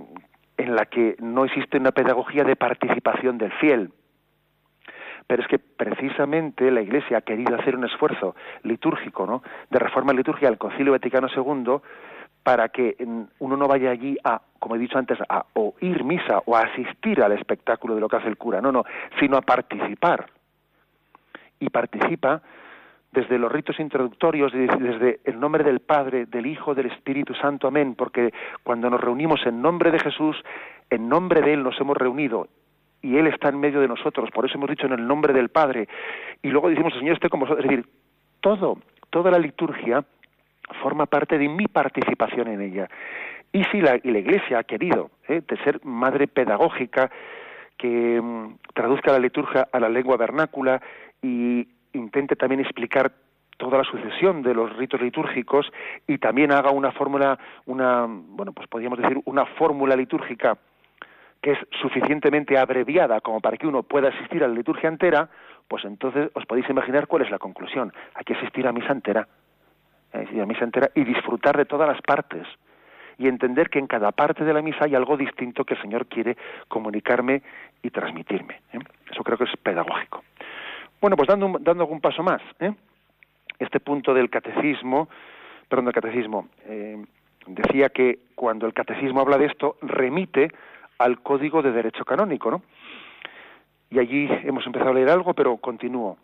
en 0.56 0.74
la 0.74 0.86
que 0.86 1.16
no 1.20 1.44
existe 1.44 1.78
una 1.78 1.92
pedagogía 1.92 2.44
de 2.44 2.56
participación 2.56 3.38
del 3.38 3.52
fiel. 3.52 3.90
Pero 5.26 5.42
es 5.42 5.48
que 5.48 5.58
precisamente 5.58 6.70
la 6.70 6.80
Iglesia 6.80 7.18
ha 7.18 7.20
querido 7.20 7.54
hacer 7.54 7.76
un 7.76 7.84
esfuerzo 7.84 8.34
litúrgico, 8.62 9.26
¿no? 9.26 9.42
de 9.70 9.78
reforma 9.78 10.12
litúrgica 10.12 10.48
al 10.48 10.58
Concilio 10.58 10.92
Vaticano 10.92 11.28
II 11.28 11.80
para 12.48 12.70
que 12.70 12.96
uno 13.40 13.56
no 13.58 13.68
vaya 13.68 13.90
allí 13.90 14.16
a, 14.24 14.40
como 14.58 14.74
he 14.74 14.78
dicho 14.78 14.96
antes, 14.96 15.18
a 15.28 15.44
oír 15.52 16.02
misa 16.02 16.40
o 16.46 16.56
a 16.56 16.62
asistir 16.62 17.22
al 17.22 17.32
espectáculo 17.32 17.94
de 17.94 18.00
lo 18.00 18.08
que 18.08 18.16
hace 18.16 18.28
el 18.28 18.38
cura, 18.38 18.62
no, 18.62 18.72
no, 18.72 18.84
sino 19.20 19.36
a 19.36 19.42
participar. 19.42 20.30
Y 21.60 21.68
participa 21.68 22.40
desde 23.12 23.38
los 23.38 23.52
ritos 23.52 23.78
introductorios, 23.78 24.50
desde 24.54 25.20
el 25.24 25.38
nombre 25.38 25.62
del 25.62 25.80
Padre, 25.80 26.24
del 26.24 26.46
Hijo, 26.46 26.74
del 26.74 26.86
Espíritu 26.86 27.34
Santo, 27.34 27.68
amén, 27.68 27.94
porque 27.94 28.32
cuando 28.62 28.88
nos 28.88 29.02
reunimos 29.02 29.44
en 29.44 29.60
nombre 29.60 29.90
de 29.90 29.98
Jesús, 29.98 30.42
en 30.88 31.06
nombre 31.06 31.42
de 31.42 31.52
Él 31.52 31.62
nos 31.62 31.78
hemos 31.78 31.98
reunido 31.98 32.48
y 33.02 33.18
Él 33.18 33.26
está 33.26 33.50
en 33.50 33.60
medio 33.60 33.80
de 33.82 33.88
nosotros, 33.88 34.30
por 34.30 34.46
eso 34.46 34.56
hemos 34.56 34.70
dicho 34.70 34.86
en 34.86 34.94
el 34.94 35.06
nombre 35.06 35.34
del 35.34 35.50
Padre, 35.50 35.86
y 36.42 36.48
luego 36.48 36.70
decimos, 36.70 36.94
el 36.94 37.00
Señor 37.00 37.16
esté 37.16 37.28
con 37.28 37.40
vosotros, 37.40 37.62
es 37.66 37.70
decir, 37.70 37.86
todo, 38.40 38.78
toda 39.10 39.30
la 39.30 39.38
liturgia 39.38 40.02
forma 40.82 41.06
parte 41.06 41.38
de 41.38 41.48
mi 41.48 41.66
participación 41.66 42.48
en 42.48 42.60
ella. 42.60 42.88
Y 43.52 43.64
si 43.64 43.80
la, 43.80 43.96
y 43.96 44.10
la 44.10 44.18
Iglesia 44.18 44.58
ha 44.58 44.64
querido, 44.64 45.10
¿eh? 45.26 45.42
de 45.46 45.56
ser 45.58 45.84
madre 45.84 46.26
pedagógica, 46.28 47.10
que 47.76 48.20
mm, 48.20 48.56
traduzca 48.74 49.12
la 49.12 49.18
liturgia 49.18 49.68
a 49.72 49.80
la 49.80 49.88
lengua 49.88 50.16
vernácula 50.16 50.80
y 51.22 51.66
intente 51.92 52.36
también 52.36 52.60
explicar 52.60 53.12
toda 53.56 53.78
la 53.78 53.84
sucesión 53.84 54.42
de 54.42 54.54
los 54.54 54.74
ritos 54.76 55.00
litúrgicos 55.00 55.70
y 56.06 56.18
también 56.18 56.52
haga 56.52 56.70
una 56.70 56.92
fórmula, 56.92 57.38
una, 57.66 58.06
bueno, 58.08 58.52
pues 58.52 58.68
podríamos 58.68 59.00
decir 59.00 59.20
una 59.24 59.46
fórmula 59.46 59.96
litúrgica 59.96 60.56
que 61.42 61.52
es 61.52 61.58
suficientemente 61.80 62.58
abreviada 62.58 63.20
como 63.20 63.40
para 63.40 63.56
que 63.56 63.66
uno 63.66 63.82
pueda 63.82 64.08
asistir 64.08 64.42
a 64.42 64.48
la 64.48 64.54
liturgia 64.54 64.88
entera, 64.88 65.28
pues 65.68 65.84
entonces 65.84 66.30
os 66.34 66.46
podéis 66.46 66.68
imaginar 66.70 67.06
cuál 67.06 67.22
es 67.22 67.30
la 67.30 67.38
conclusión. 67.38 67.92
Hay 68.14 68.24
que 68.24 68.34
asistir 68.34 68.66
a 68.66 68.72
misa 68.72 68.92
entera, 68.92 69.28
a 70.12 70.46
misa 70.46 70.64
entera 70.64 70.90
y 70.94 71.04
disfrutar 71.04 71.56
de 71.56 71.64
todas 71.64 71.88
las 71.88 72.00
partes 72.02 72.46
y 73.18 73.26
entender 73.26 73.68
que 73.68 73.78
en 73.78 73.86
cada 73.86 74.12
parte 74.12 74.44
de 74.44 74.52
la 74.54 74.62
misa 74.62 74.84
hay 74.84 74.94
algo 74.94 75.16
distinto 75.16 75.64
que 75.64 75.74
el 75.74 75.82
Señor 75.82 76.06
quiere 76.06 76.36
comunicarme 76.68 77.42
y 77.82 77.90
transmitirme. 77.90 78.60
¿eh? 78.72 78.78
Eso 79.10 79.24
creo 79.24 79.36
que 79.36 79.44
es 79.44 79.56
pedagógico. 79.56 80.22
Bueno, 81.00 81.16
pues 81.16 81.28
dando, 81.28 81.58
dando 81.60 81.82
algún 81.82 82.00
paso 82.00 82.22
más, 82.22 82.40
¿eh? 82.60 82.72
este 83.58 83.80
punto 83.80 84.14
del 84.14 84.30
catecismo, 84.30 85.08
perdón, 85.68 85.86
del 85.86 85.94
catecismo, 85.94 86.48
eh, 86.66 87.04
decía 87.46 87.88
que 87.88 88.20
cuando 88.34 88.66
el 88.66 88.72
catecismo 88.72 89.20
habla 89.20 89.38
de 89.38 89.46
esto, 89.46 89.76
remite 89.82 90.50
al 90.98 91.20
Código 91.20 91.62
de 91.62 91.72
Derecho 91.72 92.04
Canónico, 92.04 92.50
¿no? 92.50 92.62
Y 93.90 93.98
allí 93.98 94.28
hemos 94.44 94.66
empezado 94.66 94.90
a 94.90 94.94
leer 94.94 95.08
algo, 95.08 95.32
pero 95.32 95.56
continúo. 95.56 96.18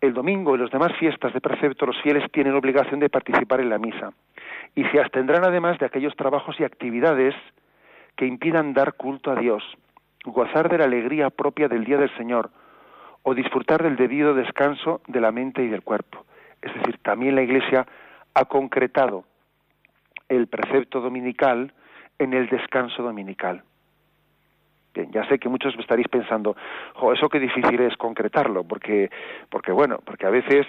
El 0.00 0.14
domingo 0.14 0.54
y 0.54 0.58
las 0.58 0.70
demás 0.70 0.92
fiestas 0.98 1.34
de 1.34 1.42
precepto 1.42 1.84
los 1.84 2.00
fieles 2.00 2.24
tienen 2.32 2.54
obligación 2.54 3.00
de 3.00 3.10
participar 3.10 3.60
en 3.60 3.68
la 3.68 3.78
misa 3.78 4.12
y 4.74 4.84
se 4.84 4.98
abstendrán 4.98 5.44
además 5.44 5.78
de 5.78 5.86
aquellos 5.86 6.16
trabajos 6.16 6.58
y 6.58 6.64
actividades 6.64 7.34
que 8.16 8.26
impidan 8.26 8.72
dar 8.72 8.94
culto 8.94 9.30
a 9.30 9.36
Dios, 9.36 9.62
gozar 10.24 10.70
de 10.70 10.78
la 10.78 10.84
alegría 10.84 11.28
propia 11.28 11.68
del 11.68 11.84
día 11.84 11.98
del 11.98 12.14
Señor, 12.16 12.50
o 13.22 13.34
disfrutar 13.34 13.82
del 13.82 13.96
debido 13.96 14.34
descanso 14.34 15.02
de 15.06 15.20
la 15.20 15.32
mente 15.32 15.62
y 15.62 15.68
del 15.68 15.82
cuerpo. 15.82 16.24
Es 16.62 16.72
decir, 16.74 16.98
también 17.02 17.34
la 17.34 17.42
Iglesia 17.42 17.86
ha 18.32 18.44
concretado 18.46 19.24
el 20.28 20.46
precepto 20.46 21.00
dominical 21.00 21.74
en 22.18 22.32
el 22.32 22.48
descanso 22.48 23.02
dominical. 23.02 23.62
Ya 24.94 25.24
sé 25.28 25.38
que 25.38 25.48
muchos 25.48 25.74
estaréis 25.78 26.08
pensando, 26.08 26.56
jo, 26.94 27.12
eso 27.12 27.28
qué 27.28 27.38
difícil 27.38 27.80
es 27.80 27.96
concretarlo, 27.96 28.64
porque, 28.64 29.10
porque 29.48 29.72
bueno, 29.72 29.98
porque 30.04 30.26
a 30.26 30.30
veces 30.30 30.66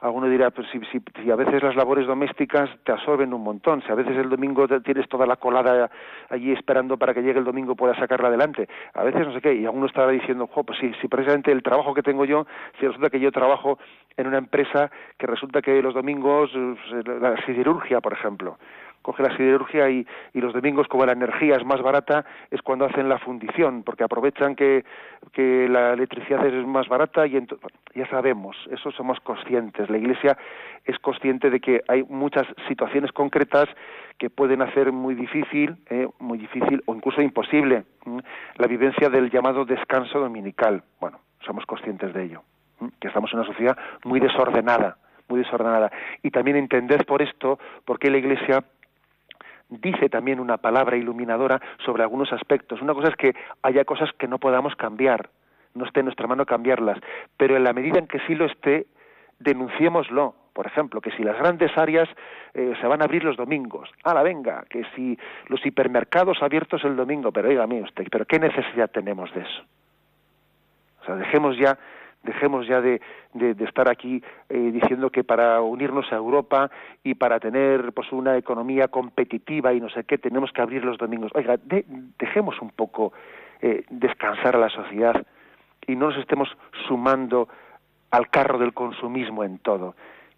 alguno 0.00 0.28
dirá, 0.28 0.50
pues 0.50 0.66
si, 0.70 0.80
si, 1.22 1.30
a 1.30 1.36
veces 1.36 1.62
las 1.62 1.76
labores 1.76 2.06
domésticas 2.06 2.68
te 2.84 2.92
absorben 2.92 3.32
un 3.32 3.42
montón, 3.42 3.82
si 3.82 3.90
a 3.90 3.94
veces 3.94 4.16
el 4.16 4.28
domingo 4.28 4.66
tienes 4.82 5.08
toda 5.08 5.26
la 5.26 5.36
colada 5.36 5.90
allí 6.28 6.52
esperando 6.52 6.98
para 6.98 7.14
que 7.14 7.22
llegue 7.22 7.38
el 7.38 7.44
domingo 7.44 7.74
puedas 7.74 7.96
sacarla 7.98 8.28
adelante, 8.28 8.68
a 8.92 9.02
veces 9.02 9.26
no 9.26 9.32
sé 9.32 9.40
qué, 9.40 9.54
y 9.54 9.64
alguno 9.64 9.86
estará 9.86 10.10
diciendo, 10.10 10.46
jo, 10.46 10.64
pues 10.64 10.78
si, 10.78 10.92
si 11.00 11.08
precisamente 11.08 11.52
el 11.52 11.62
trabajo 11.62 11.94
que 11.94 12.02
tengo 12.02 12.26
yo, 12.26 12.46
si 12.78 12.86
resulta 12.86 13.08
que 13.08 13.20
yo 13.20 13.32
trabajo 13.32 13.78
en 14.16 14.26
una 14.26 14.38
empresa 14.38 14.90
que 15.18 15.26
resulta 15.26 15.62
que 15.62 15.80
los 15.80 15.94
domingos, 15.94 16.50
pues, 16.52 17.06
la 17.06 17.36
siderurgia, 17.46 18.00
por 18.00 18.12
ejemplo, 18.12 18.58
coge 19.04 19.22
la 19.22 19.36
siderurgia 19.36 19.90
y, 19.90 20.06
los 20.32 20.52
domingos 20.52 20.88
como 20.88 21.06
la 21.06 21.12
energía 21.12 21.56
es 21.56 21.64
más 21.64 21.80
barata 21.80 22.24
es 22.50 22.60
cuando 22.62 22.86
hacen 22.86 23.08
la 23.08 23.18
fundición 23.18 23.82
porque 23.82 24.04
aprovechan 24.04 24.56
que, 24.56 24.84
que 25.32 25.68
la 25.68 25.92
electricidad 25.92 26.44
es 26.46 26.66
más 26.66 26.88
barata 26.88 27.26
y 27.26 27.32
ya 27.94 28.06
sabemos 28.08 28.56
eso 28.70 28.90
somos 28.90 29.20
conscientes. 29.20 29.88
La 29.88 29.98
iglesia 29.98 30.36
es 30.84 30.98
consciente 30.98 31.50
de 31.50 31.60
que 31.60 31.82
hay 31.86 32.02
muchas 32.04 32.46
situaciones 32.68 33.12
concretas 33.12 33.68
que 34.18 34.30
pueden 34.30 34.62
hacer 34.62 34.90
muy 34.92 35.14
difícil 35.14 35.76
eh, 35.90 36.08
muy 36.18 36.38
difícil 36.38 36.82
o 36.86 36.94
incluso 36.94 37.20
imposible 37.20 37.84
la 38.56 38.66
vivencia 38.66 39.08
del 39.10 39.30
llamado 39.30 39.64
descanso 39.64 40.18
dominical. 40.18 40.82
Bueno 40.98 41.20
somos 41.44 41.66
conscientes 41.66 42.12
de 42.14 42.24
ello 42.24 42.42
que 43.00 43.08
estamos 43.08 43.30
en 43.32 43.40
una 43.40 43.48
sociedad 43.48 43.76
muy 44.04 44.18
desordenada 44.18 44.96
muy 45.28 45.40
desordenada. 45.40 45.90
Y 46.22 46.30
también 46.30 46.56
entended 46.56 47.04
por 47.06 47.22
esto 47.22 47.58
por 47.84 47.98
qué 47.98 48.10
la 48.10 48.18
iglesia 48.18 48.64
dice 49.68 50.08
también 50.08 50.40
una 50.40 50.58
palabra 50.58 50.96
iluminadora 50.96 51.60
sobre 51.84 52.02
algunos 52.02 52.32
aspectos. 52.32 52.82
Una 52.82 52.94
cosa 52.94 53.08
es 53.08 53.16
que 53.16 53.34
haya 53.62 53.84
cosas 53.84 54.10
que 54.18 54.28
no 54.28 54.38
podamos 54.38 54.76
cambiar, 54.76 55.30
no 55.74 55.84
esté 55.84 56.00
en 56.00 56.06
nuestra 56.06 56.26
mano 56.26 56.46
cambiarlas, 56.46 56.98
pero 57.36 57.56
en 57.56 57.64
la 57.64 57.72
medida 57.72 57.98
en 57.98 58.06
que 58.06 58.20
sí 58.20 58.34
lo 58.34 58.46
esté, 58.46 58.86
denunciémoslo. 59.38 60.34
Por 60.52 60.68
ejemplo, 60.68 61.00
que 61.00 61.10
si 61.10 61.24
las 61.24 61.36
grandes 61.36 61.76
áreas 61.76 62.08
eh, 62.54 62.74
se 62.80 62.86
van 62.86 63.02
a 63.02 63.06
abrir 63.06 63.24
los 63.24 63.36
domingos, 63.36 63.90
la 64.04 64.22
venga, 64.22 64.64
que 64.70 64.84
si 64.94 65.18
los 65.48 65.64
hipermercados 65.66 66.40
abiertos 66.42 66.84
el 66.84 66.94
domingo, 66.94 67.32
pero 67.32 67.48
dígame 67.48 67.82
usted, 67.82 68.06
¿pero 68.08 68.24
qué 68.24 68.38
necesidad 68.38 68.88
tenemos 68.88 69.34
de 69.34 69.40
eso? 69.40 69.62
O 71.02 71.04
sea, 71.06 71.16
dejemos 71.16 71.58
ya 71.58 71.76
dejemos 72.24 72.66
ya 72.66 72.80
de, 72.80 73.00
de, 73.34 73.64
estar 73.64 73.88
aquí 73.88 74.22
eh, 74.48 74.70
diciendo 74.72 75.10
que 75.10 75.24
para 75.24 75.60
unirnos 75.60 76.12
a 76.12 76.16
Europa 76.16 76.70
y 77.02 77.14
para 77.14 77.38
tener 77.38 77.92
pues 77.92 78.10
una 78.12 78.36
economía 78.36 78.88
competitiva 78.88 79.72
y 79.72 79.80
no 79.80 79.88
sé 79.90 80.04
qué 80.04 80.18
tenemos 80.18 80.50
que 80.52 80.62
abrir 80.62 80.84
los 80.84 80.98
domingos. 80.98 81.30
Oiga, 81.34 81.56
dejemos 82.18 82.60
un 82.60 82.70
poco 82.70 83.12
eh, 83.60 83.84
descansar 83.90 84.56
a 84.56 84.58
la 84.58 84.70
sociedad 84.70 85.24
y 85.86 85.96
no 85.96 86.10
nos 86.10 86.18
estemos 86.18 86.48
sumando 86.88 87.48
al 88.10 88.28
carro 88.28 88.58
del 88.58 88.72
consumismo 88.72 89.44
en 89.44 89.58
todo. 89.58 89.94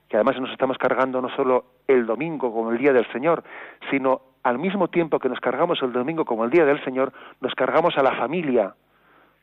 Que 0.09 0.16
además 0.16 0.41
nos 0.41 0.51
estamos 0.51 0.78
cargando 0.78 1.20
no 1.20 1.28
solo 1.30 1.64
el 1.89 2.07
domingo 2.07 2.53
como 2.53 2.70
el 2.70 2.78
día 2.78 2.93
del 2.93 3.11
Señor, 3.12 3.43
sino 3.91 4.20
al 4.43 4.59
mismo 4.59 4.89
tiempo 4.89 5.18
que 5.18 5.28
nos 5.28 5.41
cargamos 5.41 5.82
el 5.82 5.93
domingo 5.93 6.24
como 6.24 6.45
el 6.45 6.51
día 6.51 6.64
del 6.64 6.82
Señor, 6.84 7.12
nos 7.41 7.55
cargamos 7.55 7.99
a 7.99 8.03
la 8.03 8.14
familia 8.14 8.74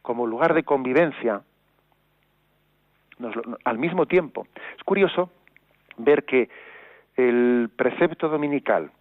como 0.02 0.28
lugar 0.28 0.54
de 0.54 0.64
convivencia, 0.64 1.42
al 3.64 3.78
mismo 3.78 4.06
tiempo. 4.06 4.48
Es 4.78 4.84
curioso 4.84 5.30
ver 5.98 6.26
que 6.26 6.50
el 7.16 7.70
precepto 7.76 8.30
dominical, 8.30 8.92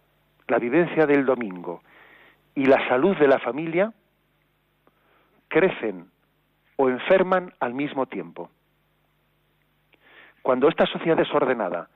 la 0.47 0.59
vivencia 0.59 1.05
del 1.05 1.25
domingo 1.25 1.81
y 2.55 2.65
la 2.65 2.87
salud 2.87 3.17
de 3.17 3.27
la 3.27 3.39
familia 3.39 3.93
crecen 5.47 6.07
o 6.75 6.89
enferman 6.89 7.53
al 7.59 7.73
mismo 7.73 8.05
tiempo. 8.05 8.49
Cuando 10.41 10.67
esta 10.67 10.85
sociedad 10.85 11.17
desordenada 11.17 11.89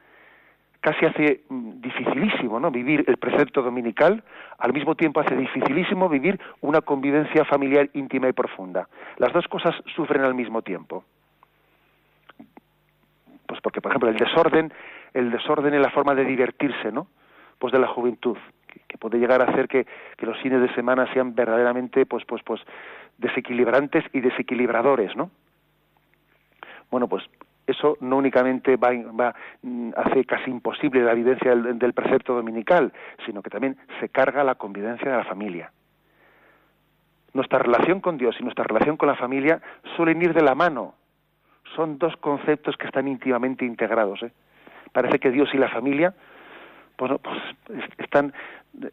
casi 0.80 1.06
hace 1.06 1.42
mm, 1.50 1.82
dificilísimo 1.82 2.60
¿no? 2.60 2.72
vivir 2.72 3.04
el 3.08 3.18
precepto 3.18 3.62
dominical, 3.62 4.24
al 4.58 4.74
mismo 4.74 4.96
tiempo 4.96 5.20
hace 5.20 5.36
dificilísimo 5.36 6.08
vivir 6.08 6.40
una 6.62 6.82
convivencia 6.82 7.44
familiar 7.46 7.90
íntima 7.94 8.30
y 8.30 8.34
profunda. 8.34 8.88
Las 9.18 9.34
dos 9.34 9.48
cosas 9.48 9.76
sufren 9.96 10.22
al 10.24 10.34
mismo 10.34 10.62
tiempo. 10.62 11.04
Porque, 13.68 13.82
por 13.82 13.92
ejemplo, 13.92 14.08
el 14.08 14.16
desorden, 14.16 14.72
el 15.14 15.30
desorden 15.30 15.74
en 15.74 15.82
la 15.82 15.90
forma 15.90 16.16
de 16.16 16.24
divertirse, 16.24 16.90
¿no? 16.90 17.10
Pues 17.60 17.74
de 17.74 17.80
la 17.80 17.88
juventud, 17.90 18.38
que, 18.88 18.98
puede 18.98 19.20
llegar 19.20 19.42
a 19.42 19.52
hacer 19.52 19.68
que, 19.68 19.86
los 20.20 20.38
fines 20.38 20.62
de 20.62 20.74
semana 20.74 21.06
sean 21.14 21.36
verdaderamente, 21.36 22.06
pues, 22.06 22.24
pues, 22.24 22.42
pues, 22.44 22.62
desequilibrantes 23.18 24.06
y 24.14 24.22
desequilibradores, 24.22 25.18
¿no? 25.18 25.32
Bueno, 26.90 27.10
pues 27.10 27.26
eso 27.66 27.98
no 28.00 28.16
únicamente 28.16 28.78
va, 28.78 28.92
va, 29.12 29.36
mm, 29.64 29.90
hace 29.98 30.24
casi 30.24 30.50
imposible 30.50 31.04
la 31.04 31.14
vivencia 31.14 31.54
del, 31.54 31.94
precepto 31.94 32.36
dominical, 32.36 32.94
sino 33.26 33.42
que 33.42 33.50
también 33.50 33.76
se 34.00 34.08
carga 34.08 34.46
la 34.46 34.56
convivencia 34.56 35.12
de 35.12 35.18
la 35.18 35.26
familia. 35.26 35.74
Nuestra 37.34 37.60
relación 37.60 38.00
con 38.00 38.18
Dios 38.18 38.38
y 38.40 38.44
nuestra 38.44 38.64
relación 38.64 38.96
con 38.96 39.10
la 39.10 39.18
familia 39.18 39.62
suelen 39.98 40.22
ir 40.22 40.34
de 40.34 40.42
la 40.42 40.56
mano, 40.56 40.94
son 41.76 41.98
dos 41.98 42.16
conceptos 42.18 42.78
que 42.78 42.88
están 42.88 43.08
íntimamente 43.08 43.66
integrados. 43.66 44.24
¿eh? 44.24 44.32
Parece 44.92 45.20
que 45.20 45.32
Dios 45.32 45.50
y 45.54 45.58
la 45.58 45.70
familia 45.70 46.14
pues, 46.96 47.12
están, 47.98 48.34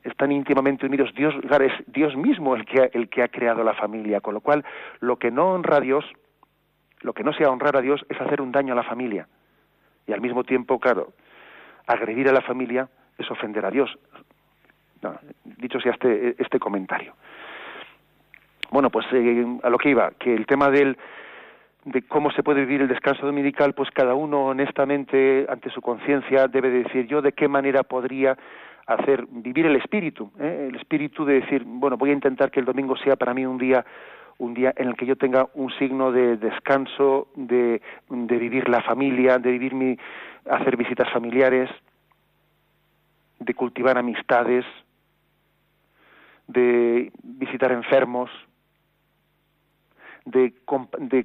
están 0.03 0.33
íntimamente 0.33 0.87
unidos. 0.87 1.12
Dios, 1.14 1.35
es 1.61 1.72
Dios 1.87 2.16
mismo 2.16 2.55
el 2.55 2.64
que, 2.64 2.91
el 2.93 3.09
que 3.09 3.22
ha 3.22 3.29
creado 3.29 3.64
la 3.64 3.75
familia, 3.75 4.20
con 4.20 4.35
lo 4.35 4.41
cual 4.41 4.64
lo 5.01 5.16
que 5.16 5.31
no 5.31 5.53
honra 5.53 5.79
a 5.79 5.81
Dios, 5.81 6.05
lo 7.01 7.12
que 7.12 7.25
no 7.25 7.33
sea 7.33 7.51
honrar 7.51 7.77
a 7.77 7.81
Dios 7.81 8.05
es 8.09 8.20
hacer 8.20 8.41
un 8.41 8.53
daño 8.53 8.72
a 8.72 8.77
la 8.77 8.83
familia. 8.83 9.27
Y 10.07 10.12
al 10.12 10.20
mismo 10.20 10.45
tiempo, 10.45 10.79
claro, 10.79 11.12
agredir 11.87 12.29
a 12.29 12.33
la 12.33 12.43
familia 12.43 12.89
es 13.18 13.31
ofender 13.31 13.64
a 13.64 13.70
Dios. 13.70 13.97
dicho 15.45 15.81
sea 15.81 15.93
este, 15.93 16.35
este 16.39 16.59
comentario. 16.59 17.14
Bueno, 18.70 18.91
pues 18.91 19.07
eh, 19.12 19.47
a 19.62 19.70
lo 19.70 19.79
que 19.79 19.91
iba, 19.91 20.11
que 20.18 20.35
el 20.35 20.47
tema 20.47 20.70
del, 20.70 20.99
de 21.85 22.03
cómo 22.03 22.30
se 22.30 22.43
puede 22.43 22.61
vivir 22.61 22.82
el 22.82 22.89
descanso 22.89 23.26
dominical, 23.26 23.74
pues 23.74 23.91
cada 23.91 24.14
uno 24.14 24.47
honestamente 24.47 25.47
ante 25.49 25.70
su 25.70 25.80
conciencia 25.80 26.49
debe 26.49 26.70
decir 26.70 27.07
yo 27.07 27.20
de 27.20 27.32
qué 27.32 27.49
manera 27.49 27.82
podría 27.82 28.37
hacer 28.87 29.26
vivir 29.30 29.66
el 29.66 29.76
espíritu, 29.76 30.30
¿eh? 30.39 30.68
el 30.70 30.76
espíritu 30.76 31.24
de 31.24 31.41
decir, 31.41 31.62
bueno, 31.64 31.97
voy 31.97 32.11
a 32.11 32.14
intentar 32.14 32.51
que 32.51 32.61
el 32.61 32.66
domingo 32.66 32.97
sea 32.97 33.16
para 33.16 33.35
mí 33.35 33.45
un 33.47 33.59
día 33.59 33.85
un 34.39 34.53
día 34.53 34.74
en 34.76 34.89
el 34.89 34.97
que 34.97 35.07
yo 35.07 35.14
tenga 35.14 35.47
un 35.55 35.70
signo 35.78 36.11
de 36.11 36.37
descanso, 36.37 37.28
de, 37.37 37.80
de 38.09 38.37
vivir 38.37 38.68
la 38.68 38.82
familia, 38.82 39.39
de 39.39 39.53
vivir 39.53 39.74
mi, 39.74 39.97
hacer 40.51 40.76
visitas 40.76 41.09
familiares, 41.12 41.70
de 43.39 43.55
cultivar 43.55 43.97
amistades, 43.97 44.64
de 46.49 47.12
visitar 47.22 47.70
enfermos, 47.70 48.30
de, 50.25 50.55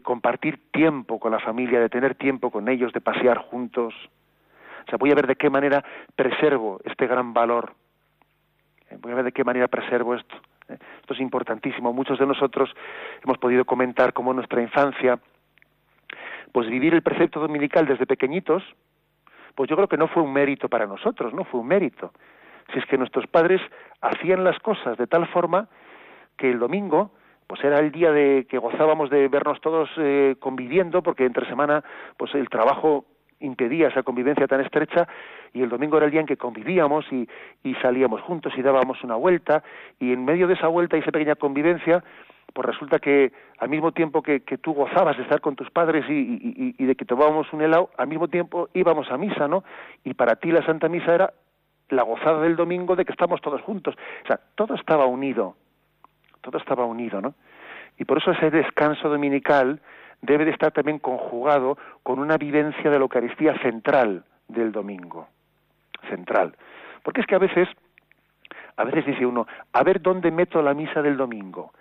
compartir 0.02 0.60
tiempo 0.72 1.20
con 1.20 1.32
la 1.32 1.40
familia, 1.40 1.80
de 1.80 1.90
tener 1.90 2.16
tiempo 2.16 2.52
con 2.52 2.68
ellos, 2.68 2.94
de 2.94 3.02
pasear 3.02 3.38
juntos. 3.38 3.94
O 4.86 4.90
sea, 4.90 4.98
voy 4.98 5.12
a 5.12 5.16
ver 5.16 5.28
de 5.28 5.36
qué 5.36 5.50
manera 5.50 5.84
preservo 6.16 6.80
este 6.84 7.08
gran 7.08 7.34
valor. 7.34 7.74
Eh, 8.90 8.98
voy 9.02 9.12
a 9.12 9.16
ver 9.16 9.26
de 9.26 9.32
qué 9.32 9.44
manera 9.44 9.68
preservo 9.68 10.16
esto. 10.16 10.36
Eh, 10.68 10.78
esto 11.02 11.14
es 11.14 11.20
importantísimo. 11.20 11.94
Muchos 11.94 12.20
de 12.20 12.26
nosotros 12.26 12.70
hemos 13.24 13.38
podido 13.38 13.66
comentar 13.66 14.14
cómo 14.14 14.32
en 14.32 14.38
nuestra 14.38 14.62
infancia, 14.62 15.20
pues 16.52 16.68
vivir 16.68 16.94
el 16.94 17.04
precepto 17.04 17.40
dominical 17.40 17.86
desde 17.86 18.06
pequeñitos, 18.06 18.64
pues 19.56 19.70
yo 19.70 19.76
creo 19.76 19.88
que 19.88 19.98
no 19.98 20.08
fue 20.08 20.24
un 20.24 20.34
mérito 20.34 20.68
para 20.70 20.88
nosotros, 20.88 21.34
no 21.34 21.44
fue 21.46 21.60
un 21.60 21.68
mérito. 21.68 22.12
Si 22.74 22.80
es 22.80 22.86
que 22.86 22.98
nuestros 22.98 23.28
padres 23.28 23.62
hacían 24.02 24.44
las 24.44 24.60
cosas 24.60 24.98
de 24.98 25.08
tal 25.08 25.28
forma 25.28 25.68
que 26.38 26.50
el 26.50 26.60
domingo 26.60 27.12
pues 27.50 27.64
era 27.64 27.80
el 27.80 27.92
día 27.92 28.12
de 28.12 28.46
que 28.48 28.60
gozábamos 28.60 29.10
de 29.10 29.28
vernos 29.28 29.60
todos 29.60 29.90
eh, 29.98 30.36
conviviendo, 30.40 31.02
porque 31.02 31.26
entre 31.26 31.48
semana 31.48 31.84
pues 32.16 32.36
el 32.36 32.48
trabajo 32.48 33.06
impedía 33.40 33.88
esa 33.88 34.04
convivencia 34.04 34.46
tan 34.46 34.62
estrecha 34.62 35.08
y 35.52 35.64
el 35.64 35.70
domingo 35.70 35.98
era 35.98 36.06
el 36.06 36.12
día 36.12 36.22
en 36.22 36.28
que 36.28 36.38
convivíamos 36.38 37.06
y, 37.12 37.28
salíamos 37.82 38.22
juntos 38.22 38.54
y 38.56 38.62
dábamos 38.62 39.04
una 39.04 39.16
vuelta 39.16 39.64
y 40.00 40.14
en 40.14 40.26
medio 40.26 40.46
de 40.46 40.54
esa 40.54 40.68
vuelta 40.68 40.96
y 40.96 41.00
esa 41.00 41.12
pequeña 41.12 41.34
convivencia 41.34 42.04
pues 42.54 42.68
resulta 42.68 43.00
que 43.00 43.32
al 43.58 43.70
mismo 43.70 43.94
tiempo 43.94 44.22
que, 44.22 44.42
que 44.42 44.60
tú 44.60 44.74
gozabas 44.74 45.18
de 45.18 45.24
estar 45.24 45.42
con 45.42 45.56
tus 45.56 45.72
padres 45.72 46.06
y, 46.08 46.14
y, 46.14 46.76
y, 46.78 46.86
de 46.86 46.94
que 46.94 47.06
tomábamos 47.06 47.52
un 47.52 47.64
helado, 47.64 47.90
al 47.98 48.08
mismo 48.08 48.28
tiempo 48.28 48.70
íbamos 48.76 49.10
a 49.10 49.18
misa, 49.18 49.48
¿no? 49.48 49.64
Y 50.04 50.14
para 50.14 50.36
ti 50.36 50.52
la 50.52 50.64
Santa 50.66 50.88
Misa 50.88 51.16
era 51.16 51.34
la 51.90 52.04
gozada 52.04 52.42
del 52.42 52.56
domingo 52.56 52.96
de 52.96 53.06
que 53.06 53.12
estamos 53.12 53.42
todos 53.42 53.62
juntos. 53.62 53.96
O 54.24 54.28
sea, 54.28 54.40
todo 54.56 54.76
estaba 54.76 55.06
unido, 55.06 55.56
todo 56.42 56.58
estaba 56.58 56.86
unido, 56.86 57.22
¿no? 57.22 57.34
Y 57.98 58.06
por 58.06 58.18
eso 58.18 58.32
ese 58.32 58.50
descanso 58.50 59.10
dominical 59.10 59.82
debe 60.22 60.46
de 60.46 60.52
estar 60.52 60.72
también 60.72 61.00
conjugado 61.00 61.78
con 62.04 62.20
una 62.20 62.38
vivencia 62.38 62.90
de 62.90 62.98
la 62.98 63.04
Eucaristía 63.04 63.58
central 63.60 64.24
del 64.48 64.72
domingo, 64.72 65.28
central. 66.10 66.56
Porque 67.04 67.22
es 67.22 67.28
que 67.28 67.36
a 67.36 67.40
veces, 67.40 67.68
a 68.78 68.84
veces 68.84 69.06
dice 69.06 69.26
uno, 69.26 69.48
a 69.74 69.84
ver 69.84 70.02
dónde 70.02 70.32
meto 70.32 70.62
la 70.62 70.74
misa 70.74 71.02
del 71.02 71.18
domingo, 71.18 71.74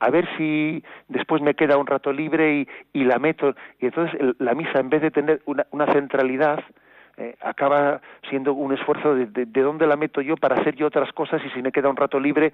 a 0.00 0.10
ver 0.10 0.28
si 0.36 0.82
después 1.08 1.40
me 1.40 1.54
queda 1.54 1.76
un 1.76 1.86
rato 1.86 2.12
libre 2.12 2.56
y, 2.56 2.68
y 2.92 3.04
la 3.04 3.18
meto, 3.18 3.54
y 3.78 3.86
entonces 3.86 4.18
la 4.38 4.54
misa 4.54 4.80
en 4.80 4.90
vez 4.90 5.02
de 5.02 5.10
tener 5.10 5.42
una, 5.46 5.66
una 5.70 5.92
centralidad, 5.92 6.62
eh, 7.16 7.36
acaba 7.40 8.00
siendo 8.28 8.54
un 8.54 8.72
esfuerzo 8.72 9.14
de, 9.14 9.26
de, 9.26 9.46
de, 9.46 9.62
dónde 9.62 9.86
la 9.86 9.96
meto 9.96 10.20
yo 10.20 10.36
para 10.36 10.56
hacer 10.56 10.74
yo 10.74 10.86
otras 10.86 11.12
cosas 11.12 11.40
y 11.44 11.50
si 11.50 11.62
me 11.62 11.72
queda 11.72 11.88
un 11.88 11.96
rato 11.96 12.18
libre, 12.18 12.52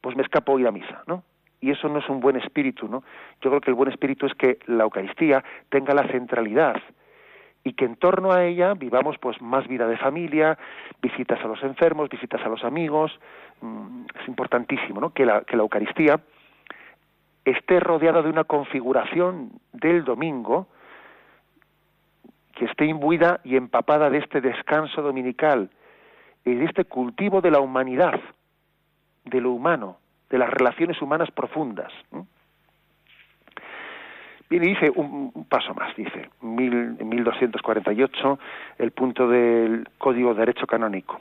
pues 0.00 0.16
me 0.16 0.22
escapo 0.22 0.52
hoy 0.52 0.66
a 0.66 0.70
misa, 0.70 1.02
¿no? 1.06 1.22
Y 1.60 1.70
eso 1.70 1.88
no 1.88 2.00
es 2.00 2.08
un 2.08 2.20
buen 2.20 2.36
espíritu, 2.36 2.88
¿no? 2.88 3.04
Yo 3.40 3.50
creo 3.50 3.60
que 3.60 3.70
el 3.70 3.76
buen 3.76 3.90
espíritu 3.90 4.26
es 4.26 4.34
que 4.34 4.58
la 4.66 4.84
Eucaristía 4.84 5.44
tenga 5.68 5.94
la 5.94 6.08
centralidad 6.08 6.76
y 7.64 7.74
que 7.74 7.84
en 7.84 7.96
torno 7.96 8.32
a 8.32 8.44
ella 8.44 8.74
vivamos 8.74 9.16
pues 9.18 9.40
más 9.40 9.66
vida 9.68 9.86
de 9.86 9.96
familia, 9.96 10.58
visitas 11.00 11.40
a 11.42 11.46
los 11.46 11.62
enfermos, 11.62 12.08
visitas 12.08 12.40
a 12.44 12.48
los 12.48 12.64
amigos. 12.64 13.18
Mm, 13.60 14.06
es 14.20 14.28
importantísimo 14.28 15.00
¿no? 15.00 15.10
que, 15.10 15.24
la, 15.24 15.42
que 15.42 15.56
la 15.56 15.62
Eucaristía 15.62 16.20
esté 17.44 17.80
rodeada 17.80 18.22
de 18.22 18.30
una 18.30 18.44
configuración 18.44 19.52
del 19.72 20.04
domingo 20.04 20.68
que 22.52 22.66
esté 22.66 22.86
imbuida 22.86 23.40
y 23.44 23.56
empapada 23.56 24.10
de 24.10 24.18
este 24.18 24.40
descanso 24.40 25.02
dominical 25.02 25.70
y 26.44 26.54
de 26.54 26.64
este 26.64 26.84
cultivo 26.84 27.40
de 27.40 27.50
la 27.50 27.60
humanidad, 27.60 28.20
de 29.24 29.40
lo 29.40 29.52
humano, 29.52 29.98
de 30.30 30.38
las 30.38 30.50
relaciones 30.50 31.00
humanas 31.00 31.30
profundas. 31.30 31.92
Bien, 34.50 34.64
y 34.64 34.68
dice 34.68 34.90
un, 34.94 35.46
paso 35.48 35.72
más, 35.74 35.96
dice, 35.96 36.28
mil, 36.42 36.96
1248, 37.02 38.38
el 38.78 38.90
punto 38.90 39.26
del 39.26 39.88
Código 39.96 40.34
de 40.34 40.40
Derecho 40.40 40.66
Canónico. 40.66 41.20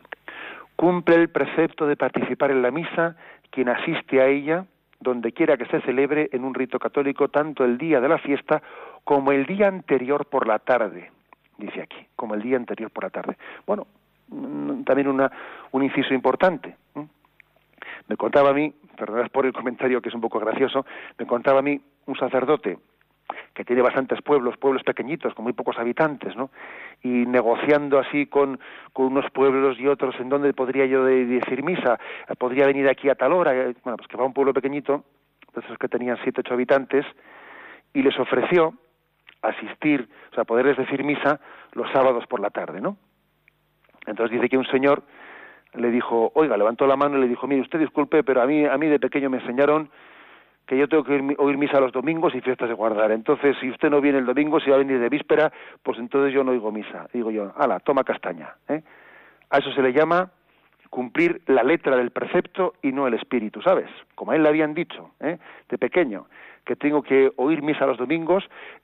Cumple 0.75 1.15
el 1.15 1.29
precepto 1.29 1.88
de 1.88 1.95
participar 1.95 2.51
en 2.51 2.61
la 2.61 2.71
misa 2.71 3.15
quien 3.49 3.69
asiste 3.69 4.19
a 4.21 4.27
ella, 4.27 4.65
donde 4.99 5.32
quiera 5.32 5.57
que 5.57 5.65
se 5.65 5.82
celebre 5.82 6.29
en 6.32 6.43
un 6.43 6.53
rito 6.53 6.79
católico, 6.79 7.29
tanto 7.29 7.63
el 7.63 7.77
día 7.77 8.01
de 8.01 8.09
la 8.09 8.17
fiesta 8.17 8.61
como 9.03 9.32
el 9.32 9.45
día 9.45 9.67
anterior 9.67 10.25
por 10.25 10.47
la 10.47 10.59
tarde, 10.59 11.11
dice 11.62 11.82
aquí, 11.82 12.07
como 12.16 12.34
el 12.36 12.41
día 12.41 12.57
anterior 12.57 12.91
por 12.91 13.03
la 13.03 13.09
tarde. 13.09 13.38
Bueno, 13.66 13.88
mm, 14.30 14.84
también 14.84 15.07
una, 15.07 15.32
un 15.72 15.84
inciso 15.84 16.14
importante. 16.14 16.76
Me 18.07 18.18
contaba 18.18 18.49
a 18.49 18.53
mí, 18.53 18.74
perdonad 18.97 19.30
por 19.32 19.45
el 19.45 19.53
comentario 19.53 20.01
que 20.01 20.09
es 20.09 20.16
un 20.16 20.22
poco 20.22 20.39
gracioso, 20.39 20.86
me 21.18 21.26
contaba 21.26 21.59
a 21.59 21.62
mí 21.62 21.80
un 22.07 22.16
sacerdote 22.18 22.78
que 23.53 23.64
tiene 23.64 23.82
bastantes 23.82 24.22
pueblos, 24.22 24.57
pueblos 24.57 24.84
pequeñitos, 24.84 25.34
con 25.34 25.43
muy 25.43 25.53
pocos 25.53 25.78
habitantes, 25.78 26.36
¿no? 26.36 26.49
Y 27.01 27.26
negociando 27.26 27.99
así 27.99 28.26
con, 28.26 28.59
con 28.93 29.07
unos 29.07 29.30
pueblos 29.32 29.80
y 29.80 29.88
otros 29.88 30.16
en 30.20 30.30
donde 30.30 30.53
podría 30.53 30.86
yo 30.86 31.05
decir 31.05 31.64
misa, 31.64 31.99
podría 32.38 32.66
venir 32.66 32.88
aquí 32.89 33.09
a 33.09 33.16
tal 33.16 33.34
hora, 33.34 33.53
eh, 33.53 33.76
bueno, 33.84 33.97
pues 33.97 34.07
que 34.07 34.18
va 34.18 34.24
a 34.24 34.28
un 34.28 34.34
pueblo 34.34 34.53
pequeñito, 34.53 35.03
de 35.53 35.62
esos 35.62 35.78
que 35.78 35.88
tenían 35.88 36.18
siete, 36.24 36.41
ocho 36.41 36.53
habitantes, 36.53 37.05
y 37.93 38.01
les 38.01 38.18
ofreció 38.20 38.74
asistir, 39.42 40.08
o 40.32 40.36
sea, 40.36 40.44
poderles 40.44 40.78
decir 40.78 41.04
misa 41.04 41.39
los 41.74 41.92
sábados 41.92 42.26
por 42.28 42.39
la 42.39 42.50
tarde, 42.50 42.82
¿no? 42.82 42.98
Entonces 44.06 44.36
dice 44.36 44.50
que 44.50 44.58
un 44.58 44.66
señor 44.66 45.04
le 45.74 45.89
dijo, 45.89 46.32
oiga, 46.36 46.58
levantó 46.58 46.86
la 46.86 46.96
mano 46.96 47.18
y 47.18 47.22
le 47.22 47.28
dijo, 47.28 47.48
mire, 47.48 47.62
usted 47.62 47.80
disculpe, 47.80 48.24
pero 48.24 48.42
a 48.42 48.46
mí, 48.46 48.66
a 48.66 48.78
mí 48.78 48.88
de 48.88 49.00
pequeño 49.00 49.30
me 49.30 49.38
enseñaron 49.38 49.89
que 50.66 50.78
yo 50.78 50.88
tengo 50.88 51.04
que 51.04 51.36
oír 51.38 51.58
misa 51.58 51.80
los 51.80 51.92
domingos 51.92 52.34
y 52.36 52.42
fiestas 52.42 52.70
de 52.70 52.76
guardar. 52.76 53.12
Entonces, 53.12 53.58
si 53.60 53.70
usted 53.70 53.89
no 53.89 54.02
viene 54.02 54.20
el 54.20 54.26
domingo, 54.26 54.60
si 54.60 54.70
va 54.70 54.76
a 54.76 54.80
venir 54.80 55.00
de 55.00 55.10
víspera, 55.10 55.52
pues 55.84 55.98
entonces 56.00 56.34
yo 56.34 56.44
no 56.44 56.52
oigo 56.52 56.72
misa. 56.72 57.08
Digo 57.14 57.32
yo, 57.32 57.54
ala, 57.58 57.80
toma 57.80 58.04
castaña. 58.04 58.56
¿eh? 58.70 58.82
A 59.50 59.58
eso 59.58 59.72
se 59.74 59.82
le 59.82 59.92
llama 59.92 60.32
cumplir 60.89 61.42
la 61.48 61.64
letra 61.64 61.96
del 61.96 62.12
precepto 62.12 62.74
y 62.82 62.92
no 62.92 63.08
el 63.08 63.14
espíritu, 63.14 63.62
¿sabes? 63.62 63.89
Como 64.14 64.32
a 64.32 64.36
él 64.36 64.44
le 64.44 64.50
habían 64.50 64.74
dicho, 64.74 65.12
¿eh? 65.22 65.38
de 65.70 65.78
pequeño, 65.78 66.28
que 66.66 66.76
tengo 66.76 67.01
que 67.01 67.32
oír 67.38 67.62
misa 67.62 67.86
los 67.86 67.97
domingos, 67.97 68.43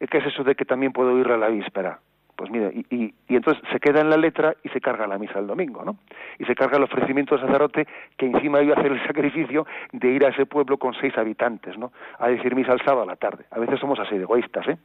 ¿qué 0.09 0.17
es 0.17 0.25
eso 0.25 0.43
de 0.43 0.55
que 0.55 0.65
también 0.65 0.93
puedo 0.93 1.13
oírla 1.13 1.37
la 1.37 1.49
víspera? 1.49 1.99
Pues 2.37 2.51
mire, 2.51 2.71
y, 2.71 2.95
y, 2.95 3.13
y, 3.27 3.35
entonces 3.35 3.63
se 3.71 3.79
queda 3.79 3.99
en 3.99 4.11
la 4.11 4.17
letra 4.17 4.55
y 4.63 4.69
se 4.69 4.79
carga 4.79 5.07
la 5.07 5.17
misa 5.17 5.39
el 5.39 5.47
domingo, 5.47 5.83
¿no? 5.83 5.97
Y 6.37 6.45
se 6.45 6.53
carga 6.53 6.77
el 6.77 6.83
ofrecimiento 6.83 7.35
del 7.35 7.47
sacerdote 7.47 7.87
que 8.15 8.27
encima 8.27 8.61
iba 8.61 8.75
a 8.75 8.79
hacer 8.79 8.91
el 8.91 9.03
sacrificio 9.07 9.65
de 9.91 10.07
ir 10.09 10.23
a 10.23 10.29
ese 10.29 10.45
pueblo 10.45 10.77
con 10.77 10.93
seis 10.93 11.17
habitantes, 11.17 11.75
¿no? 11.79 11.91
A 12.19 12.27
decir 12.27 12.53
misa 12.55 12.73
el 12.73 12.79
sábado 12.81 13.01
a 13.01 13.05
la 13.07 13.15
tarde. 13.15 13.45
A 13.49 13.57
veces 13.57 13.79
somos 13.79 13.99
así 13.99 14.15
de 14.15 14.21
egoístas, 14.21 14.67
¿eh? 14.67 14.77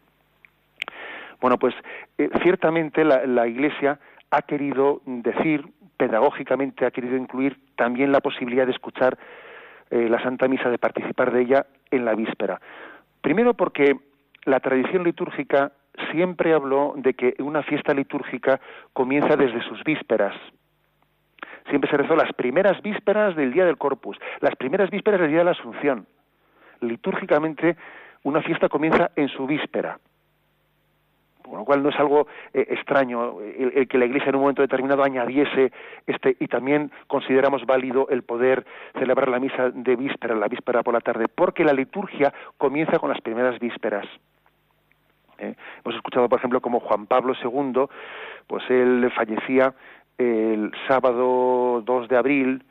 Bueno, 1.43 1.59
pues 1.59 1.75
eh, 2.17 2.31
ciertamente 2.43 3.05
la, 3.05 3.27
la 3.27 3.47
Iglesia 3.47 3.99
ha 4.31 4.43
querido 4.43 5.03
decir, 5.05 5.67
pedagógicamente 5.99 6.87
ha 6.87 6.91
querido 6.91 7.19
incluir 7.19 7.59
también 7.77 8.13
la 8.13 8.21
posibilidad 8.21 8.65
de 8.65 8.73
escuchar 8.73 9.19
eh, 9.93 10.09
la 10.09 10.23
Santa 10.23 10.49
Misa, 10.49 10.71
de 10.71 10.79
participar 10.79 11.33
de 11.33 11.43
ella 11.43 11.67
en 11.91 12.07
la 12.07 12.15
víspera. 12.15 12.59
Primero 13.21 13.53
porque 13.53 13.95
la 14.47 14.59
tradición 14.59 15.05
litúrgica 15.05 15.73
siempre 16.11 16.55
habló 16.55 16.95
de 16.97 17.13
que 17.13 17.35
una 17.41 17.63
fiesta 17.63 17.93
litúrgica 17.93 18.59
comienza 18.95 19.37
desde 19.37 19.61
sus 19.63 19.85
vísperas. 19.85 20.35
Siempre 21.69 21.91
se 21.91 21.99
rezó 21.99 22.17
las 22.17 22.33
primeras 22.33 22.81
vísperas 22.81 23.37
del 23.37 23.53
día 23.53 23.67
del 23.67 23.77
Corpus, 23.77 24.17
las 24.41 24.57
primeras 24.57 24.89
vísperas 24.89 25.21
del 25.21 25.29
día 25.29 25.41
de 25.41 25.45
la 25.45 25.51
Asunción. 25.51 26.07
Litúrgicamente, 26.81 27.77
una 28.23 28.41
fiesta 28.41 28.71
comienza 28.71 29.11
en 29.15 29.29
su 29.29 29.47
víspera. 29.47 29.99
Con 31.43 31.59
lo 31.59 31.65
cual 31.65 31.83
no 31.83 31.91
es 31.91 31.99
algo 31.99 32.27
eh, 32.55 32.67
extraño 32.71 33.41
el, 33.41 33.89
que 33.89 33.99
la 33.99 34.07
Iglesia 34.07 34.31
en 34.31 34.37
un 34.37 34.43
momento 34.43 34.63
determinado 34.63 35.03
añadiese 35.03 35.73
este 36.07 36.37
y 36.39 36.47
también 36.49 36.91
consideramos 37.07 37.67
válido 37.67 38.09
el 38.11 38.23
poder 38.23 38.65
celebrar 38.99 39.29
la 39.29 39.39
misa 39.39 39.71
de 39.71 39.97
víspera, 39.97 40.35
la 40.35 40.49
víspera 40.49 40.83
por 40.83 40.95
la 40.95 41.01
tarde, 41.01 41.27
porque 41.29 41.65
la 41.65 41.73
liturgia 41.73 42.33
comienza 42.57 42.99
con 42.99 43.11
las 43.11 43.21
primeras 43.21 43.59
vísperas. 43.59 44.07
¿eh? 45.39 45.55
Hemos 45.85 45.97
escuchado, 45.97 46.29
por 46.29 46.39
ejemplo, 46.39 46.61
como 46.61 46.81
Juan 46.81 47.07
Pablo 47.07 47.35
II, 47.43 47.87
pues 48.47 48.63
él 48.71 49.11
fallecía 49.15 49.75
el 50.19 50.73
sábado 50.87 51.83
2 51.85 52.09
de 52.09 52.17
abril, 52.17 52.65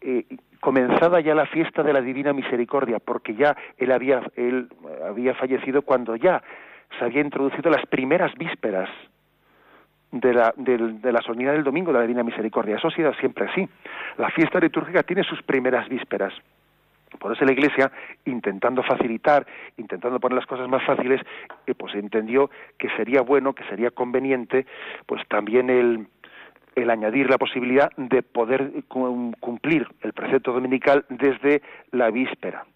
eh, 0.00 0.24
comenzada 0.60 1.20
ya 1.20 1.34
la 1.34 1.46
fiesta 1.46 1.82
de 1.82 1.92
la 1.92 2.00
Divina 2.00 2.32
Misericordia, 2.32 2.98
porque 2.98 3.34
ya 3.34 3.56
él 3.76 3.92
había, 3.92 4.22
él 4.36 4.68
había 5.06 5.34
fallecido 5.34 5.82
cuando 5.82 6.16
ya 6.16 6.42
se 6.96 7.04
había 7.04 7.20
introducido 7.20 7.70
las 7.70 7.84
primeras 7.86 8.34
vísperas 8.36 8.88
de 10.10 10.32
la, 10.32 10.54
de, 10.56 10.78
de 10.78 11.12
la 11.12 11.20
solemnidad 11.20 11.52
del 11.52 11.64
domingo 11.64 11.92
de 11.92 11.98
la 11.98 12.02
Divina 12.02 12.22
Misericordia. 12.22 12.76
Eso 12.76 12.88
ha 12.88 12.92
sido 12.92 13.12
siempre 13.14 13.46
así. 13.46 13.68
La 14.16 14.30
fiesta 14.30 14.58
litúrgica 14.58 15.02
tiene 15.02 15.22
sus 15.24 15.42
primeras 15.42 15.88
vísperas. 15.88 16.32
Por 17.18 17.32
eso 17.32 17.44
la 17.44 17.52
Iglesia, 17.52 17.90
intentando 18.26 18.82
facilitar, 18.82 19.46
intentando 19.76 20.20
poner 20.20 20.36
las 20.36 20.46
cosas 20.46 20.68
más 20.68 20.84
fáciles, 20.84 21.20
eh, 21.66 21.74
pues 21.74 21.94
entendió 21.94 22.50
que 22.78 22.88
sería 22.96 23.22
bueno, 23.22 23.54
que 23.54 23.64
sería 23.64 23.90
conveniente, 23.90 24.66
pues 25.06 25.26
también 25.28 25.70
el, 25.70 26.06
el 26.74 26.90
añadir 26.90 27.30
la 27.30 27.38
posibilidad 27.38 27.90
de 27.96 28.22
poder 28.22 28.72
cumplir 28.88 29.88
el 30.02 30.12
precepto 30.12 30.52
dominical 30.52 31.06
desde 31.08 31.62
la 31.92 32.10
víspera. 32.10 32.66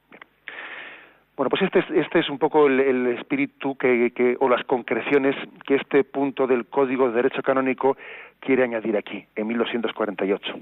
Bueno, 1.42 1.50
pues 1.58 1.62
este 1.62 1.80
es, 1.80 2.06
este 2.06 2.20
es 2.20 2.30
un 2.30 2.38
poco 2.38 2.68
el, 2.68 3.08
espíritu 3.18 3.74
que, 3.74 4.36
o 4.38 4.48
las 4.48 4.62
concreciones 4.62 5.34
que 5.66 5.74
este 5.74 6.04
punto 6.04 6.46
del 6.46 6.66
Código 6.66 7.08
de 7.08 7.16
Derecho 7.16 7.42
Canónico 7.42 7.96
quiere 8.38 8.62
añadir 8.62 8.96
aquí, 8.96 9.26
en 9.34 9.48
1248. 9.48 10.54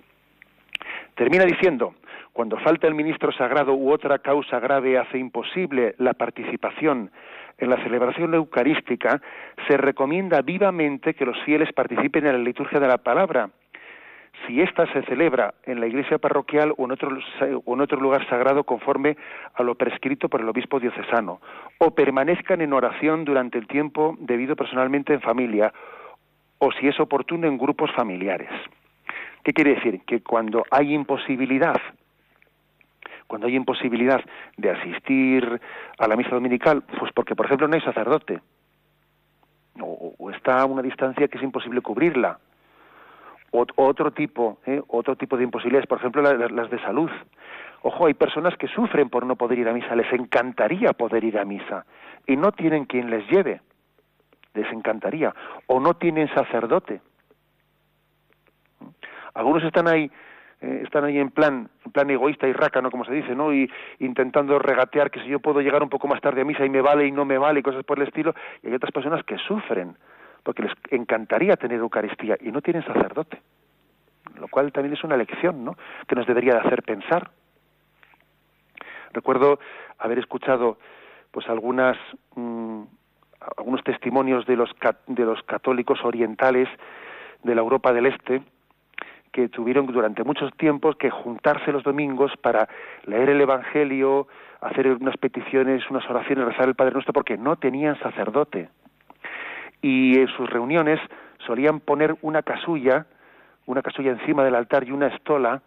Termina 1.16 1.44
diciendo, 1.44 1.96
cuando 2.32 2.56
falta 2.60 2.86
el 2.86 2.94
ministro 2.94 3.30
sagrado 3.30 3.74
u 3.74 3.92
otra 3.92 4.20
causa 4.20 4.58
grave 4.58 4.96
hace 4.96 5.18
imposible 5.18 5.96
la 5.98 6.14
participación 6.14 7.10
en 7.58 7.68
la 7.68 7.76
celebración 7.82 8.32
eucarística, 8.32 9.20
se 9.68 9.76
recomienda 9.76 10.40
vivamente 10.40 11.12
que 11.12 11.26
los 11.26 11.36
fieles 11.44 11.70
participen 11.74 12.24
en 12.24 12.32
la 12.32 12.38
liturgia 12.38 12.80
de 12.80 12.88
la 12.88 12.96
palabra. 12.96 13.50
Si 14.46 14.60
ésta 14.60 14.86
se 14.92 15.02
celebra 15.02 15.54
en 15.64 15.80
la 15.80 15.86
iglesia 15.86 16.18
parroquial 16.18 16.72
o 16.76 16.84
en, 16.84 16.92
otro, 16.92 17.10
o 17.64 17.74
en 17.74 17.80
otro 17.80 18.00
lugar 18.00 18.26
sagrado 18.28 18.64
conforme 18.64 19.16
a 19.54 19.62
lo 19.62 19.74
prescrito 19.74 20.28
por 20.28 20.40
el 20.40 20.48
obispo 20.48 20.80
diocesano, 20.80 21.40
o 21.78 21.94
permanezcan 21.94 22.60
en 22.60 22.72
oración 22.72 23.24
durante 23.24 23.58
el 23.58 23.66
tiempo 23.66 24.16
debido 24.20 24.56
personalmente 24.56 25.12
en 25.12 25.20
familia, 25.20 25.72
o 26.58 26.72
si 26.72 26.88
es 26.88 26.98
oportuno 27.00 27.46
en 27.46 27.58
grupos 27.58 27.90
familiares. 27.92 28.50
¿Qué 29.42 29.52
quiere 29.52 29.74
decir? 29.74 30.00
Que 30.06 30.22
cuando 30.22 30.64
hay 30.70 30.94
imposibilidad 30.94 31.80
cuando 33.30 33.46
hay 33.46 33.54
imposibilidad 33.54 34.20
de 34.56 34.70
asistir 34.70 35.60
a 35.98 36.08
la 36.08 36.16
misa 36.16 36.30
dominical, 36.30 36.82
pues 36.98 37.12
porque, 37.14 37.36
por 37.36 37.46
ejemplo, 37.46 37.68
no 37.68 37.76
hay 37.76 37.80
sacerdote, 37.80 38.40
o, 39.80 40.30
está 40.32 40.60
a 40.60 40.64
una 40.66 40.82
distancia 40.82 41.28
que 41.28 41.38
es 41.38 41.44
imposible 41.44 41.80
cubrirla, 41.80 42.40
o, 42.40 42.49
otro 43.50 44.12
tipo, 44.12 44.58
¿eh? 44.66 44.80
otro 44.88 45.16
tipo 45.16 45.36
de 45.36 45.44
imposibilidades, 45.44 45.88
por 45.88 45.98
ejemplo, 45.98 46.22
las 46.22 46.70
de 46.70 46.78
salud. 46.80 47.10
Ojo, 47.82 48.06
hay 48.06 48.14
personas 48.14 48.56
que 48.56 48.68
sufren 48.68 49.08
por 49.08 49.24
no 49.26 49.36
poder 49.36 49.58
ir 49.58 49.68
a 49.68 49.72
misa, 49.72 49.94
les 49.94 50.12
encantaría 50.12 50.92
poder 50.92 51.24
ir 51.24 51.38
a 51.38 51.44
misa, 51.44 51.86
y 52.26 52.36
no 52.36 52.52
tienen 52.52 52.84
quien 52.84 53.10
les 53.10 53.26
lleve, 53.28 53.60
les 54.54 54.70
encantaría, 54.72 55.34
o 55.66 55.80
no 55.80 55.94
tienen 55.94 56.28
sacerdote. 56.34 57.00
Algunos 59.34 59.64
están 59.64 59.88
ahí 59.88 60.10
eh, 60.62 60.82
están 60.84 61.04
ahí 61.04 61.18
en 61.18 61.30
plan, 61.30 61.70
en 61.86 61.92
plan 61.92 62.10
egoísta 62.10 62.46
y 62.46 62.52
rácano, 62.52 62.90
como 62.90 63.06
se 63.06 63.14
dice, 63.14 63.34
¿no? 63.34 63.52
Y 63.52 63.70
intentando 63.98 64.58
regatear 64.58 65.10
que 65.10 65.20
si 65.20 65.28
yo 65.28 65.40
puedo 65.40 65.62
llegar 65.62 65.82
un 65.82 65.88
poco 65.88 66.06
más 66.06 66.20
tarde 66.20 66.42
a 66.42 66.44
misa 66.44 66.66
y 66.66 66.68
me 66.68 66.82
vale 66.82 67.06
y 67.06 67.12
no 67.12 67.24
me 67.24 67.38
vale 67.38 67.60
y 67.60 67.62
cosas 67.62 67.82
por 67.84 67.98
el 67.98 68.06
estilo, 68.06 68.34
y 68.62 68.68
hay 68.68 68.74
otras 68.74 68.92
personas 68.92 69.24
que 69.24 69.38
sufren 69.38 69.96
porque 70.42 70.62
les 70.62 70.72
encantaría 70.90 71.56
tener 71.56 71.78
Eucaristía 71.78 72.36
y 72.40 72.50
no 72.50 72.60
tienen 72.62 72.84
sacerdote, 72.84 73.40
lo 74.38 74.48
cual 74.48 74.72
también 74.72 74.94
es 74.94 75.04
una 75.04 75.16
lección, 75.16 75.64
¿no? 75.64 75.76
Que 76.06 76.14
nos 76.14 76.26
debería 76.26 76.54
de 76.54 76.60
hacer 76.60 76.82
pensar. 76.82 77.30
Recuerdo 79.12 79.58
haber 79.98 80.18
escuchado, 80.18 80.78
pues 81.30 81.48
algunas 81.48 81.96
mm, 82.34 82.82
algunos 83.56 83.82
testimonios 83.82 84.46
de 84.46 84.56
los, 84.56 84.70
de 85.06 85.24
los 85.24 85.42
católicos 85.44 85.98
orientales 86.04 86.68
de 87.42 87.54
la 87.54 87.60
Europa 87.60 87.92
del 87.92 88.06
Este, 88.06 88.42
que 89.32 89.48
tuvieron 89.48 89.86
durante 89.86 90.24
muchos 90.24 90.52
tiempos 90.56 90.96
que 90.96 91.10
juntarse 91.10 91.72
los 91.72 91.84
domingos 91.84 92.32
para 92.42 92.68
leer 93.04 93.30
el 93.30 93.40
Evangelio, 93.40 94.26
hacer 94.60 94.88
unas 94.88 95.16
peticiones, 95.16 95.88
unas 95.88 96.08
oraciones, 96.10 96.44
rezar 96.44 96.68
el 96.68 96.74
Padre 96.74 96.94
Nuestro, 96.94 97.12
porque 97.12 97.38
no 97.38 97.56
tenían 97.56 97.98
sacerdote. 98.00 98.68
Y 99.82 100.18
en 100.18 100.28
sus 100.28 100.48
reuniones 100.48 101.00
solían 101.46 101.80
poner 101.80 102.16
una 102.22 102.42
casulla, 102.42 103.06
una 103.66 103.82
casulla 103.82 104.10
encima 104.10 104.44
del 104.44 104.54
altar 104.54 104.86
y 104.86 104.92
una 104.92 105.08
estola, 105.08 105.62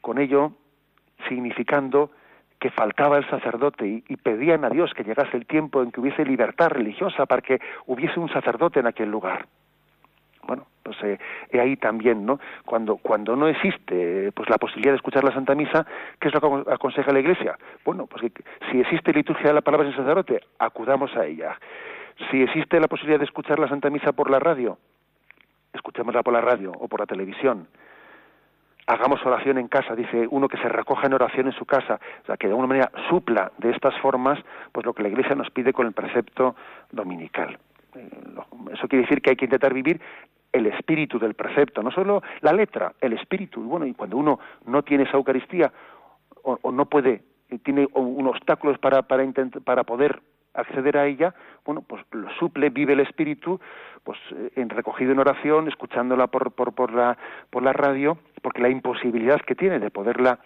con 0.00 0.18
ello 0.18 0.52
significando 1.28 2.10
que 2.64 2.70
faltaba 2.70 3.18
el 3.18 3.28
sacerdote 3.28 4.02
y, 4.08 4.16
pedían 4.16 4.64
a 4.64 4.70
Dios 4.70 4.92
que 4.94 5.04
llegase 5.04 5.36
el 5.36 5.44
tiempo 5.44 5.82
en 5.82 5.92
que 5.92 6.00
hubiese 6.00 6.24
libertad 6.24 6.68
religiosa 6.70 7.26
para 7.26 7.42
que 7.42 7.60
hubiese 7.86 8.18
un 8.18 8.30
sacerdote 8.30 8.80
en 8.80 8.86
aquel 8.86 9.10
lugar. 9.10 9.46
Bueno, 10.46 10.66
pues 10.82 10.96
eh, 11.02 11.18
ahí 11.58 11.76
también, 11.76 12.24
¿no? 12.24 12.40
Cuando, 12.64 12.96
cuando 12.96 13.36
no 13.36 13.48
existe 13.48 14.32
pues 14.32 14.48
la 14.48 14.56
posibilidad 14.56 14.92
de 14.92 14.96
escuchar 14.96 15.24
la 15.24 15.34
Santa 15.34 15.54
Misa, 15.54 15.86
¿qué 16.18 16.28
es 16.28 16.34
lo 16.34 16.40
que 16.40 16.70
aconseja 16.70 17.12
la 17.12 17.20
Iglesia? 17.20 17.58
Bueno, 17.84 18.06
pues 18.06 18.32
que 18.32 18.44
si 18.70 18.80
existe 18.80 19.12
liturgia 19.12 19.48
de 19.48 19.54
la 19.54 19.60
palabra 19.60 19.86
sin 19.86 19.96
sacerdote, 19.96 20.40
acudamos 20.58 21.14
a 21.16 21.26
ella. 21.26 21.58
Si 22.30 22.42
existe 22.42 22.80
la 22.80 22.88
posibilidad 22.88 23.18
de 23.18 23.24
escuchar 23.24 23.58
la 23.58 23.68
Santa 23.68 23.90
Misa 23.90 24.12
por 24.12 24.30
la 24.30 24.38
radio, 24.38 24.78
escuchémosla 25.72 26.22
por 26.22 26.32
la 26.32 26.40
radio 26.40 26.72
o 26.72 26.88
por 26.88 27.00
la 27.00 27.06
televisión. 27.06 27.66
Hagamos 28.86 29.24
oración 29.24 29.58
en 29.58 29.68
casa, 29.68 29.96
dice 29.96 30.26
uno 30.30 30.48
que 30.48 30.58
se 30.58 30.68
recoja 30.68 31.06
en 31.06 31.14
oración 31.14 31.46
en 31.46 31.54
su 31.54 31.64
casa, 31.64 31.98
o 32.22 32.26
sea, 32.26 32.36
que 32.36 32.46
de 32.46 32.52
alguna 32.52 32.68
manera 32.68 32.90
supla 33.08 33.50
de 33.58 33.70
estas 33.70 33.98
formas 34.00 34.38
pues 34.72 34.84
lo 34.84 34.92
que 34.92 35.02
la 35.02 35.08
Iglesia 35.08 35.34
nos 35.34 35.50
pide 35.50 35.72
con 35.72 35.86
el 35.86 35.92
precepto 35.92 36.54
dominical. 36.92 37.58
Eh, 37.94 38.10
eso 38.72 38.86
quiere 38.88 39.04
decir 39.04 39.22
que 39.22 39.30
hay 39.30 39.36
que 39.36 39.46
intentar 39.46 39.72
vivir 39.72 40.00
el 40.52 40.66
espíritu 40.66 41.18
del 41.18 41.34
precepto, 41.34 41.82
no 41.82 41.90
solo 41.90 42.22
la 42.42 42.52
letra, 42.52 42.92
el 43.00 43.14
espíritu. 43.14 43.60
Y 43.60 43.66
bueno, 43.66 43.86
y 43.86 43.94
cuando 43.94 44.16
uno 44.16 44.38
no 44.66 44.82
tiene 44.82 45.04
esa 45.04 45.16
Eucaristía 45.16 45.72
o, 46.42 46.70
no 46.70 46.84
puede, 46.86 47.22
tiene 47.64 47.88
obstáculos 47.92 48.78
para, 48.78 49.02
para, 49.02 49.24
para 49.64 49.82
poder 49.84 50.20
acceder 50.54 50.96
a 50.96 51.06
ella, 51.06 51.34
bueno, 51.64 51.82
pues 51.82 52.02
lo 52.12 52.30
suple, 52.34 52.70
vive 52.70 52.92
el 52.92 53.00
espíritu, 53.00 53.60
pues 54.02 54.18
eh, 54.32 54.50
en 54.56 54.70
recogido 54.70 55.12
en 55.12 55.18
oración, 55.18 55.68
escuchándola 55.68 56.28
por, 56.28 56.52
por, 56.52 56.72
por, 56.74 56.92
la, 56.92 57.18
por 57.50 57.62
la 57.62 57.72
radio, 57.72 58.18
porque 58.42 58.62
la 58.62 58.68
imposibilidad 58.68 59.40
que 59.40 59.54
tiene 59.54 59.78
de 59.78 59.90
poderla 59.90 60.38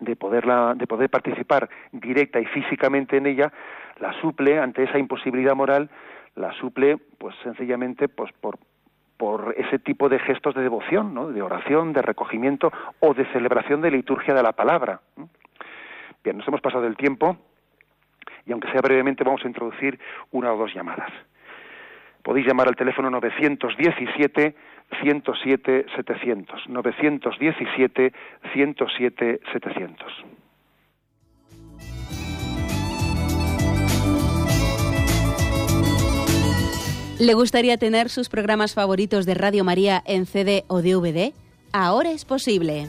de 0.00 0.16
poderla 0.16 0.74
de 0.74 0.88
poder 0.88 1.08
participar 1.10 1.68
directa 1.92 2.40
y 2.40 2.46
físicamente 2.46 3.18
en 3.18 3.26
ella 3.26 3.52
la 4.00 4.12
suple 4.20 4.58
ante 4.58 4.82
esa 4.82 4.98
imposibilidad 4.98 5.54
moral 5.54 5.90
la 6.34 6.52
suple 6.54 6.98
pues 7.18 7.36
sencillamente 7.44 8.08
pues 8.08 8.32
por 8.32 8.58
ese 9.56 9.78
tipo 9.78 10.08
de 10.08 10.18
gestos 10.18 10.54
de 10.54 10.62
devoción, 10.62 11.14
¿no? 11.14 11.28
de 11.28 11.42
oración, 11.42 11.92
de 11.92 12.02
recogimiento 12.02 12.72
o 12.98 13.14
de 13.14 13.24
celebración 13.26 13.80
de 13.80 13.92
liturgia 13.92 14.34
de 14.34 14.42
la 14.42 14.52
palabra. 14.52 15.00
Bien, 16.24 16.38
nos 16.38 16.48
hemos 16.48 16.60
pasado 16.60 16.86
el 16.86 16.96
tiempo 16.96 17.36
y 18.46 18.52
aunque 18.52 18.70
sea 18.70 18.80
brevemente 18.80 19.24
vamos 19.24 19.44
a 19.44 19.48
introducir 19.48 19.98
una 20.30 20.52
o 20.52 20.56
dos 20.56 20.74
llamadas. 20.74 21.10
Podéis 22.22 22.46
llamar 22.46 22.68
al 22.68 22.76
teléfono 22.76 23.10
917 23.10 24.54
107 25.02 25.86
700. 25.96 26.68
917 26.68 28.12
107 28.52 29.40
700. 29.52 30.24
¿Le 37.18 37.34
gustaría 37.34 37.76
tener 37.76 38.08
sus 38.08 38.28
programas 38.28 38.74
favoritos 38.74 39.26
de 39.26 39.34
Radio 39.34 39.62
María 39.62 40.02
en 40.06 40.26
CD 40.26 40.64
o 40.66 40.82
DVD? 40.82 41.32
Ahora 41.72 42.10
es 42.10 42.24
posible. 42.24 42.88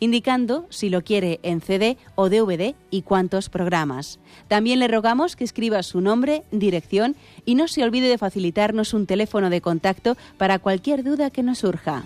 indicando 0.00 0.66
si 0.70 0.90
lo 0.90 1.02
quiere 1.02 1.38
en 1.42 1.60
CD 1.60 1.96
o 2.16 2.28
DVD 2.28 2.74
y 2.90 3.02
cuántos 3.02 3.48
programas. 3.48 4.18
También 4.48 4.80
le 4.80 4.88
rogamos 4.88 5.36
que 5.36 5.44
escriba 5.44 5.82
su 5.82 6.00
nombre, 6.00 6.42
dirección 6.50 7.14
y 7.44 7.54
no 7.54 7.68
se 7.68 7.84
olvide 7.84 8.08
de 8.08 8.18
facilitarnos 8.18 8.94
un 8.94 9.06
teléfono 9.06 9.50
de 9.50 9.60
contacto 9.60 10.16
para 10.38 10.58
cualquier 10.58 11.04
duda 11.04 11.30
que 11.30 11.42
nos 11.42 11.58
surja. 11.58 12.02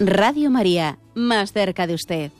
Radio 0.00 0.50
María, 0.50 0.96
más 1.14 1.52
cerca 1.52 1.86
de 1.86 1.94
usted. 1.94 2.32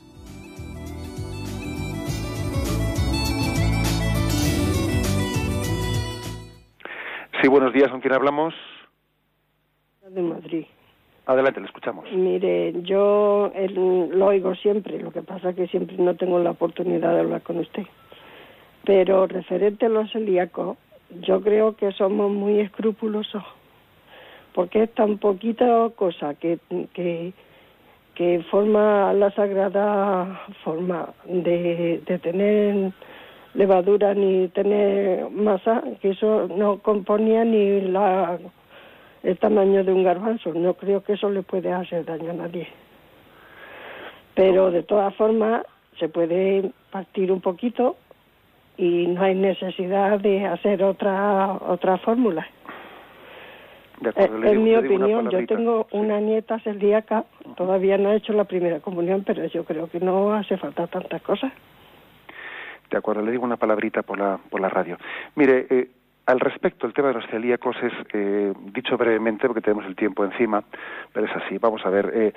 Sí, 7.41 7.47
buenos 7.47 7.71
días, 7.73 7.89
¿con 7.89 8.01
quién 8.01 8.13
hablamos? 8.13 8.53
De 10.13 10.21
Madrid. 10.21 10.65
Adelante, 11.25 11.59
le 11.59 11.67
escuchamos. 11.67 12.11
Mire, 12.11 12.73
yo 12.83 13.51
lo 13.69 14.25
oigo 14.25 14.55
siempre, 14.55 14.99
lo 14.99 15.11
que 15.11 15.21
pasa 15.21 15.51
es 15.51 15.55
que 15.55 15.67
siempre 15.67 15.95
no 15.97 16.15
tengo 16.15 16.39
la 16.39 16.51
oportunidad 16.51 17.13
de 17.13 17.19
hablar 17.21 17.41
con 17.41 17.59
usted. 17.59 17.83
Pero 18.83 19.27
referente 19.27 19.85
a 19.85 19.89
los 19.89 20.11
celíacos, 20.11 20.77
yo 21.21 21.41
creo 21.41 21.75
que 21.75 21.91
somos 21.91 22.31
muy 22.31 22.59
escrupulosos, 22.59 23.43
porque 24.53 24.83
es 24.83 24.93
tan 24.93 25.19
poquita 25.19 25.89
cosa 25.95 26.33
que, 26.33 26.57
que, 26.93 27.33
que 28.15 28.43
forma 28.49 29.13
la 29.13 29.29
sagrada 29.31 30.41
forma 30.63 31.09
de, 31.25 32.01
de 32.05 32.19
tener 32.19 32.91
levadura 33.53 34.13
ni 34.15 34.47
tener 34.47 35.29
masa, 35.29 35.83
que 36.01 36.09
eso 36.09 36.47
no 36.47 36.79
componía 36.79 37.43
ni 37.45 37.81
la 37.81 38.39
el 39.23 39.37
tamaño 39.37 39.83
de 39.83 39.93
un 39.93 40.03
garbanzo. 40.03 40.53
No 40.53 40.73
creo 40.73 41.03
que 41.03 41.13
eso 41.13 41.29
le 41.29 41.43
puede 41.43 41.71
hacer 41.71 42.05
daño 42.05 42.31
a 42.31 42.33
nadie. 42.33 42.67
Pero 44.35 44.71
de 44.71 44.83
todas 44.83 45.13
formas 45.15 45.63
se 45.99 46.09
puede 46.09 46.71
partir 46.91 47.31
un 47.31 47.41
poquito 47.41 47.97
y 48.77 49.07
no 49.07 49.21
hay 49.21 49.35
necesidad 49.35 50.19
de 50.19 50.45
hacer 50.45 50.83
otra 50.83 51.53
otra 51.53 51.97
fórmula. 51.99 52.47
Eh, 54.03 54.29
en 54.45 54.63
mi 54.63 54.75
opinión, 54.75 55.29
yo 55.29 55.45
tengo 55.45 55.87
una 55.91 56.19
nieta 56.19 56.59
celíaca, 56.61 57.25
todavía 57.55 57.99
no 57.99 58.09
ha 58.09 58.15
hecho 58.15 58.33
la 58.33 58.45
primera 58.45 58.79
comunión, 58.79 59.23
pero 59.23 59.45
yo 59.45 59.63
creo 59.63 59.89
que 59.91 59.99
no 59.99 60.33
hace 60.33 60.57
falta 60.57 60.87
tantas 60.87 61.21
cosas. 61.21 61.51
De 62.89 62.97
acuerdo, 62.97 63.21
le 63.21 63.31
digo 63.31 63.43
una 63.43 63.57
palabrita 63.57 64.01
por 64.01 64.17
la, 64.17 64.39
por 64.49 64.59
la 64.59 64.69
radio. 64.69 64.97
Mire, 65.35 65.67
eh, 65.69 65.87
al 66.31 66.39
respecto, 66.39 66.87
el 66.87 66.93
tema 66.93 67.09
de 67.09 67.15
los 67.15 67.27
celíacos 67.27 67.75
es, 67.83 67.93
eh, 68.13 68.53
dicho 68.73 68.97
brevemente, 68.97 69.47
porque 69.47 69.61
tenemos 69.61 69.85
el 69.85 69.95
tiempo 69.95 70.23
encima, 70.23 70.63
pero 71.11 71.25
es 71.25 71.35
así. 71.35 71.57
Vamos 71.57 71.85
a 71.85 71.89
ver, 71.89 72.11
eh, 72.13 72.33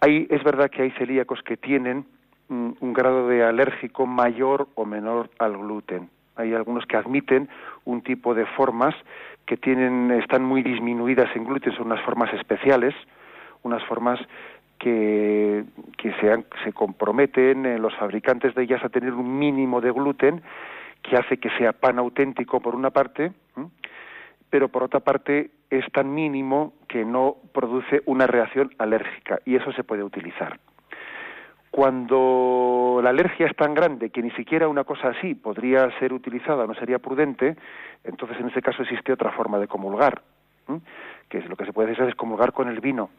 hay, 0.00 0.26
es 0.30 0.42
verdad 0.42 0.70
que 0.70 0.82
hay 0.82 0.90
celíacos 0.92 1.42
que 1.42 1.58
tienen 1.58 2.06
mm, 2.48 2.70
un 2.80 2.92
grado 2.94 3.28
de 3.28 3.44
alérgico 3.44 4.06
mayor 4.06 4.68
o 4.74 4.86
menor 4.86 5.28
al 5.38 5.58
gluten. 5.58 6.08
Hay 6.36 6.54
algunos 6.54 6.86
que 6.86 6.96
admiten 6.96 7.50
un 7.84 8.00
tipo 8.00 8.34
de 8.34 8.46
formas 8.46 8.94
que 9.44 9.58
tienen, 9.58 10.10
están 10.12 10.42
muy 10.42 10.62
disminuidas 10.62 11.28
en 11.36 11.44
gluten, 11.44 11.74
son 11.74 11.88
unas 11.88 12.02
formas 12.04 12.32
especiales, 12.32 12.94
unas 13.62 13.84
formas 13.84 14.18
que, 14.78 15.64
que 15.98 16.12
se, 16.14 16.44
se 16.64 16.72
comprometen 16.72 17.66
en 17.66 17.82
los 17.82 17.94
fabricantes 17.96 18.54
de 18.54 18.62
ellas 18.62 18.82
a 18.82 18.88
tener 18.88 19.12
un 19.12 19.38
mínimo 19.38 19.82
de 19.82 19.92
gluten 19.92 20.42
que 21.02 21.16
hace 21.16 21.38
que 21.38 21.50
sea 21.58 21.72
pan 21.72 21.98
auténtico 21.98 22.60
por 22.60 22.74
una 22.74 22.90
parte, 22.90 23.32
pero 24.50 24.68
por 24.68 24.82
otra 24.82 25.00
parte 25.00 25.50
es 25.70 25.90
tan 25.92 26.12
mínimo 26.12 26.74
que 26.88 27.04
no 27.04 27.36
produce 27.52 28.02
una 28.06 28.26
reacción 28.26 28.70
alérgica 28.78 29.40
y 29.44 29.56
eso 29.56 29.72
se 29.72 29.84
puede 29.84 30.02
utilizar. 30.02 30.58
Cuando 31.70 32.98
la 33.02 33.10
alergia 33.10 33.46
es 33.46 33.54
tan 33.54 33.74
grande 33.74 34.10
que 34.10 34.22
ni 34.22 34.32
siquiera 34.32 34.66
una 34.66 34.82
cosa 34.82 35.10
así 35.10 35.36
podría 35.36 35.88
ser 36.00 36.12
utilizada, 36.12 36.66
no 36.66 36.74
sería 36.74 36.98
prudente, 36.98 37.56
entonces 38.02 38.38
en 38.40 38.48
ese 38.48 38.60
caso 38.60 38.82
existe 38.82 39.12
otra 39.12 39.30
forma 39.30 39.58
de 39.60 39.68
comulgar, 39.68 40.22
que 41.28 41.38
es 41.38 41.48
lo 41.48 41.54
que 41.54 41.64
se 41.64 41.72
puede 41.72 41.92
hacer 41.92 42.08
es 42.08 42.16
comulgar 42.16 42.52
con 42.52 42.68
el 42.68 42.80
vino, 42.80 43.10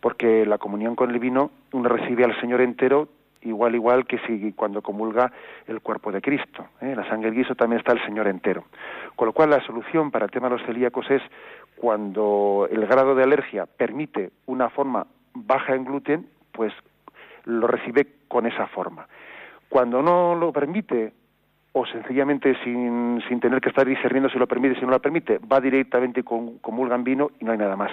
porque 0.00 0.46
la 0.46 0.56
comunión 0.56 0.96
con 0.96 1.10
el 1.10 1.18
vino 1.18 1.50
uno 1.72 1.90
recibe 1.90 2.24
al 2.24 2.38
Señor 2.40 2.62
entero 2.62 3.08
igual 3.42 3.74
igual 3.74 4.06
que 4.06 4.18
si 4.26 4.52
cuando 4.52 4.82
comulga 4.82 5.32
el 5.66 5.80
cuerpo 5.80 6.12
de 6.12 6.20
Cristo. 6.20 6.66
¿eh? 6.80 6.94
La 6.96 7.08
sangre 7.08 7.30
guiso 7.30 7.54
también 7.54 7.80
está 7.80 7.92
el 7.92 8.04
Señor 8.04 8.28
entero. 8.28 8.64
Con 9.16 9.26
lo 9.26 9.32
cual 9.32 9.50
la 9.50 9.64
solución 9.64 10.10
para 10.10 10.24
el 10.24 10.30
tema 10.30 10.48
de 10.48 10.56
los 10.56 10.66
celíacos 10.66 11.10
es 11.10 11.22
cuando 11.76 12.68
el 12.70 12.86
grado 12.86 13.14
de 13.14 13.22
alergia 13.22 13.66
permite 13.66 14.30
una 14.46 14.70
forma 14.70 15.06
baja 15.34 15.74
en 15.74 15.84
gluten, 15.84 16.26
pues 16.52 16.72
lo 17.44 17.66
recibe 17.66 18.06
con 18.28 18.46
esa 18.46 18.66
forma. 18.68 19.06
Cuando 19.68 20.02
no 20.02 20.34
lo 20.34 20.52
permite, 20.52 21.12
o 21.72 21.86
sencillamente 21.86 22.54
sin, 22.62 23.22
sin 23.28 23.40
tener 23.40 23.60
que 23.60 23.70
estar 23.70 23.86
discerniendo 23.86 24.28
si 24.28 24.38
lo 24.38 24.46
permite, 24.46 24.74
si 24.74 24.82
no 24.82 24.90
lo 24.90 25.00
permite, 25.00 25.38
va 25.38 25.60
directamente 25.60 26.22
con 26.22 26.58
comulgan 26.58 27.02
vino 27.02 27.30
y 27.40 27.44
no 27.44 27.52
hay 27.52 27.58
nada 27.58 27.76
más. 27.76 27.90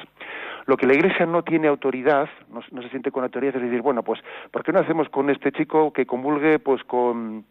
Lo 0.70 0.78
que 0.78 0.86
la 0.86 0.94
Iglesia 0.94 1.26
no 1.26 1.42
tiene 1.42 1.68
autoridad, 1.68 2.30
no, 2.52 2.62
se 2.62 2.90
siente 2.90 3.10
con 3.10 3.24
autoridad, 3.24 3.56
es 3.56 3.64
decir, 3.64 3.82
bueno, 3.82 4.04
pues, 4.04 4.22
¿por 4.52 4.64
qué 4.64 4.72
no 4.72 4.78
hacemos 4.78 5.10
con 5.10 5.32
este 5.32 5.52
chico 5.52 5.92
que 5.92 6.06
comulgue, 6.06 6.60
pues, 6.60 6.84
con, 6.84 7.44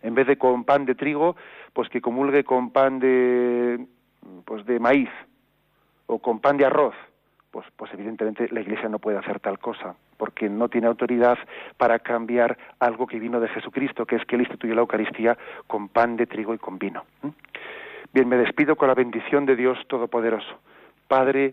en 0.00 0.14
vez 0.14 0.26
de 0.26 0.38
con 0.38 0.64
pan 0.64 0.86
de 0.86 0.94
trigo, 0.94 1.36
pues 1.74 1.90
que 1.90 2.00
comulgue 2.00 2.42
con 2.42 2.70
pan 2.70 3.00
de, 3.00 3.84
pues, 4.46 4.64
de 4.64 4.80
maíz 4.80 5.10
o 6.06 6.20
con 6.20 6.40
pan 6.40 6.56
de 6.56 6.64
arroz? 6.64 6.94
Pues, 7.50 7.66
pues 7.76 7.92
evidentemente 7.92 8.48
la 8.50 8.62
Iglesia 8.62 8.88
no 8.88 8.98
puede 8.98 9.18
hacer 9.18 9.38
tal 9.38 9.58
cosa 9.58 9.94
porque 10.16 10.48
no 10.48 10.70
tiene 10.70 10.86
autoridad 10.86 11.36
para 11.76 11.98
cambiar 11.98 12.56
algo 12.78 13.06
que 13.06 13.20
vino 13.20 13.40
de 13.40 13.48
Jesucristo, 13.48 14.06
que 14.06 14.16
es 14.16 14.24
que 14.24 14.36
Él 14.36 14.40
instituyó 14.40 14.74
la 14.74 14.80
Eucaristía 14.80 15.36
con 15.66 15.90
pan 15.90 16.16
de 16.16 16.26
trigo 16.26 16.54
y 16.54 16.58
con 16.58 16.78
vino. 16.78 17.04
Bien, 18.14 18.26
me 18.26 18.38
despido 18.38 18.74
con 18.76 18.88
la 18.88 18.94
bendición 18.94 19.44
de 19.44 19.54
Dios 19.54 19.78
Todopoderoso, 19.86 20.60
Padre, 21.08 21.52